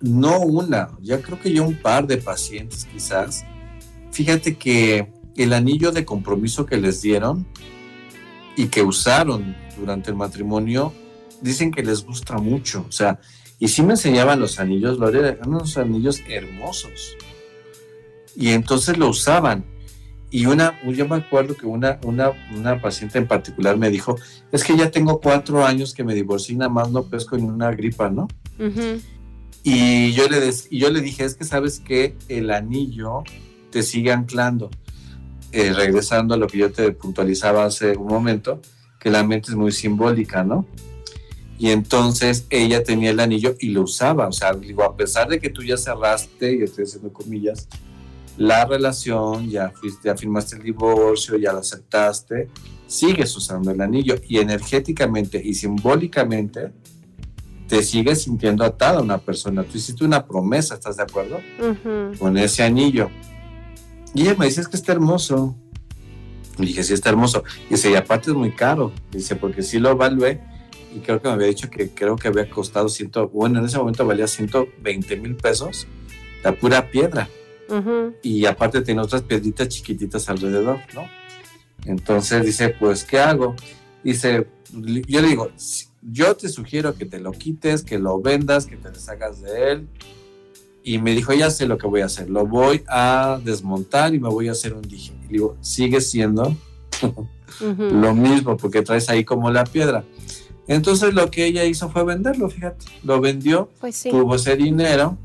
no 0.00 0.40
una, 0.40 0.90
ya 1.00 1.20
creo 1.20 1.40
que 1.40 1.52
ya 1.52 1.62
un 1.62 1.76
par 1.76 2.06
de 2.06 2.16
pacientes 2.16 2.86
quizás. 2.86 3.44
Fíjate 4.10 4.56
que 4.56 5.12
el 5.36 5.52
anillo 5.52 5.92
de 5.92 6.04
compromiso 6.04 6.66
que 6.66 6.76
les 6.76 7.02
dieron 7.02 7.46
y 8.56 8.66
que 8.66 8.82
usaron 8.82 9.56
durante 9.78 10.10
el 10.10 10.16
matrimonio, 10.16 10.92
dicen 11.40 11.70
que 11.70 11.82
les 11.82 12.04
gusta 12.04 12.36
mucho. 12.38 12.84
O 12.88 12.92
sea, 12.92 13.18
y 13.58 13.68
sí 13.68 13.82
me 13.82 13.92
enseñaban 13.92 14.40
los 14.40 14.58
anillos, 14.60 14.98
eran 15.14 15.48
unos 15.48 15.76
anillos 15.76 16.22
hermosos. 16.28 17.16
Y 18.36 18.48
entonces 18.50 18.96
lo 18.98 19.08
usaban. 19.08 19.64
Y 20.30 20.46
una, 20.46 20.78
yo 20.84 21.08
me 21.08 21.16
acuerdo 21.16 21.56
que 21.56 21.66
una, 21.66 21.98
una, 22.04 22.30
una 22.54 22.80
paciente 22.80 23.18
en 23.18 23.26
particular 23.26 23.76
me 23.76 23.90
dijo, 23.90 24.16
es 24.52 24.62
que 24.62 24.76
ya 24.76 24.90
tengo 24.90 25.20
cuatro 25.20 25.66
años 25.66 25.92
que 25.92 26.04
me 26.04 26.14
divorcié, 26.14 26.56
nada 26.56 26.70
más 26.70 26.90
no 26.90 27.02
pesco 27.02 27.36
en 27.36 27.44
una 27.44 27.72
gripa, 27.72 28.10
¿no? 28.10 28.28
Y 29.62 30.12
yo 30.12 30.28
le, 30.28 30.50
yo 30.70 30.90
le 30.90 31.00
dije, 31.00 31.24
es 31.24 31.34
que 31.34 31.44
sabes 31.44 31.80
que 31.80 32.16
el 32.28 32.50
anillo 32.50 33.22
te 33.70 33.82
sigue 33.82 34.12
anclando. 34.12 34.70
Eh, 35.52 35.72
regresando 35.72 36.34
a 36.34 36.36
lo 36.36 36.46
que 36.46 36.58
yo 36.58 36.70
te 36.70 36.92
puntualizaba 36.92 37.64
hace 37.64 37.96
un 37.96 38.06
momento, 38.06 38.60
que 39.00 39.10
la 39.10 39.24
mente 39.24 39.50
es 39.50 39.56
muy 39.56 39.72
simbólica, 39.72 40.44
¿no? 40.44 40.64
Y 41.58 41.70
entonces 41.70 42.46
ella 42.50 42.84
tenía 42.84 43.10
el 43.10 43.20
anillo 43.20 43.56
y 43.58 43.70
lo 43.70 43.82
usaba. 43.82 44.28
O 44.28 44.32
sea, 44.32 44.52
digo, 44.54 44.84
a 44.84 44.96
pesar 44.96 45.28
de 45.28 45.40
que 45.40 45.50
tú 45.50 45.62
ya 45.62 45.76
cerraste, 45.76 46.54
y 46.54 46.62
estoy 46.62 46.84
haciendo 46.84 47.12
comillas, 47.12 47.68
la 48.36 48.64
relación, 48.64 49.50
ya, 49.50 49.70
fuiste, 49.70 50.08
ya 50.08 50.16
firmaste 50.16 50.56
el 50.56 50.62
divorcio, 50.62 51.36
ya 51.36 51.52
lo 51.52 51.58
aceptaste, 51.58 52.48
sigues 52.86 53.36
usando 53.36 53.72
el 53.72 53.80
anillo. 53.80 54.14
Y 54.26 54.38
energéticamente 54.38 55.42
y 55.44 55.52
simbólicamente, 55.52 56.72
te 57.70 57.84
sigues 57.84 58.24
sintiendo 58.24 58.64
atada 58.64 58.98
a 58.98 59.02
una 59.02 59.18
persona. 59.18 59.62
Tú 59.62 59.78
hiciste 59.78 60.04
una 60.04 60.26
promesa, 60.26 60.74
¿estás 60.74 60.96
de 60.96 61.04
acuerdo? 61.04 61.38
Con 62.18 62.36
ese 62.36 62.64
anillo. 62.64 63.08
Y 64.12 64.22
ella 64.22 64.34
me 64.36 64.46
dice, 64.46 64.60
es 64.60 64.66
que 64.66 64.76
está 64.76 64.90
hermoso. 64.90 65.56
Y 66.58 66.66
dije, 66.66 66.82
sí, 66.82 66.94
está 66.94 67.10
hermoso. 67.10 67.44
Y 67.68 67.74
dice, 67.74 67.88
y 67.88 67.94
aparte 67.94 68.32
es 68.32 68.36
muy 68.36 68.50
caro. 68.50 68.92
Dice, 69.12 69.36
porque 69.36 69.62
sí 69.62 69.78
lo 69.78 69.90
evalué 69.90 70.40
y 70.92 70.98
creo 70.98 71.22
que 71.22 71.28
me 71.28 71.34
había 71.34 71.46
dicho 71.46 71.70
que 71.70 71.90
creo 71.90 72.16
que 72.16 72.26
había 72.26 72.50
costado 72.50 72.88
ciento, 72.88 73.28
bueno, 73.28 73.60
en 73.60 73.66
ese 73.66 73.78
momento 73.78 74.04
valía 74.04 74.26
120 74.26 75.16
mil 75.18 75.36
pesos 75.36 75.86
la 76.42 76.52
pura 76.52 76.90
piedra. 76.90 77.28
Y 78.24 78.46
aparte 78.46 78.80
tiene 78.80 79.00
otras 79.00 79.22
piedritas 79.22 79.68
chiquititas 79.68 80.28
alrededor, 80.28 80.80
¿no? 80.92 81.04
Entonces 81.84 82.44
dice, 82.44 82.70
pues, 82.70 83.04
¿qué 83.04 83.20
hago? 83.20 83.54
Dice, 84.02 84.48
yo 84.72 85.20
le 85.22 85.28
digo, 85.28 85.52
yo 86.02 86.36
te 86.36 86.48
sugiero 86.48 86.94
que 86.94 87.06
te 87.06 87.20
lo 87.20 87.32
quites, 87.32 87.82
que 87.82 87.98
lo 87.98 88.20
vendas, 88.20 88.66
que 88.66 88.76
te 88.76 88.90
deshagas 88.90 89.40
de 89.42 89.72
él. 89.72 89.88
Y 90.82 90.98
me 90.98 91.14
dijo, 91.14 91.34
ya 91.34 91.50
sé 91.50 91.66
lo 91.66 91.76
que 91.76 91.86
voy 91.86 92.00
a 92.00 92.06
hacer, 92.06 92.30
lo 92.30 92.46
voy 92.46 92.82
a 92.88 93.38
desmontar 93.44 94.14
y 94.14 94.18
me 94.18 94.30
voy 94.30 94.48
a 94.48 94.52
hacer 94.52 94.72
un 94.72 94.82
dije. 94.82 95.12
Y 95.28 95.34
digo, 95.34 95.56
sigue 95.60 96.00
siendo 96.00 96.56
lo 97.60 98.14
mismo, 98.14 98.56
porque 98.56 98.80
traes 98.80 99.10
ahí 99.10 99.24
como 99.24 99.50
la 99.50 99.64
piedra. 99.64 100.04
Entonces 100.66 101.12
lo 101.12 101.30
que 101.30 101.44
ella 101.44 101.64
hizo 101.64 101.90
fue 101.90 102.04
venderlo, 102.04 102.48
fíjate, 102.48 102.86
lo 103.02 103.20
vendió, 103.20 103.70
pues 103.80 104.04
tuvo 104.04 104.36
ese 104.36 104.56
dinero 104.56 105.18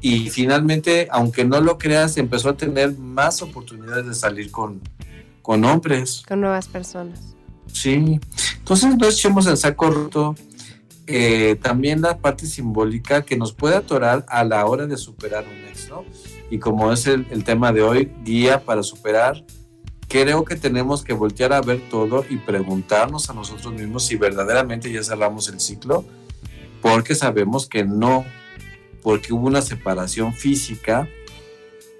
y 0.00 0.30
finalmente, 0.30 1.08
aunque 1.10 1.44
no 1.44 1.60
lo 1.60 1.76
creas, 1.76 2.16
empezó 2.16 2.48
a 2.48 2.56
tener 2.56 2.96
más 2.96 3.42
oportunidades 3.42 4.06
de 4.06 4.14
salir 4.14 4.50
con, 4.50 4.80
con 5.42 5.64
hombres. 5.64 6.22
Con 6.26 6.40
nuevas 6.40 6.68
personas. 6.68 7.36
Sí, 7.72 8.20
entonces 8.58 8.96
no 8.96 9.08
echemos 9.08 9.46
el 9.46 9.56
saco 9.56 9.90
roto. 9.90 10.34
eh, 11.06 11.56
también 11.60 12.02
la 12.02 12.18
parte 12.18 12.46
simbólica 12.46 13.22
que 13.22 13.36
nos 13.36 13.52
puede 13.52 13.74
atorar 13.76 14.24
a 14.28 14.44
la 14.44 14.64
hora 14.66 14.86
de 14.86 14.96
superar 14.96 15.44
un 15.44 15.68
ex, 15.68 15.88
¿no? 15.88 16.04
Y 16.50 16.58
como 16.58 16.92
es 16.92 17.06
el, 17.06 17.26
el 17.30 17.42
tema 17.42 17.72
de 17.72 17.82
hoy, 17.82 18.12
guía 18.24 18.64
para 18.64 18.82
superar, 18.84 19.44
creo 20.08 20.44
que 20.44 20.56
tenemos 20.56 21.02
que 21.02 21.12
voltear 21.12 21.52
a 21.52 21.60
ver 21.60 21.80
todo 21.90 22.24
y 22.28 22.36
preguntarnos 22.36 23.28
a 23.28 23.32
nosotros 23.32 23.72
mismos 23.74 24.04
si 24.04 24.16
verdaderamente 24.16 24.92
ya 24.92 25.02
cerramos 25.02 25.48
el 25.48 25.58
ciclo, 25.60 26.04
porque 26.80 27.14
sabemos 27.14 27.68
que 27.68 27.84
no, 27.84 28.24
porque 29.02 29.32
hubo 29.32 29.46
una 29.46 29.62
separación 29.62 30.32
física, 30.34 31.08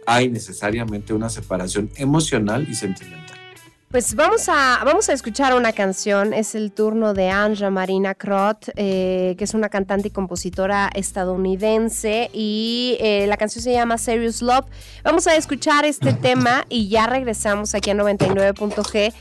hay 0.06 0.28
necesariamente 0.28 1.14
una 1.14 1.30
separación 1.30 1.90
emocional 1.96 2.66
y 2.68 2.74
sentimental. 2.74 3.19
Pues 3.90 4.14
vamos 4.14 4.48
a, 4.48 4.82
vamos 4.84 5.08
a 5.08 5.12
escuchar 5.12 5.52
una 5.52 5.72
canción, 5.72 6.32
es 6.32 6.54
el 6.54 6.70
turno 6.70 7.12
de 7.12 7.28
Anja 7.28 7.70
Marina 7.70 8.14
Krot, 8.14 8.70
eh, 8.76 9.34
que 9.36 9.42
es 9.42 9.52
una 9.52 9.68
cantante 9.68 10.06
y 10.06 10.10
compositora 10.12 10.88
estadounidense, 10.94 12.30
y 12.32 12.96
eh, 13.00 13.26
la 13.26 13.36
canción 13.36 13.64
se 13.64 13.72
llama 13.72 13.98
Serious 13.98 14.42
Love. 14.42 14.66
Vamos 15.02 15.26
a 15.26 15.34
escuchar 15.34 15.84
este 15.84 16.12
tema 16.22 16.66
y 16.68 16.88
ya 16.88 17.08
regresamos 17.08 17.74
aquí 17.74 17.90
a 17.90 17.94
99.g. 17.94 19.12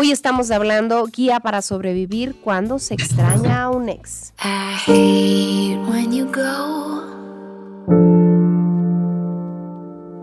Hoy 0.00 0.10
estamos 0.10 0.50
hablando 0.50 1.04
guía 1.04 1.40
para 1.40 1.60
sobrevivir 1.60 2.34
cuando 2.40 2.78
se 2.78 2.94
extraña 2.94 3.64
a 3.64 3.68
un 3.68 3.90
ex. 3.90 4.32
I 4.42 4.74
hate 4.86 5.78
when 5.86 6.10
you 6.10 6.24
go, 6.32 7.02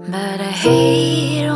but 0.08 0.42
I 0.42 0.52
hate 0.52 1.51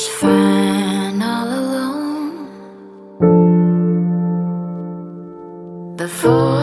was 0.00 0.08
fine 0.08 1.20
all 1.20 1.50
alone. 1.62 2.46
Before 5.96 6.59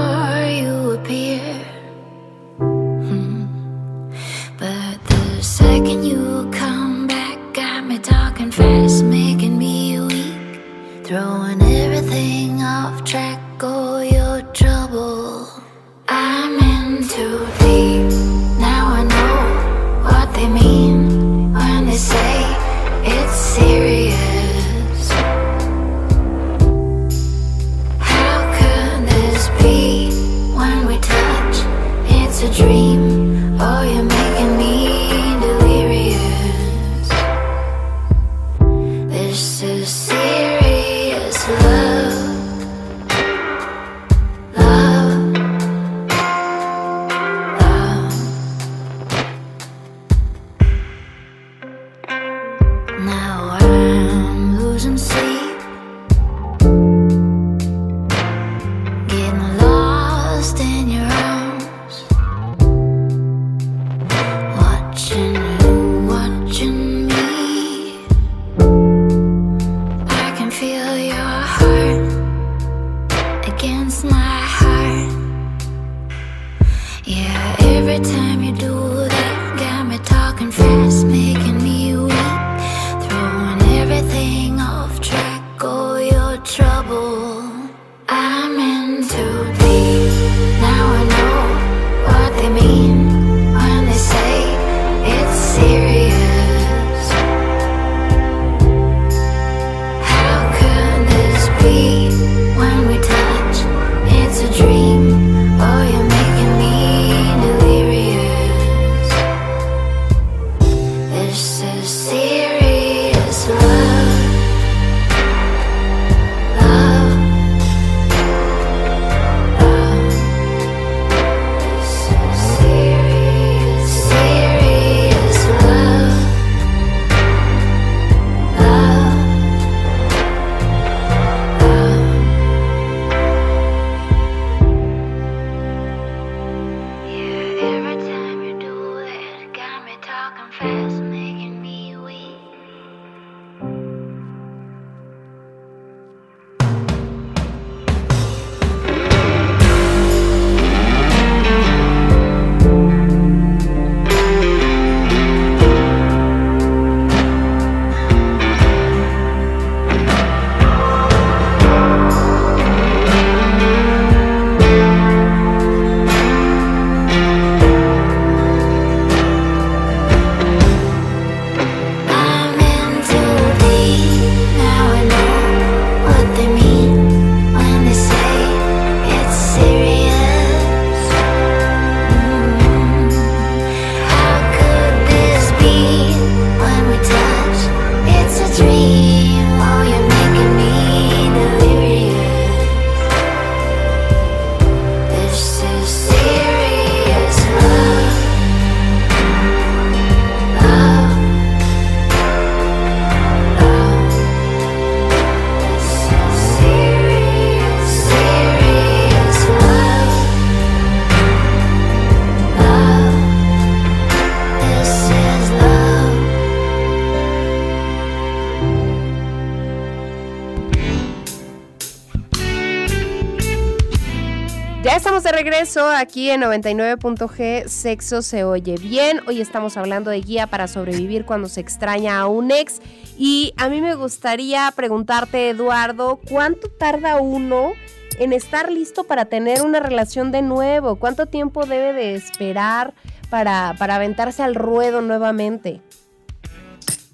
aquí 225.97 226.29
en 226.29 226.41
99.g, 226.41 227.67
Sexo 227.67 228.21
se 228.21 228.43
oye 228.43 228.75
bien. 228.77 229.21
Hoy 229.27 229.41
estamos 229.41 229.77
hablando 229.77 230.11
de 230.11 230.21
guía 230.21 230.47
para 230.47 230.67
sobrevivir 230.67 231.25
cuando 231.25 231.49
se 231.49 231.59
extraña 231.59 232.19
a 232.19 232.27
un 232.27 232.51
ex. 232.51 232.79
Y 233.17 233.53
a 233.57 233.67
mí 233.67 233.81
me 233.81 233.95
gustaría 233.95 234.71
preguntarte, 234.75 235.49
Eduardo, 235.49 236.19
¿cuánto 236.29 236.69
tarda 236.69 237.19
uno 237.19 237.73
en 238.19 238.31
estar 238.31 238.71
listo 238.71 239.05
para 239.05 239.25
tener 239.25 239.63
una 239.63 239.79
relación 239.79 240.31
de 240.31 240.43
nuevo? 240.43 240.97
¿Cuánto 240.97 241.25
tiempo 241.25 241.65
debe 241.65 241.93
de 241.93 242.15
esperar 242.15 242.93
para, 243.29 243.75
para 243.79 243.95
aventarse 243.95 244.43
al 244.43 244.55
ruedo 244.55 245.01
nuevamente? 245.01 245.81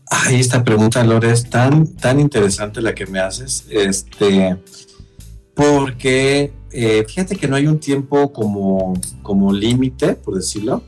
Ay, 0.09 0.41
esta 0.41 0.63
pregunta, 0.63 1.03
Lore, 1.03 1.31
es 1.31 1.49
tan, 1.49 1.87
tan 1.95 2.19
interesante 2.19 2.81
la 2.81 2.93
que 2.93 3.05
me 3.05 3.19
haces. 3.19 3.65
Este, 3.69 4.57
porque 5.55 6.51
eh, 6.73 7.05
fíjate 7.07 7.35
que 7.35 7.47
no 7.47 7.55
hay 7.55 7.67
un 7.67 7.79
tiempo 7.79 8.33
como, 8.33 8.93
como 9.21 9.53
límite, 9.53 10.13
por 10.15 10.35
decirlo. 10.35 10.83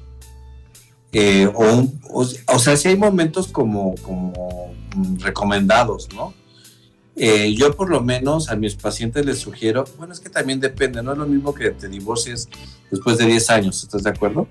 Eh, 1.11 1.47
o, 1.53 1.63
un- 1.63 1.99
o, 2.11 2.21
o 2.47 2.59
sea, 2.59 2.75
sí 2.75 2.89
hay 2.89 2.97
momentos 2.97 3.47
como, 3.47 3.95
como 4.01 4.33
mm, 4.95 5.19
recomendados, 5.19 6.09
¿no? 6.13 6.33
Eh, 7.17 7.53
yo 7.55 7.73
por 7.77 7.89
lo 7.89 8.01
menos 8.01 8.49
a 8.49 8.57
mis 8.57 8.75
pacientes 8.75 9.25
les 9.25 9.39
sugiero, 9.39 9.85
bueno, 9.97 10.11
es 10.11 10.19
que 10.19 10.29
también 10.29 10.59
depende, 10.59 11.01
no 11.01 11.13
es 11.13 11.17
lo 11.17 11.25
mismo 11.25 11.53
que 11.53 11.69
te 11.71 11.87
divorcies 11.87 12.49
después 12.91 13.17
de 13.17 13.25
10 13.25 13.49
años, 13.51 13.81
¿estás 13.83 14.03
de 14.03 14.09
acuerdo? 14.09 14.49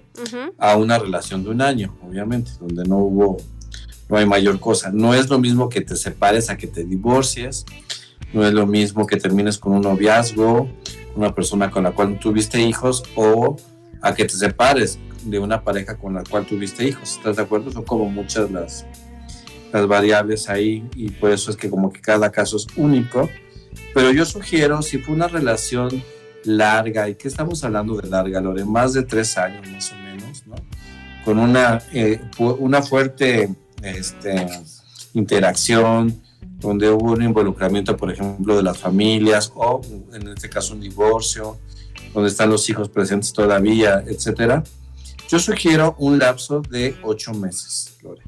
A 0.57 0.75
una 0.77 0.99
relación 0.99 1.45
de 1.45 1.51
un 1.51 1.61
año, 1.61 1.95
obviamente, 2.03 2.53
donde 2.59 2.85
no 2.85 2.97
hubo, 2.97 3.37
no 4.09 4.17
hay 4.17 4.25
mayor 4.25 4.59
cosa. 4.61 4.91
No 4.91 5.13
es 5.13 5.29
lo 5.29 5.39
mismo 5.39 5.69
que 5.69 5.83
te 5.83 5.95
separes 5.95 6.49
a 6.49 6.57
que 6.57 6.67
te 6.67 6.85
divorcies, 6.85 7.67
no 8.33 8.47
es 8.47 8.55
lo 8.55 8.67
mismo 8.67 9.07
que 9.07 9.19
termines 9.19 9.59
con 9.59 9.75
un 9.75 9.83
noviazgo, 9.83 10.67
una 11.15 11.35
persona 11.35 11.71
con 11.71 11.85
la 11.85 11.93
cual 11.93 12.19
tuviste 12.19 12.61
hijos, 12.61 13.03
o 13.17 13.57
a 14.01 14.15
que 14.15 14.25
te 14.25 14.35
separes 14.35 14.99
de 15.25 15.39
una 15.39 15.63
pareja 15.63 15.97
con 15.97 16.15
la 16.15 16.23
cual 16.23 16.47
tuviste 16.47 16.87
hijos. 16.87 17.17
¿Estás 17.17 17.37
de 17.37 17.43
acuerdo? 17.43 17.71
Son 17.71 17.85
como 17.85 18.09
muchas 18.09 18.51
las, 18.51 18.87
las 19.73 19.87
variables 19.87 20.49
ahí 20.49 20.89
y 20.95 21.11
por 21.11 21.31
eso 21.31 21.51
es 21.51 21.57
que 21.57 21.71
como 21.71 21.93
que 21.93 22.01
cada 22.01 22.31
caso 22.31 22.57
es 22.57 22.67
único. 22.77 23.29
Pero 23.95 24.13
yo 24.13 24.25
sugiero, 24.25 24.83
si 24.83 24.99
fue 24.99 25.15
una 25.15 25.29
relación 25.29 26.03
larga, 26.45 27.09
¿y 27.09 27.15
qué 27.15 27.29
estamos 27.29 27.65
hablando 27.65 27.97
de 27.97 28.09
larga, 28.09 28.41
Lore? 28.41 28.65
Más 28.65 28.93
de 28.93 29.03
tres 29.03 29.39
años 29.39 29.67
más 29.71 29.93
o 29.93 29.97
menos, 29.97 30.47
¿no? 30.47 30.55
Con 31.25 31.39
una, 31.39 31.81
eh, 31.93 32.21
una 32.39 32.83
fuerte 32.83 33.49
este, 33.83 34.47
interacción, 35.15 36.23
donde 36.65 36.91
hubo 36.91 37.13
un 37.13 37.23
involucramiento, 37.23 37.95
por 37.95 38.11
ejemplo, 38.11 38.57
de 38.57 38.63
las 38.63 38.79
familias, 38.79 39.53
o 39.55 39.83
en 40.15 40.29
este 40.29 40.49
caso 40.49 40.73
un 40.73 40.81
divorcio, 40.81 41.59
donde 42.15 42.31
están 42.31 42.49
los 42.49 42.69
hijos 42.71 42.89
presentes 42.89 43.33
todavía, 43.33 44.03
etcétera. 44.07 44.65
Yo 45.29 45.39
sugiero 45.39 45.95
un 45.99 46.19
lapso 46.19 46.63
de 46.63 46.97
ocho 47.03 47.35
meses, 47.35 47.99
Lore, 48.03 48.23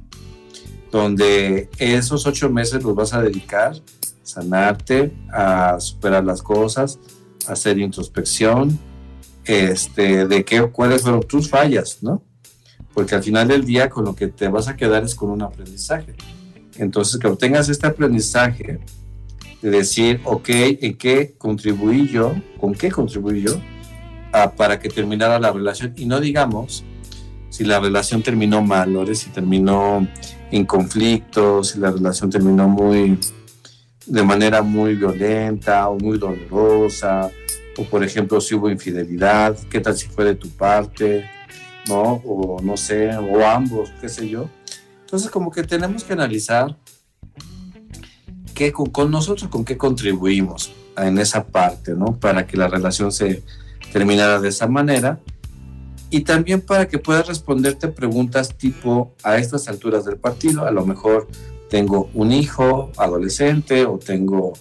donde 0.93 1.71
esos 1.79 2.27
ocho 2.27 2.51
meses 2.51 2.83
los 2.83 2.95
vas 2.95 3.15
a 3.15 3.23
dedicar 3.23 3.73
a 3.73 3.81
sanarte, 4.23 5.13
a 5.33 5.81
superar 5.81 6.23
las 6.25 6.43
cosas, 6.43 6.99
a 7.49 7.53
hacer 7.53 7.79
introspección, 7.79 8.79
este, 9.45 10.27
de 10.27 10.45
qué, 10.45 10.63
cuáles 10.71 11.03
fueron 11.03 11.23
tus 11.23 11.49
fallas, 11.49 11.99
¿no? 12.03 12.23
Porque 12.93 13.15
al 13.15 13.23
final 13.23 13.49
del 13.49 13.65
día 13.65 13.89
con 13.89 14.05
lo 14.05 14.15
que 14.15 14.29
te 14.29 14.49
vas 14.49 14.69
a 14.69 14.77
quedar 14.77 15.05
es 15.05 15.15
con 15.15 15.31
un 15.31 15.41
aprendizaje. 15.41 16.15
Entonces, 16.79 17.19
que 17.21 17.27
obtengas 17.27 17.69
este 17.69 17.87
aprendizaje 17.87 18.79
de 19.63 19.71
decir, 19.71 20.21
ok, 20.25 20.49
¿en 20.49 20.97
qué 20.97 21.35
contribuí 21.39 22.09
yo? 22.09 22.35
¿Con 22.61 22.75
qué 22.75 22.91
contribuí 22.91 23.43
yo? 23.43 23.61
a- 24.33 24.51
para 24.53 24.79
que 24.79 24.89
terminara 24.91 25.39
la 25.39 25.51
relación. 25.51 25.95
Y 25.97 26.05
no 26.05 26.21
digamos 26.21 26.85
si 27.49 27.65
la 27.65 27.81
relación 27.81 28.23
terminó 28.23 28.61
mal, 28.61 28.93
Lore, 28.93 29.15
si 29.15 29.31
terminó 29.31 30.07
en 30.51 30.67
conflicto, 30.67 31.65
si 31.65 31.79
la 31.79 31.91
relación 31.91 32.29
terminó 32.29 32.69
muy 32.69 33.19
de 34.05 34.23
manera 34.23 34.61
muy 34.61 34.95
violenta 34.95 35.89
o 35.89 35.99
muy 35.99 36.19
dolorosa, 36.19 37.31
o 37.79 37.85
por 37.85 38.05
ejemplo 38.05 38.41
si 38.43 38.55
hubo 38.55 38.69
infidelidad, 38.69 39.57
qué 39.71 39.81
tal 39.81 39.97
si 39.97 40.07
fue 40.09 40.25
de 40.27 40.35
tu 40.35 40.51
parte, 40.51 41.25
¿no? 41.89 42.21
O 42.27 42.61
no 42.63 42.77
sé, 42.77 43.17
o 43.17 43.47
ambos, 43.47 43.91
qué 44.03 44.09
sé 44.09 44.29
yo. 44.29 44.51
Entonces 45.07 45.31
como 45.31 45.53
que 45.53 45.63
tenemos 45.63 46.03
que 46.03 46.15
analizar 46.15 46.77
qué, 48.55 48.73
con, 48.73 48.87
con 48.87 49.09
nosotros 49.09 49.49
con 49.49 49.65
qué 49.65 49.77
contribuimos 49.77 50.73
en 50.97 51.19
esa 51.19 51.47
parte, 51.47 51.95
¿no? 51.95 52.19
Para 52.19 52.45
que 52.45 52.57
la 52.57 52.67
relación 52.67 53.13
se 53.13 53.45
terminara 53.93 54.41
de 54.41 54.49
esa 54.49 54.67
manera. 54.67 55.21
Y 56.11 56.23
también 56.23 56.61
para 56.61 56.89
que 56.89 56.99
puedas 56.99 57.29
responderte 57.29 57.87
preguntas 57.87 58.57
tipo 58.57 59.15
a 59.23 59.37
estas 59.37 59.69
alturas 59.69 60.05
del 60.05 60.17
partido, 60.17 60.67
a 60.67 60.73
lo 60.73 60.85
mejor 60.85 61.29
tengo 61.71 62.11
un 62.13 62.33
hijo 62.33 62.91
adolescente 62.97 63.87
o 63.87 63.99
tengo 63.99 64.55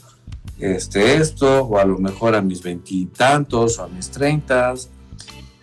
este 0.59 1.15
esto 1.15 1.63
o 1.63 1.79
a 1.79 1.85
lo 1.85 1.97
mejor 1.97 2.35
a 2.35 2.41
mis 2.43 2.61
veintitantos 2.61 3.79
o 3.79 3.83
a 3.85 3.87
mis 3.87 4.11
treintas. 4.11 4.89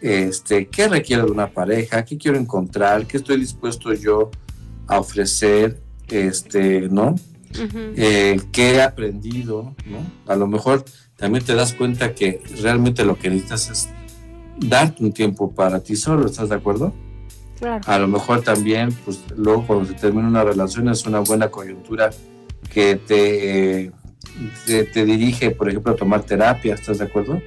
Este 0.01 0.67
qué 0.67 0.89
requiere 0.89 1.23
de 1.23 1.31
una 1.31 1.53
pareja 1.53 2.05
qué 2.05 2.19
quiero 2.19 2.37
encontrar 2.37 3.07
qué 3.07 3.19
estoy 3.19 3.39
dispuesto 3.39 3.93
yo 3.93 4.33
a 4.93 4.99
ofrecer 4.99 5.81
este 6.09 6.89
no 6.91 7.15
Ujú. 7.53 7.79
eh, 7.97 8.41
qué 8.51 8.75
he 8.77 8.83
aprendido, 8.83 9.75
¿no? 9.87 9.99
A 10.27 10.37
lo 10.37 10.47
mejor 10.47 10.85
también 11.17 11.45
te 11.45 11.55
das 11.55 11.73
cuenta 11.75 12.15
que 12.15 12.43
realmente 12.63 13.05
lo 13.05 13.19
que 13.19 13.31
necesitas 13.31 13.71
es 13.71 13.89
darte 14.59 15.03
un 15.05 15.13
tiempo 15.13 15.53
para 15.53 15.81
ti 15.81 15.97
solo, 15.97 16.27
¿estás 16.27 16.49
de 16.49 16.57
acuerdo? 16.57 16.93
Claro. 17.59 17.83
A 17.87 17.99
lo 17.99 18.09
mejor 18.09 18.43
también, 18.43 18.93
pues 19.05 19.21
luego 19.37 19.67
cuando 19.67 19.85
se 19.87 19.95
termina 19.95 20.29
una 20.29 20.45
relación 20.45 20.89
es 20.89 21.07
una 21.07 21.21
buena 21.21 21.49
coyuntura 21.49 22.11
que 22.73 22.97
te, 22.97 23.83
eh, 23.85 23.91
te, 24.67 24.85
te 24.85 25.05
dirige, 25.05 25.51
por 25.53 25.69
ejemplo, 25.69 25.93
a 25.93 25.97
tomar 25.97 26.23
terapia, 26.23 26.75
¿estás 26.75 26.99
de 26.99 27.05
acuerdo? 27.05 27.41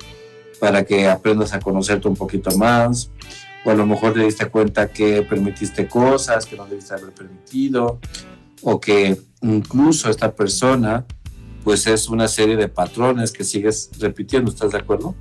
Para 0.59 0.85
que 0.85 1.07
aprendas 1.07 1.53
a 1.53 1.59
conocerte 1.59 2.07
un 2.07 2.15
poquito 2.15 2.55
más, 2.57 3.11
o 3.65 3.71
a 3.71 3.73
lo 3.73 3.85
mejor 3.85 4.13
te 4.13 4.19
diste 4.19 4.45
cuenta 4.45 4.87
que 4.87 5.23
permitiste 5.23 5.87
cosas 5.87 6.45
que 6.45 6.55
no 6.55 6.65
debiste 6.65 6.93
haber 6.93 7.11
permitido, 7.11 7.99
o 8.61 8.79
que 8.79 9.19
incluso 9.41 10.09
esta 10.09 10.33
persona 10.33 11.05
pues 11.63 11.87
es 11.87 12.07
una 12.07 12.27
serie 12.27 12.55
de 12.55 12.67
patrones 12.69 13.31
que 13.31 13.43
sigues 13.43 13.89
repitiendo, 13.99 14.51
¿estás 14.51 14.71
de 14.71 14.77
acuerdo? 14.77 15.15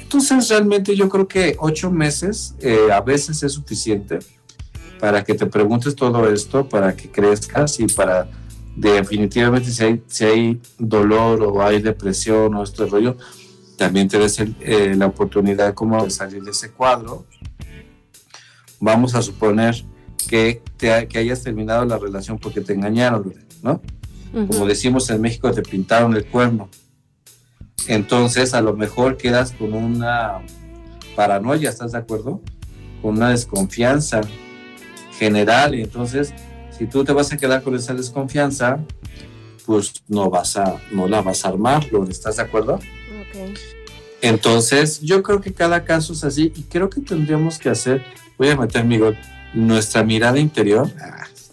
Entonces 0.00 0.48
realmente 0.48 0.94
yo 0.94 1.08
creo 1.08 1.26
que 1.26 1.56
ocho 1.58 1.90
meses 1.90 2.54
eh, 2.60 2.88
a 2.92 3.00
veces 3.00 3.42
es 3.42 3.52
suficiente 3.52 4.20
para 5.00 5.24
que 5.24 5.34
te 5.34 5.46
preguntes 5.46 5.96
todo 5.96 6.28
esto, 6.32 6.68
para 6.68 6.94
que 6.94 7.10
crezcas 7.10 7.80
y 7.80 7.86
para 7.86 8.28
definitivamente 8.76 9.70
si 9.70 9.84
hay, 9.84 10.02
si 10.06 10.24
hay 10.24 10.60
dolor 10.78 11.42
o 11.42 11.62
hay 11.64 11.82
depresión 11.82 12.54
o 12.54 12.62
este 12.62 12.86
rollo, 12.86 13.16
también 13.80 14.08
te 14.08 14.18
des 14.18 14.38
el- 14.38 14.54
eh, 14.60 14.94
la 14.94 15.06
oportunidad 15.06 15.72
como 15.72 16.04
de 16.04 16.10
salir 16.10 16.42
de 16.42 16.50
ese 16.50 16.70
cuadro. 16.70 17.24
Vamos 18.78 19.14
a 19.14 19.22
suponer 19.22 19.74
que, 20.28 20.62
te, 20.76 21.08
que 21.08 21.18
hayas 21.18 21.42
terminado 21.42 21.86
la 21.86 21.96
relación 21.96 22.38
porque 22.38 22.60
te 22.60 22.74
engañaron, 22.74 23.32
¿no? 23.62 23.80
Como 24.48 24.66
decimos 24.66 25.08
en 25.08 25.22
México, 25.22 25.50
te 25.50 25.62
pintaron 25.62 26.14
el 26.14 26.26
cuerno. 26.26 26.68
Entonces, 27.88 28.52
a 28.52 28.60
lo 28.60 28.74
mejor 28.76 29.16
quedas 29.16 29.52
con 29.52 29.72
una 29.72 30.42
paranoia, 31.16 31.70
¿estás 31.70 31.92
de 31.92 31.98
acuerdo? 31.98 32.42
Con 33.00 33.16
una 33.16 33.30
desconfianza 33.30 34.20
general. 35.18 35.74
Y 35.74 35.80
entonces, 35.84 36.34
si 36.76 36.84
tú 36.86 37.02
te 37.02 37.12
vas 37.14 37.32
a 37.32 37.38
quedar 37.38 37.62
con 37.62 37.74
esa 37.74 37.94
desconfianza, 37.94 38.78
pues 39.64 40.02
no 40.06 40.28
vas 40.28 40.58
a, 40.58 40.76
no 40.92 41.08
la 41.08 41.22
vas 41.22 41.46
a 41.46 41.48
armar, 41.48 41.90
¿lo 41.90 42.04
¿estás 42.04 42.36
de 42.36 42.42
acuerdo? 42.42 42.78
Entonces, 44.22 45.00
yo 45.00 45.22
creo 45.22 45.40
que 45.40 45.52
cada 45.52 45.84
caso 45.84 46.12
es 46.12 46.24
así 46.24 46.52
y 46.54 46.62
creo 46.62 46.90
que 46.90 47.00
tendríamos 47.00 47.58
que 47.58 47.70
hacer, 47.70 48.04
voy 48.36 48.48
a 48.48 48.56
meter 48.56 48.84
mi 48.84 48.98
nuestra 49.54 50.04
mirada 50.04 50.38
interior 50.38 50.90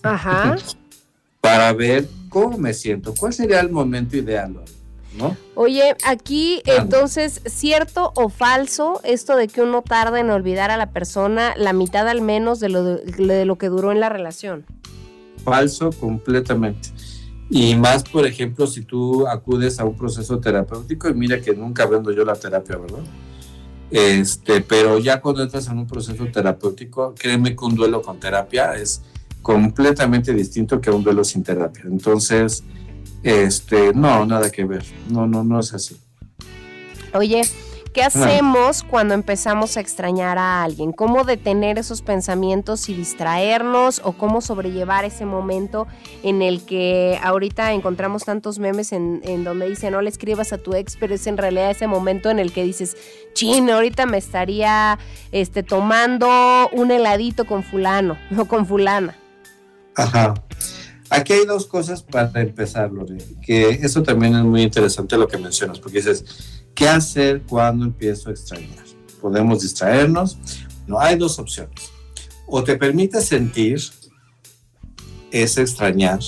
Ajá. 0.04 0.56
para 1.42 1.72
ver 1.74 2.08
cómo 2.30 2.58
me 2.58 2.74
siento, 2.74 3.14
cuál 3.18 3.34
sería 3.34 3.60
el 3.62 3.70
momento 3.70 4.18
ideal, 4.18 4.54
¿no? 5.18 5.36
Oye, 5.56 5.96
aquí 6.06 6.62
entonces, 6.66 7.42
¿cierto 7.46 8.12
o 8.16 8.30
falso 8.30 9.02
esto 9.04 9.36
de 9.36 9.48
que 9.48 9.62
uno 9.62 9.82
tarda 9.82 10.20
en 10.20 10.30
olvidar 10.30 10.70
a 10.70 10.78
la 10.78 10.92
persona 10.92 11.56
la 11.58 11.74
mitad 11.74 12.08
al 12.08 12.22
menos 12.22 12.60
de 12.60 12.70
lo, 12.70 12.84
de 12.84 13.46
lo 13.46 13.58
que 13.58 13.70
duró 13.70 13.92
en 13.92 14.00
la 14.00 14.10
relación? 14.10 14.66
Falso 15.44 15.92
completamente. 15.92 16.90
Y 17.50 17.76
más, 17.76 18.04
por 18.04 18.26
ejemplo, 18.26 18.68
si 18.68 18.82
tú 18.82 19.28
acudes 19.28 19.80
a 19.80 19.86
un 19.86 19.96
proceso 19.96 20.40
terapéutico, 20.40 21.10
y 21.10 21.14
mira 21.14 21.40
que 21.40 21.54
nunca 21.54 21.86
vendo 21.86 22.12
yo 22.12 22.26
la 22.26 22.36
terapia, 22.36 22.78
¿verdad? 22.78 23.04
Este, 23.90 24.60
pero 24.60 25.00
ya 25.00 25.22
cuando 25.22 25.44
entras 25.44 25.68
en 25.68 25.78
un 25.78 25.88
proceso 25.88 26.26
terapéutico, 26.26 27.16
créeme 27.18 27.56
que 27.56 27.64
un 27.64 27.76
duelo 27.76 28.02
con 28.02 28.20
terapia 28.20 28.76
es 28.76 29.02
completamente 29.42 30.34
distinto 30.34 30.82
que 30.82 30.92
un 30.92 31.04
duelo 31.04 31.24
sin 31.24 31.42
terapia. 31.42 31.84
Entonces, 31.86 32.64
este, 33.24 33.94
no, 33.94 34.26
nada 34.26 34.50
que 34.52 34.66
ver. 34.66 34.84
No, 35.10 35.26
no, 35.26 35.44
no 35.46 35.60
es 35.62 35.74
así. 35.74 35.98
Oye, 37.14 37.44
¿Qué 37.98 38.04
hacemos 38.04 38.84
cuando 38.84 39.16
empezamos 39.16 39.76
a 39.76 39.80
extrañar 39.80 40.38
a 40.38 40.62
alguien? 40.62 40.92
¿Cómo 40.92 41.24
detener 41.24 41.80
esos 41.80 42.04
pensamientos 42.04 42.90
y 42.90 42.94
distraernos 42.94 44.02
o 44.04 44.12
cómo 44.12 44.40
sobrellevar 44.42 45.04
ese 45.04 45.26
momento 45.26 45.88
en 46.22 46.44
el 46.44 46.64
que 46.64 47.18
ahorita 47.24 47.74
encontramos 47.74 48.24
tantos 48.24 48.60
memes 48.60 48.92
en, 48.92 49.22
en 49.24 49.44
donde 49.44 49.68
dicen 49.68 49.94
no 49.94 50.02
le 50.04 50.12
escribas 50.12 50.54
a 50.54 50.60
tu 50.60 50.76
ex, 50.76 50.96
pero 50.96 51.16
es 51.16 51.26
en 51.26 51.38
realidad 51.38 51.72
ese 51.72 51.88
momento 51.88 52.30
en 52.30 52.38
el 52.38 52.54
que 52.54 52.64
dices, 52.64 52.96
chin, 53.34 53.68
ahorita 53.68 54.06
me 54.06 54.20
estaría 54.20 55.00
este, 55.32 55.64
tomando 55.64 56.70
un 56.74 56.92
heladito 56.92 57.46
con 57.48 57.64
fulano 57.64 58.16
o 58.38 58.46
con 58.46 58.68
fulana? 58.68 59.18
Ajá. 59.96 60.36
Aquí 61.10 61.34
hay 61.34 61.46
dos 61.46 61.66
cosas 61.66 62.04
para 62.04 62.42
empezar, 62.42 62.92
Lore, 62.92 63.18
que 63.42 63.70
eso 63.70 64.04
también 64.04 64.36
es 64.36 64.44
muy 64.44 64.62
interesante 64.62 65.18
lo 65.18 65.28
que 65.28 65.38
mencionas, 65.38 65.80
porque 65.80 65.98
dices, 65.98 66.57
¿qué 66.78 66.88
hacer 66.88 67.42
cuando 67.50 67.86
empiezo 67.86 68.30
a 68.30 68.34
extrañar? 68.34 68.86
¿Podemos 69.20 69.64
distraernos? 69.64 70.38
No, 70.86 71.00
hay 71.00 71.18
dos 71.18 71.40
opciones. 71.40 71.92
O 72.46 72.64
te 72.64 72.78
permite 72.78 73.20
sentir 73.20 73.82
ese 75.32 75.62
extrañar, 75.64 76.20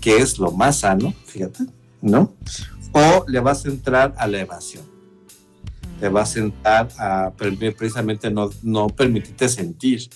que 0.00 0.16
es 0.18 0.38
lo 0.38 0.52
más 0.52 0.78
sano, 0.78 1.12
fíjate, 1.26 1.64
¿no? 2.00 2.32
O 2.92 3.24
le 3.26 3.40
vas 3.40 3.66
a 3.66 3.68
entrar 3.68 4.14
a 4.16 4.28
la 4.28 4.38
evasión. 4.38 4.84
Te 5.98 6.08
vas 6.08 6.36
a 6.36 6.38
entrar 6.38 6.88
a 6.96 7.32
precisamente 7.36 8.30
no, 8.30 8.50
no 8.62 8.86
permitirte 8.86 9.48
sentir. 9.48 10.08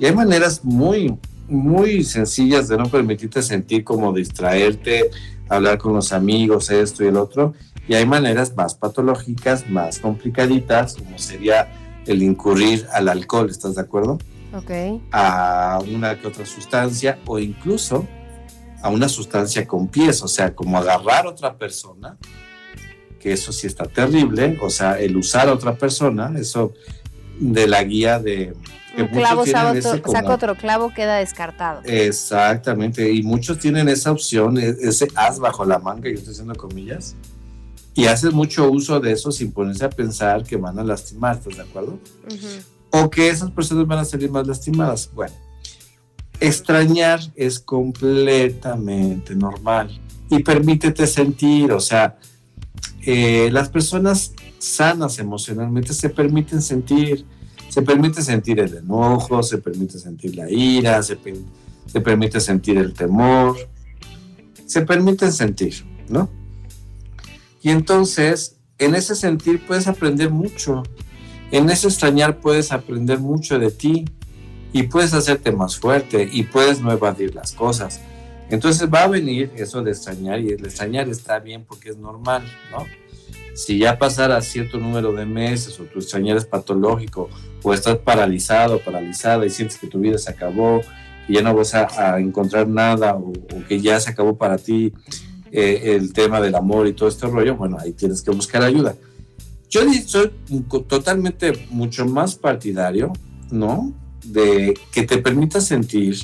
Y 0.00 0.06
hay 0.06 0.14
maneras 0.14 0.64
muy, 0.64 1.14
muy 1.46 2.02
sencillas 2.04 2.68
de 2.68 2.78
no 2.78 2.88
permitirte 2.88 3.42
sentir 3.42 3.84
como 3.84 4.14
distraerte, 4.14 5.10
hablar 5.46 5.76
con 5.76 5.92
los 5.92 6.14
amigos, 6.14 6.70
esto 6.70 7.04
y 7.04 7.08
el 7.08 7.18
otro. 7.18 7.54
Y 7.88 7.94
hay 7.94 8.06
maneras 8.06 8.54
más 8.56 8.74
patológicas, 8.74 9.68
más 9.68 9.98
complicaditas, 9.98 10.96
como 10.96 11.18
sería 11.18 11.68
el 12.06 12.22
incurrir 12.22 12.86
al 12.92 13.08
alcohol, 13.08 13.48
¿estás 13.50 13.76
de 13.76 13.82
acuerdo? 13.82 14.18
Ok. 14.52 14.70
A 15.12 15.80
una 15.92 16.18
que 16.18 16.26
otra 16.26 16.46
sustancia 16.46 17.18
o 17.26 17.38
incluso 17.38 18.06
a 18.82 18.88
una 18.88 19.08
sustancia 19.08 19.66
con 19.66 19.88
pies, 19.88 20.22
o 20.22 20.28
sea, 20.28 20.54
como 20.54 20.78
agarrar 20.78 21.26
a 21.26 21.30
otra 21.30 21.56
persona, 21.56 22.16
que 23.18 23.32
eso 23.32 23.52
sí 23.52 23.66
está 23.66 23.84
terrible, 23.84 24.58
o 24.60 24.70
sea, 24.70 24.98
el 24.98 25.16
usar 25.16 25.48
a 25.48 25.52
otra 25.52 25.74
persona, 25.74 26.32
eso 26.38 26.72
de 27.38 27.66
la 27.66 27.82
guía 27.82 28.18
de, 28.18 28.54
un 28.96 29.08
clavo 29.08 29.44
saca 29.44 30.32
otro 30.32 30.54
clavo, 30.54 30.92
queda 30.94 31.16
descartado. 31.16 31.82
Exactamente, 31.84 33.10
y 33.12 33.22
muchos 33.22 33.58
tienen 33.58 33.88
esa 33.88 34.12
opción, 34.12 34.58
e-, 34.58 34.76
ese 34.80 35.08
as 35.14 35.38
bajo 35.38 35.64
la 35.64 35.78
manga, 35.78 36.08
yo 36.08 36.14
estoy 36.14 36.32
haciendo 36.32 36.54
comillas, 36.54 37.16
y 37.96 38.06
hacen 38.06 38.34
mucho 38.34 38.70
uso 38.70 39.00
de 39.00 39.12
eso 39.12 39.32
sin 39.32 39.50
ponerse 39.50 39.84
a 39.84 39.90
pensar 39.90 40.44
que 40.44 40.56
van 40.56 40.78
a 40.78 40.84
lastimar, 40.84 41.36
¿estás 41.38 41.56
de 41.56 41.62
acuerdo? 41.62 41.98
O 42.90 43.10
que 43.10 43.28
esas 43.28 43.50
personas 43.50 43.86
van 43.86 44.00
a 44.00 44.04
salir 44.04 44.30
más 44.30 44.46
lastimadas. 44.46 45.10
Bueno, 45.12 45.34
extrañar 46.38 47.20
es 47.34 47.58
completamente 47.58 49.34
normal 49.34 49.98
y 50.30 50.42
permítete 50.42 51.06
sentir, 51.06 51.72
o 51.72 51.80
sea, 51.80 52.18
eh, 53.02 53.48
las 53.50 53.70
personas 53.70 54.32
sanas 54.58 55.18
emocionalmente 55.18 55.94
se 55.94 56.10
permiten 56.10 56.60
sentir 56.60 57.24
se 57.76 57.82
permite 57.82 58.22
sentir 58.22 58.58
el 58.58 58.74
enojo, 58.74 59.42
se 59.42 59.58
permite 59.58 59.98
sentir 59.98 60.34
la 60.34 60.50
ira, 60.50 61.02
se, 61.02 61.18
se 61.84 62.00
permite 62.00 62.40
sentir 62.40 62.78
el 62.78 62.94
temor, 62.94 63.54
se 64.64 64.80
permite 64.80 65.30
sentir, 65.30 65.84
¿no? 66.08 66.30
Y 67.66 67.70
entonces, 67.70 68.60
en 68.78 68.94
ese 68.94 69.16
sentir 69.16 69.66
puedes 69.66 69.88
aprender 69.88 70.30
mucho, 70.30 70.84
en 71.50 71.68
ese 71.68 71.88
extrañar 71.88 72.38
puedes 72.38 72.70
aprender 72.70 73.18
mucho 73.18 73.58
de 73.58 73.72
ti 73.72 74.04
y 74.72 74.84
puedes 74.84 75.12
hacerte 75.14 75.50
más 75.50 75.76
fuerte 75.76 76.28
y 76.32 76.44
puedes 76.44 76.80
no 76.80 76.92
evadir 76.92 77.34
las 77.34 77.50
cosas. 77.50 78.00
Entonces 78.50 78.88
va 78.88 79.02
a 79.02 79.08
venir 79.08 79.50
eso 79.56 79.82
de 79.82 79.90
extrañar 79.90 80.38
y 80.38 80.50
el 80.50 80.64
extrañar 80.64 81.08
está 81.08 81.40
bien 81.40 81.64
porque 81.64 81.88
es 81.88 81.96
normal, 81.96 82.44
¿no? 82.70 82.86
Si 83.56 83.78
ya 83.78 83.98
pasara 83.98 84.40
cierto 84.42 84.78
número 84.78 85.12
de 85.12 85.26
meses 85.26 85.80
o 85.80 85.86
tu 85.86 85.98
extrañar 85.98 86.36
es 86.36 86.44
patológico 86.44 87.28
o 87.64 87.74
estás 87.74 87.96
paralizado, 87.96 88.78
paralizada 88.78 89.44
y 89.44 89.50
sientes 89.50 89.76
que 89.76 89.88
tu 89.88 89.98
vida 89.98 90.18
se 90.18 90.30
acabó 90.30 90.82
y 91.26 91.34
ya 91.34 91.42
no 91.42 91.52
vas 91.52 91.74
a, 91.74 92.20
encontrar 92.20 92.68
nada 92.68 93.16
o, 93.16 93.32
que 93.66 93.80
ya 93.80 93.98
se 93.98 94.10
acabó 94.10 94.38
para 94.38 94.56
ti 94.56 94.92
eh, 95.52 95.94
el 95.96 96.12
tema 96.12 96.40
del 96.40 96.54
amor 96.54 96.86
y 96.86 96.92
todo 96.92 97.08
este 97.08 97.26
rollo, 97.26 97.56
bueno, 97.56 97.76
ahí 97.80 97.92
tienes 97.92 98.22
que 98.22 98.30
buscar 98.30 98.62
ayuda. 98.62 98.96
Yo 99.68 99.80
soy 100.06 100.32
totalmente 100.88 101.66
mucho 101.70 102.06
más 102.06 102.36
partidario, 102.36 103.12
¿no? 103.50 103.92
De 104.24 104.74
que 104.92 105.02
te 105.02 105.18
permita 105.18 105.60
sentir 105.60 106.16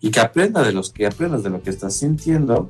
y 0.00 0.10
que 0.10 0.20
aprenda 0.20 0.62
de 0.62 0.72
los 0.72 0.90
que 0.90 1.06
aprendas 1.06 1.42
de 1.42 1.50
lo 1.50 1.62
que 1.62 1.70
estás 1.70 1.94
sintiendo 1.94 2.68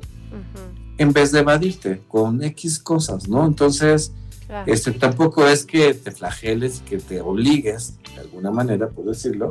en 0.97 1.13
vez 1.13 1.31
de 1.31 1.39
evadirte 1.39 2.01
con 2.07 2.43
X 2.43 2.77
cosas, 2.79 3.27
¿no? 3.27 3.45
Entonces, 3.45 4.11
este, 4.65 4.91
tampoco 4.91 5.47
es 5.47 5.65
que 5.65 5.93
te 5.93 6.11
flageles, 6.11 6.83
que 6.87 6.97
te 6.97 7.21
obligues, 7.21 7.95
de 8.13 8.21
alguna 8.21 8.51
manera, 8.51 8.89
por 8.89 9.05
decirlo, 9.05 9.49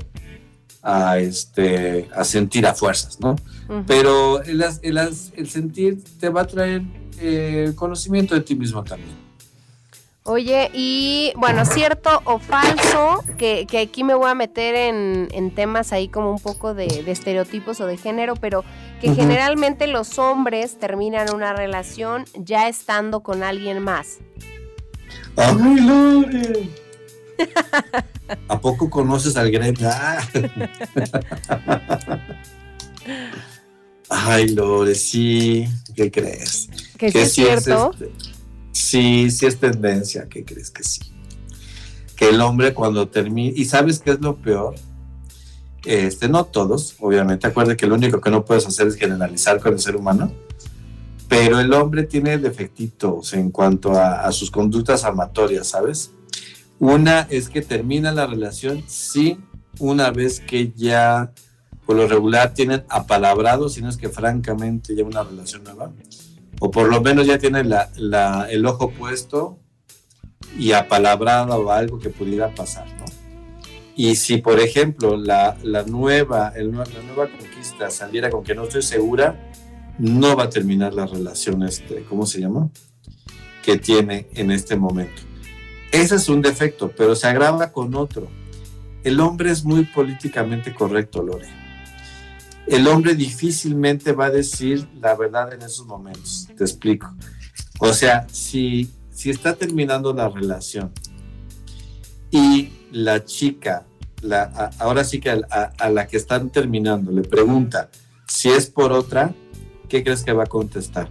a, 0.82 1.18
este, 1.18 2.08
a 2.14 2.24
sentir 2.24 2.66
a 2.66 2.74
fuerzas, 2.74 3.20
¿no? 3.20 3.36
Pero 3.86 4.42
el, 4.42 4.64
el, 4.82 5.48
sentir 5.48 6.02
te 6.18 6.28
va 6.28 6.42
a 6.42 6.46
traer 6.46 6.82
eh, 7.20 7.72
conocimiento 7.76 8.34
de 8.34 8.40
ti 8.40 8.56
mismo 8.56 8.82
también. 8.82 9.30
Oye, 10.24 10.70
y 10.74 11.32
bueno, 11.36 11.64
cierto 11.64 12.20
o 12.24 12.38
falso, 12.38 13.24
que, 13.38 13.66
aquí 13.80 14.04
me 14.04 14.14
voy 14.14 14.30
a 14.30 14.34
meter 14.34 14.74
en, 14.74 15.50
temas 15.54 15.92
ahí 15.92 16.08
como 16.08 16.30
un 16.30 16.38
poco 16.38 16.74
de, 16.74 17.04
estereotipos 17.06 17.80
o 17.80 17.86
de 17.86 17.96
género, 17.96 18.34
pero 18.36 18.64
que 19.00 19.14
generalmente 19.14 19.86
los 19.86 20.18
hombres 20.18 20.78
terminan 20.78 21.34
una 21.34 21.52
relación 21.54 22.24
ya 22.34 22.68
estando 22.68 23.20
con 23.20 23.42
alguien 23.42 23.82
más. 23.82 24.18
¡Ay, 25.36 25.80
Lore! 25.80 26.89
¿A 28.48 28.60
poco 28.60 28.88
conoces 28.90 29.36
al 29.36 29.50
Greta? 29.50 30.18
Ay, 34.08 34.48
Lore, 34.48 34.94
sí. 34.94 35.66
¿Qué 35.94 36.10
crees? 36.10 36.68
¿Que, 36.98 37.06
es 37.06 37.32
cierto? 37.32 37.92
Este? 37.92 38.12
Sí, 38.72 39.30
sí 39.30 39.46
es 39.46 39.58
tendencia, 39.58 40.28
¿qué 40.28 40.44
crees 40.44 40.70
que 40.70 40.82
sí? 40.82 41.00
Que 42.16 42.28
el 42.30 42.40
hombre 42.40 42.74
cuando 42.74 43.08
termina, 43.08 43.52
y 43.56 43.64
sabes 43.64 44.00
qué 44.00 44.12
es 44.12 44.20
lo 44.20 44.36
peor, 44.36 44.74
este, 45.84 46.28
no 46.28 46.44
todos, 46.44 46.96
obviamente, 47.00 47.46
acuérdate 47.46 47.76
que 47.76 47.86
lo 47.86 47.94
único 47.94 48.20
que 48.20 48.30
no 48.30 48.44
puedes 48.44 48.66
hacer 48.66 48.86
es 48.86 48.96
generalizar 48.96 49.60
con 49.60 49.72
el 49.72 49.78
ser 49.78 49.96
humano, 49.96 50.32
pero 51.28 51.60
el 51.60 51.72
hombre 51.72 52.02
tiene 52.04 52.38
defectitos 52.38 53.32
en 53.34 53.50
cuanto 53.50 53.92
a, 53.92 54.30
sus 54.32 54.50
conductas 54.50 55.04
amatorias, 55.04 55.68
¿sabes? 55.68 56.10
Una 56.80 57.20
es 57.30 57.50
que 57.50 57.60
termina 57.60 58.10
la 58.10 58.26
relación, 58.26 58.82
sí, 58.86 59.38
una 59.78 60.10
vez 60.10 60.40
que 60.40 60.72
ya, 60.74 61.30
por 61.84 61.94
lo 61.94 62.08
regular, 62.08 62.54
tienen 62.54 62.84
apalabrado, 62.88 63.68
sino 63.68 63.88
es 63.90 63.98
que 63.98 64.08
francamente 64.08 64.96
ya 64.96 65.04
una 65.04 65.22
relación 65.22 65.62
nueva 65.62 65.92
o 66.58 66.70
por 66.70 66.88
lo 66.88 67.02
menos 67.02 67.26
ya 67.26 67.38
tiene 67.38 67.60
el 67.60 68.66
ojo 68.66 68.90
puesto 68.90 69.58
y 70.58 70.72
apalabrado 70.72 71.54
o 71.56 71.70
algo 71.70 71.98
que 71.98 72.08
pudiera 72.08 72.54
pasar, 72.54 72.86
¿no? 72.98 73.04
Y 73.94 74.16
si, 74.16 74.38
por 74.38 74.58
ejemplo, 74.58 75.18
la, 75.18 75.58
nueva, 75.86 76.54
la 76.56 76.62
nueva 76.62 77.28
conquista 77.28 77.90
saliera 77.90 78.30
con 78.30 78.42
que 78.42 78.54
no 78.54 78.64
estoy 78.64 78.80
segura, 78.80 79.52
no 79.98 80.34
va 80.34 80.44
a 80.44 80.50
terminar 80.50 80.94
la 80.94 81.04
relación, 81.04 81.62
este, 81.62 82.04
¿cómo 82.04 82.24
se 82.24 82.40
llama? 82.40 82.70
Que 83.62 83.76
tiene 83.76 84.28
en 84.32 84.50
este 84.50 84.76
momento. 84.76 85.29
Ese 85.92 86.16
es 86.16 86.28
un 86.28 86.42
defecto, 86.42 86.92
pero 86.96 87.14
se 87.14 87.26
agrava 87.26 87.72
con 87.72 87.94
otro. 87.94 88.28
El 89.02 89.20
hombre 89.20 89.50
es 89.50 89.64
muy 89.64 89.84
políticamente 89.84 90.74
correcto, 90.74 91.22
Lore 91.22 91.60
el 92.70 92.86
hombre 92.86 93.14
difícilmente 93.14 94.12
va 94.12 94.26
a 94.26 94.30
decir 94.30 94.88
la 95.00 95.16
verdad 95.16 95.52
en 95.52 95.62
esos 95.62 95.86
momentos. 95.86 96.48
Te 96.56 96.62
explico. 96.62 97.12
O 97.80 97.92
sea, 97.92 98.26
si, 98.30 98.88
si 99.10 99.30
está 99.30 99.56
terminando 99.56 100.12
la 100.12 100.28
relación 100.28 100.92
y 102.30 102.70
la 102.92 103.24
chica, 103.24 103.86
la, 104.22 104.70
ahora 104.78 105.02
sí 105.02 105.20
que 105.20 105.30
a, 105.30 105.90
la 105.90 106.06
que 106.06 106.16
están 106.16 106.50
terminando, 106.50 107.10
le 107.10 107.22
pregunta 107.22 107.90
si 108.28 108.50
es 108.50 108.66
por 108.66 108.92
otra, 108.92 109.34
¿qué 109.88 110.04
crees 110.04 110.22
que 110.22 110.32
va 110.32 110.44
a 110.44 110.46
contestar? 110.46 111.08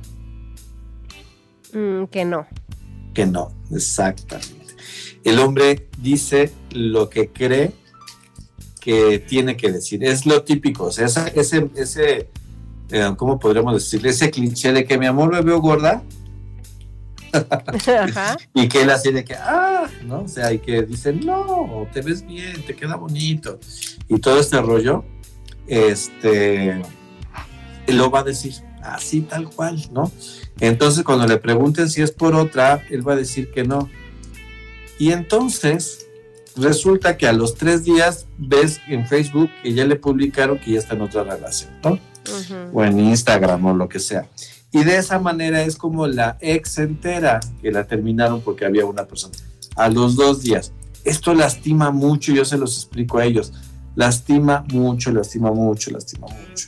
Mm, 1.73 2.05
que 2.05 2.23
no. 2.23 2.47
Que 3.13 3.25
no, 3.25 3.51
exactamente. 3.69 4.58
El 5.23 5.39
hombre 5.39 5.87
dice 5.97 6.51
lo 6.71 7.09
que 7.09 7.29
cree 7.29 7.71
que 8.79 9.19
tiene 9.19 9.57
que 9.57 9.71
decir. 9.71 10.03
Es 10.03 10.25
lo 10.25 10.43
típico, 10.43 10.85
o 10.85 10.91
sea, 10.91 11.05
ese, 11.05 11.69
ese, 11.75 12.29
eh, 12.89 13.13
¿cómo 13.17 13.37
podríamos 13.39 13.73
decirle? 13.73 14.09
Ese 14.09 14.31
cliché 14.31 14.71
de 14.71 14.85
que 14.85 14.97
mi 14.97 15.05
amor 15.05 15.31
me 15.31 15.41
veo 15.41 15.59
gorda, 15.59 16.01
Ajá. 18.01 18.37
y 18.53 18.67
que 18.67 18.81
él 18.81 18.89
así 18.89 19.11
de 19.11 19.23
que, 19.23 19.35
ah, 19.35 19.87
¿no? 20.03 20.21
O 20.21 20.27
sea, 20.27 20.51
y 20.53 20.59
que 20.59 20.83
dicen, 20.83 21.25
no, 21.25 21.87
te 21.93 22.01
ves 22.01 22.25
bien, 22.25 22.63
te 22.65 22.75
queda 22.75 22.95
bonito. 22.95 23.59
Y 24.07 24.19
todo 24.19 24.39
este 24.39 24.61
rollo, 24.61 25.03
este, 25.67 26.81
lo 27.87 28.09
va 28.09 28.21
a 28.21 28.23
decir 28.23 28.53
así 28.81 29.21
tal 29.21 29.49
cual, 29.49 29.81
¿no? 29.91 30.11
Entonces 30.59 31.03
cuando 31.03 31.27
le 31.27 31.37
pregunten 31.37 31.89
si 31.89 32.01
es 32.01 32.11
por 32.11 32.35
otra, 32.35 32.83
él 32.89 33.07
va 33.07 33.13
a 33.13 33.17
decir 33.17 33.51
que 33.51 33.63
no. 33.63 33.89
Y 34.99 35.13
entonces 35.13 36.05
resulta 36.55 37.17
que 37.17 37.27
a 37.27 37.33
los 37.33 37.55
tres 37.55 37.85
días 37.85 38.27
ves 38.37 38.81
en 38.87 39.07
Facebook 39.07 39.49
que 39.63 39.73
ya 39.73 39.85
le 39.85 39.95
publicaron 39.95 40.59
que 40.59 40.73
ya 40.73 40.79
está 40.79 40.93
en 40.93 41.01
otra 41.01 41.23
relación, 41.23 41.71
¿no? 41.83 41.97
O 42.73 42.83
en 42.83 42.99
Instagram 42.99 43.65
o 43.65 43.73
lo 43.73 43.87
que 43.87 43.99
sea. 43.99 44.29
Y 44.71 44.83
de 44.83 44.97
esa 44.97 45.17
manera 45.17 45.63
es 45.63 45.77
como 45.77 46.05
la 46.05 46.37
ex 46.41 46.77
entera 46.77 47.39
que 47.61 47.71
la 47.71 47.87
terminaron 47.87 48.41
porque 48.41 48.65
había 48.65 48.85
una 48.85 49.05
persona. 49.05 49.33
A 49.75 49.89
los 49.89 50.15
dos 50.15 50.43
días. 50.43 50.73
Esto 51.05 51.33
lastima 51.33 51.91
mucho, 51.91 52.33
yo 52.33 52.43
se 52.43 52.57
los 52.57 52.75
explico 52.75 53.17
a 53.17 53.25
ellos. 53.25 53.53
Lastima 53.95 54.63
mucho, 54.71 55.11
lastima 55.11 55.51
mucho, 55.51 55.91
lastima 55.91 56.27
mucho. 56.27 56.67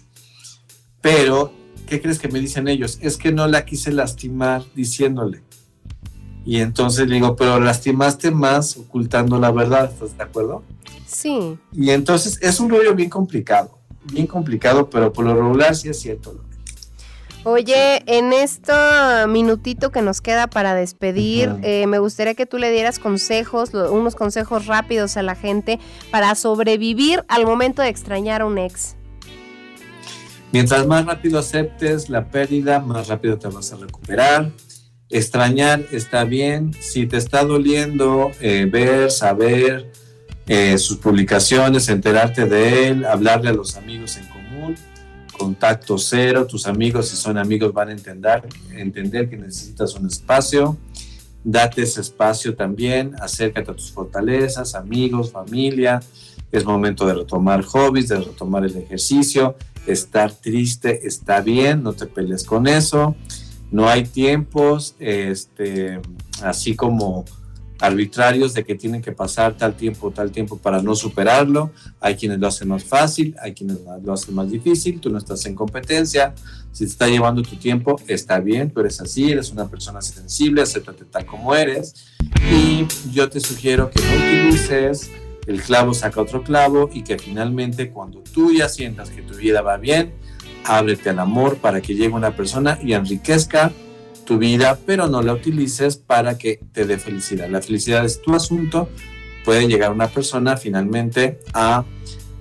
Pero, 1.01 1.53
¿qué 1.85 2.01
crees 2.01 2.17
que 2.17 2.29
me 2.29 2.39
dicen 2.39 2.67
ellos? 2.67 2.97
Es 3.01 3.17
que 3.17 3.31
no 3.31 3.47
la 3.47 3.65
quise 3.65 3.91
lastimar 3.91 4.63
diciéndole. 4.73 5.43
Y 6.45 6.59
entonces 6.59 7.07
le 7.07 7.15
digo, 7.15 7.35
pero 7.35 7.59
lastimaste 7.59 8.31
más 8.31 8.75
ocultando 8.77 9.37
la 9.39 9.51
verdad, 9.51 9.91
¿estás 9.91 10.17
de 10.17 10.23
acuerdo? 10.23 10.63
Sí. 11.05 11.57
Y 11.71 11.89
entonces 11.91 12.39
es 12.41 12.59
un 12.59 12.69
rollo 12.69 12.95
bien 12.95 13.09
complicado, 13.09 13.77
bien 14.11 14.25
complicado, 14.27 14.89
pero 14.89 15.13
por 15.13 15.25
lo 15.25 15.35
regular 15.35 15.75
sí 15.75 15.89
es 15.89 15.99
cierto. 15.99 16.41
Oye, 17.43 18.03
en 18.05 18.33
este 18.33 18.71
minutito 19.27 19.91
que 19.91 20.03
nos 20.03 20.21
queda 20.21 20.45
para 20.47 20.75
despedir, 20.75 21.55
eh, 21.63 21.87
me 21.87 21.97
gustaría 21.97 22.35
que 22.35 22.45
tú 22.45 22.59
le 22.59 22.71
dieras 22.71 22.99
consejos, 22.99 23.73
lo- 23.73 23.91
unos 23.91 24.13
consejos 24.15 24.67
rápidos 24.67 25.17
a 25.17 25.23
la 25.23 25.33
gente 25.35 25.79
para 26.11 26.35
sobrevivir 26.35 27.23
al 27.27 27.45
momento 27.47 27.81
de 27.81 27.89
extrañar 27.89 28.41
a 28.41 28.45
un 28.45 28.59
ex. 28.59 28.95
Mientras 30.51 30.85
más 30.85 31.05
rápido 31.05 31.39
aceptes 31.39 32.09
la 32.09 32.25
pérdida, 32.29 32.79
más 32.79 33.07
rápido 33.07 33.37
te 33.39 33.47
vas 33.47 33.71
a 33.73 33.77
recuperar. 33.77 34.51
Extrañar 35.11 35.85
está 35.91 36.23
bien. 36.23 36.71
Si 36.79 37.05
te 37.05 37.17
está 37.17 37.43
doliendo 37.43 38.31
eh, 38.39 38.67
ver, 38.71 39.11
saber 39.11 39.91
eh, 40.47 40.77
sus 40.77 40.97
publicaciones, 40.97 41.89
enterarte 41.89 42.45
de 42.45 42.87
él, 42.87 43.05
hablarle 43.05 43.49
a 43.49 43.53
los 43.53 43.75
amigos 43.75 44.17
en 44.17 44.25
común, 44.27 44.75
contacto 45.37 45.97
cero. 45.97 46.47
Tus 46.47 46.65
amigos, 46.65 47.09
si 47.09 47.17
son 47.17 47.37
amigos, 47.37 47.73
van 47.73 47.89
a 47.89 47.91
entender, 47.91 48.43
entender 48.71 49.29
que 49.29 49.37
necesitas 49.37 49.95
un 49.95 50.07
espacio. 50.07 50.77
Date 51.43 51.83
ese 51.83 52.01
espacio 52.01 52.55
también. 52.55 53.15
Acércate 53.19 53.71
a 53.71 53.73
tus 53.73 53.91
fortalezas, 53.91 54.75
amigos, 54.75 55.31
familia. 55.31 56.01
Es 56.51 56.65
momento 56.65 57.05
de 57.05 57.15
retomar 57.15 57.63
hobbies, 57.63 58.09
de 58.09 58.17
retomar 58.17 58.65
el 58.65 58.77
ejercicio 58.77 59.55
estar 59.85 60.31
triste 60.33 61.07
está 61.07 61.41
bien, 61.41 61.83
no 61.83 61.93
te 61.93 62.05
pelees 62.05 62.43
con 62.43 62.67
eso. 62.67 63.15
No 63.71 63.87
hay 63.87 64.03
tiempos, 64.03 64.95
este, 64.99 65.99
así 66.43 66.75
como 66.75 67.25
arbitrarios 67.79 68.53
de 68.53 68.63
que 68.63 68.75
tienen 68.75 69.01
que 69.01 69.11
pasar 69.11 69.57
tal 69.57 69.75
tiempo, 69.75 70.11
tal 70.11 70.31
tiempo 70.31 70.57
para 70.57 70.81
no 70.81 70.93
superarlo. 70.93 71.71
Hay 71.99 72.15
quienes 72.15 72.39
lo 72.39 72.47
hacen 72.47 72.67
más 72.67 72.83
fácil, 72.83 73.35
hay 73.41 73.53
quienes 73.53 73.79
lo 74.03 74.13
hacen 74.13 74.35
más 74.35 74.51
difícil. 74.51 74.99
Tú 74.99 75.09
no 75.09 75.17
estás 75.17 75.45
en 75.47 75.55
competencia. 75.55 76.35
Si 76.71 76.85
te 76.85 76.91
está 76.91 77.07
llevando 77.07 77.41
tu 77.41 77.55
tiempo, 77.55 77.99
está 78.07 78.39
bien, 78.39 78.69
tú 78.69 78.81
eres 78.81 79.01
así, 79.01 79.31
eres 79.31 79.51
una 79.51 79.67
persona 79.67 80.01
sensible, 80.01 80.61
acéptate 80.61 81.05
tal 81.05 81.25
como 81.25 81.55
eres. 81.55 81.95
Y 82.51 82.85
yo 83.11 83.29
te 83.29 83.39
sugiero 83.39 83.89
que 83.89 83.99
no 84.01 84.15
utilices 84.15 85.09
el 85.47 85.61
clavo 85.61 85.93
saca 85.93 86.21
otro 86.21 86.43
clavo 86.43 86.89
y 86.93 87.03
que 87.03 87.17
finalmente 87.17 87.89
cuando 87.89 88.21
tú 88.21 88.53
ya 88.53 88.69
sientas 88.69 89.09
que 89.09 89.21
tu 89.21 89.35
vida 89.35 89.61
va 89.61 89.77
bien, 89.77 90.13
ábrete 90.65 91.09
al 91.09 91.19
amor 91.19 91.57
para 91.57 91.81
que 91.81 91.95
llegue 91.95 92.13
una 92.13 92.35
persona 92.35 92.79
y 92.81 92.93
enriquezca 92.93 93.71
tu 94.25 94.37
vida, 94.37 94.77
pero 94.85 95.07
no 95.07 95.21
la 95.21 95.33
utilices 95.33 95.97
para 95.97 96.37
que 96.37 96.59
te 96.71 96.85
dé 96.85 96.97
felicidad. 96.97 97.49
La 97.49 97.61
felicidad 97.61 98.05
es 98.05 98.21
tu 98.21 98.35
asunto, 98.35 98.89
puede 99.43 99.67
llegar 99.67 99.91
una 99.91 100.07
persona 100.07 100.57
finalmente 100.57 101.39
a 101.53 101.83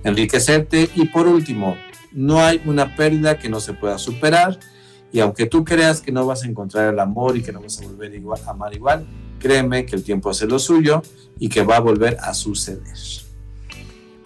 enriquecerte 0.03 0.89
y 0.95 1.05
por 1.07 1.27
último, 1.27 1.75
no 2.11 2.39
hay 2.39 2.61
una 2.65 2.95
pérdida 2.95 3.39
que 3.39 3.49
no 3.49 3.59
se 3.59 3.73
pueda 3.73 3.97
superar 3.97 4.59
y 5.13 5.19
aunque 5.19 5.45
tú 5.45 5.65
creas 5.65 6.01
que 6.01 6.11
no 6.11 6.25
vas 6.25 6.43
a 6.43 6.47
encontrar 6.47 6.93
el 6.93 6.99
amor 6.99 7.37
y 7.37 7.41
que 7.41 7.51
no 7.51 7.61
vas 7.61 7.81
a 7.81 7.85
volver 7.85 8.21
a 8.45 8.49
amar 8.49 8.73
igual, 8.73 9.05
créeme 9.39 9.85
que 9.85 9.95
el 9.95 10.03
tiempo 10.03 10.29
hace 10.29 10.47
lo 10.47 10.59
suyo 10.59 11.01
y 11.39 11.49
que 11.49 11.63
va 11.63 11.77
a 11.77 11.79
volver 11.79 12.17
a 12.21 12.33
suceder. 12.33 12.95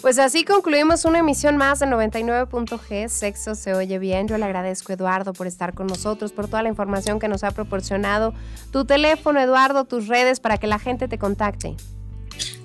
Pues 0.06 0.20
así 0.20 0.44
concluimos 0.44 1.04
una 1.06 1.18
emisión 1.18 1.58
más 1.58 1.80
de 1.80 1.88
99.g, 1.88 3.10
Sexo 3.10 3.56
se 3.56 3.74
oye 3.74 3.98
bien. 3.98 4.28
Yo 4.28 4.38
le 4.38 4.46
agradezco 4.46 4.94
Eduardo 4.94 5.34
por 5.34 5.48
estar 5.48 5.74
con 5.74 5.88
nosotros, 5.88 6.32
por 6.32 6.48
toda 6.48 6.62
la 6.62 6.70
información 6.70 7.18
que 7.18 7.28
nos 7.28 7.44
ha 7.44 7.50
proporcionado. 7.50 8.32
Tu 8.70 8.86
teléfono, 8.86 9.40
Eduardo, 9.40 9.86
tus 9.86 10.08
redes 10.08 10.40
para 10.40 10.60
que 10.60 10.68
la 10.68 10.78
gente 10.78 11.08
te 11.08 11.18
contacte. 11.18 11.76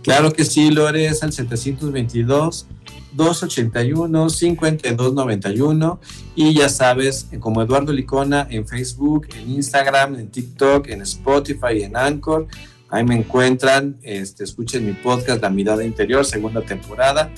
Claro 0.03 0.35
que 0.35 0.45
sí, 0.45 0.71
Lore, 0.71 1.07
es 1.07 1.23
al 1.23 1.33
722 1.33 2.67
281 3.15 4.29
5291 4.29 6.01
y 6.35 6.53
ya 6.53 6.69
sabes, 6.69 7.27
como 7.41 7.63
Eduardo 7.63 7.95
Licona 7.95 8.49
en 8.51 8.69
Facebook, 8.69 9.29
en 9.35 9.53
Instagram, 9.53 10.17
en 10.17 10.31
TikTok, 10.31 10.89
en 10.89 11.01
Spotify, 11.01 11.85
en 11.85 11.97
Anchor. 11.97 12.49
Ahí 12.91 13.05
me 13.05 13.15
encuentran, 13.15 13.97
este, 14.03 14.45
escuchen 14.45 14.85
mi 14.85 14.93
podcast 14.93 15.41
La 15.41 15.51
Mirada 15.51 15.85
Interior, 15.85 16.25
segunda 16.25 16.61
temporada. 16.63 17.31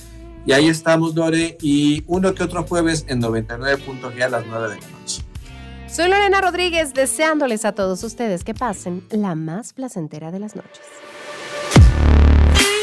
Y 0.45 0.51
ahí 0.51 0.67
estamos, 0.67 1.15
Lore, 1.15 1.57
y 1.61 2.03
uno 2.07 2.33
que 2.33 2.43
otro 2.43 2.63
jueves 2.63 3.05
en 3.07 3.21
99.g 3.21 4.21
a 4.21 4.29
las 4.29 4.45
9 4.45 4.69
de 4.69 4.81
la 4.81 4.87
noche. 4.89 5.21
Soy 5.87 6.09
Lorena 6.09 6.41
Rodríguez, 6.41 6.93
deseándoles 6.93 7.65
a 7.65 7.73
todos 7.73 8.03
ustedes 8.03 8.43
que 8.43 8.55
pasen 8.55 9.03
la 9.11 9.35
más 9.35 9.73
placentera 9.73 10.31
de 10.31 10.39
las 10.39 10.55
noches. 10.55 10.81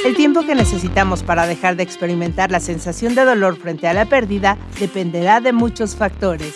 El 0.07 0.17
tiempo 0.17 0.47
que 0.47 0.55
necesitamos 0.55 1.23
para 1.25 1.47
dejar 1.47 1.77
de 1.77 1.83
experimentar 1.83 2.51
la 2.51 2.61
sensación 2.61 3.15
de 3.15 3.25
dolor 3.25 3.57
frente 3.57 3.89
a 3.89 3.95
la 3.95 4.07
pérdida 4.07 4.57
dependerá 4.79 5.41
de 5.41 5.53
muchos 5.53 5.97
factores. 5.97 6.55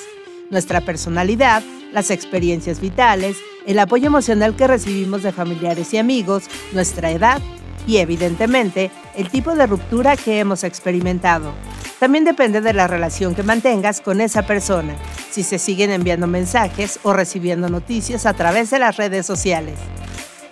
Nuestra 0.54 0.82
personalidad, 0.82 1.64
las 1.92 2.12
experiencias 2.12 2.80
vitales, 2.80 3.38
el 3.66 3.76
apoyo 3.80 4.06
emocional 4.06 4.54
que 4.54 4.68
recibimos 4.68 5.24
de 5.24 5.32
familiares 5.32 5.92
y 5.92 5.98
amigos, 5.98 6.44
nuestra 6.70 7.10
edad 7.10 7.42
y, 7.88 7.96
evidentemente, 7.96 8.92
el 9.16 9.30
tipo 9.30 9.56
de 9.56 9.66
ruptura 9.66 10.16
que 10.16 10.38
hemos 10.38 10.62
experimentado. 10.62 11.52
También 11.98 12.24
depende 12.24 12.60
de 12.60 12.72
la 12.72 12.86
relación 12.86 13.34
que 13.34 13.42
mantengas 13.42 14.00
con 14.00 14.20
esa 14.20 14.46
persona, 14.46 14.94
si 15.28 15.42
se 15.42 15.58
siguen 15.58 15.90
enviando 15.90 16.28
mensajes 16.28 17.00
o 17.02 17.12
recibiendo 17.12 17.68
noticias 17.68 18.24
a 18.24 18.34
través 18.34 18.70
de 18.70 18.78
las 18.78 18.96
redes 18.96 19.26
sociales. 19.26 19.74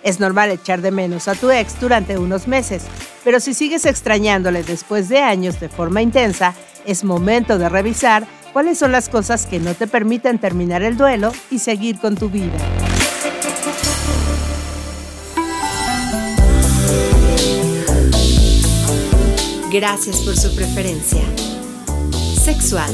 Es 0.03 0.19
normal 0.19 0.51
echar 0.51 0.81
de 0.81 0.91
menos 0.91 1.29
a 1.29 1.35
tu 1.35 1.49
ex 1.49 1.79
durante 1.79 2.17
unos 2.17 2.45
meses, 2.45 2.83
pero 3.23 3.39
si 3.39 3.53
sigues 3.53 3.85
extrañándole 3.85 4.63
después 4.63 5.07
de 5.07 5.19
años 5.19 5.61
de 5.61 5.69
forma 5.69 6.01
intensa, 6.01 6.55
es 6.85 7.05
momento 7.05 7.57
de 7.57 7.69
revisar 7.69 8.27
cuáles 8.53 8.77
son 8.77 8.91
las 8.91 9.09
cosas 9.09 9.45
que 9.45 9.59
no 9.59 9.73
te 9.73 9.87
permiten 9.87 10.37
terminar 10.37 10.83
el 10.83 10.95
duelo 10.95 11.33
y 11.51 11.59
seguir 11.59 11.99
con 11.99 12.15
tu 12.15 12.29
vida. 12.29 12.53
Gracias 19.71 20.17
por 20.17 20.37
su 20.37 20.55
preferencia. 20.55 21.23
Sexual. 22.39 22.91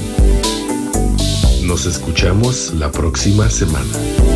Nos 1.63 1.85
escuchamos 1.85 2.73
la 2.73 2.89
próxima 2.89 3.49
semana. 3.49 4.28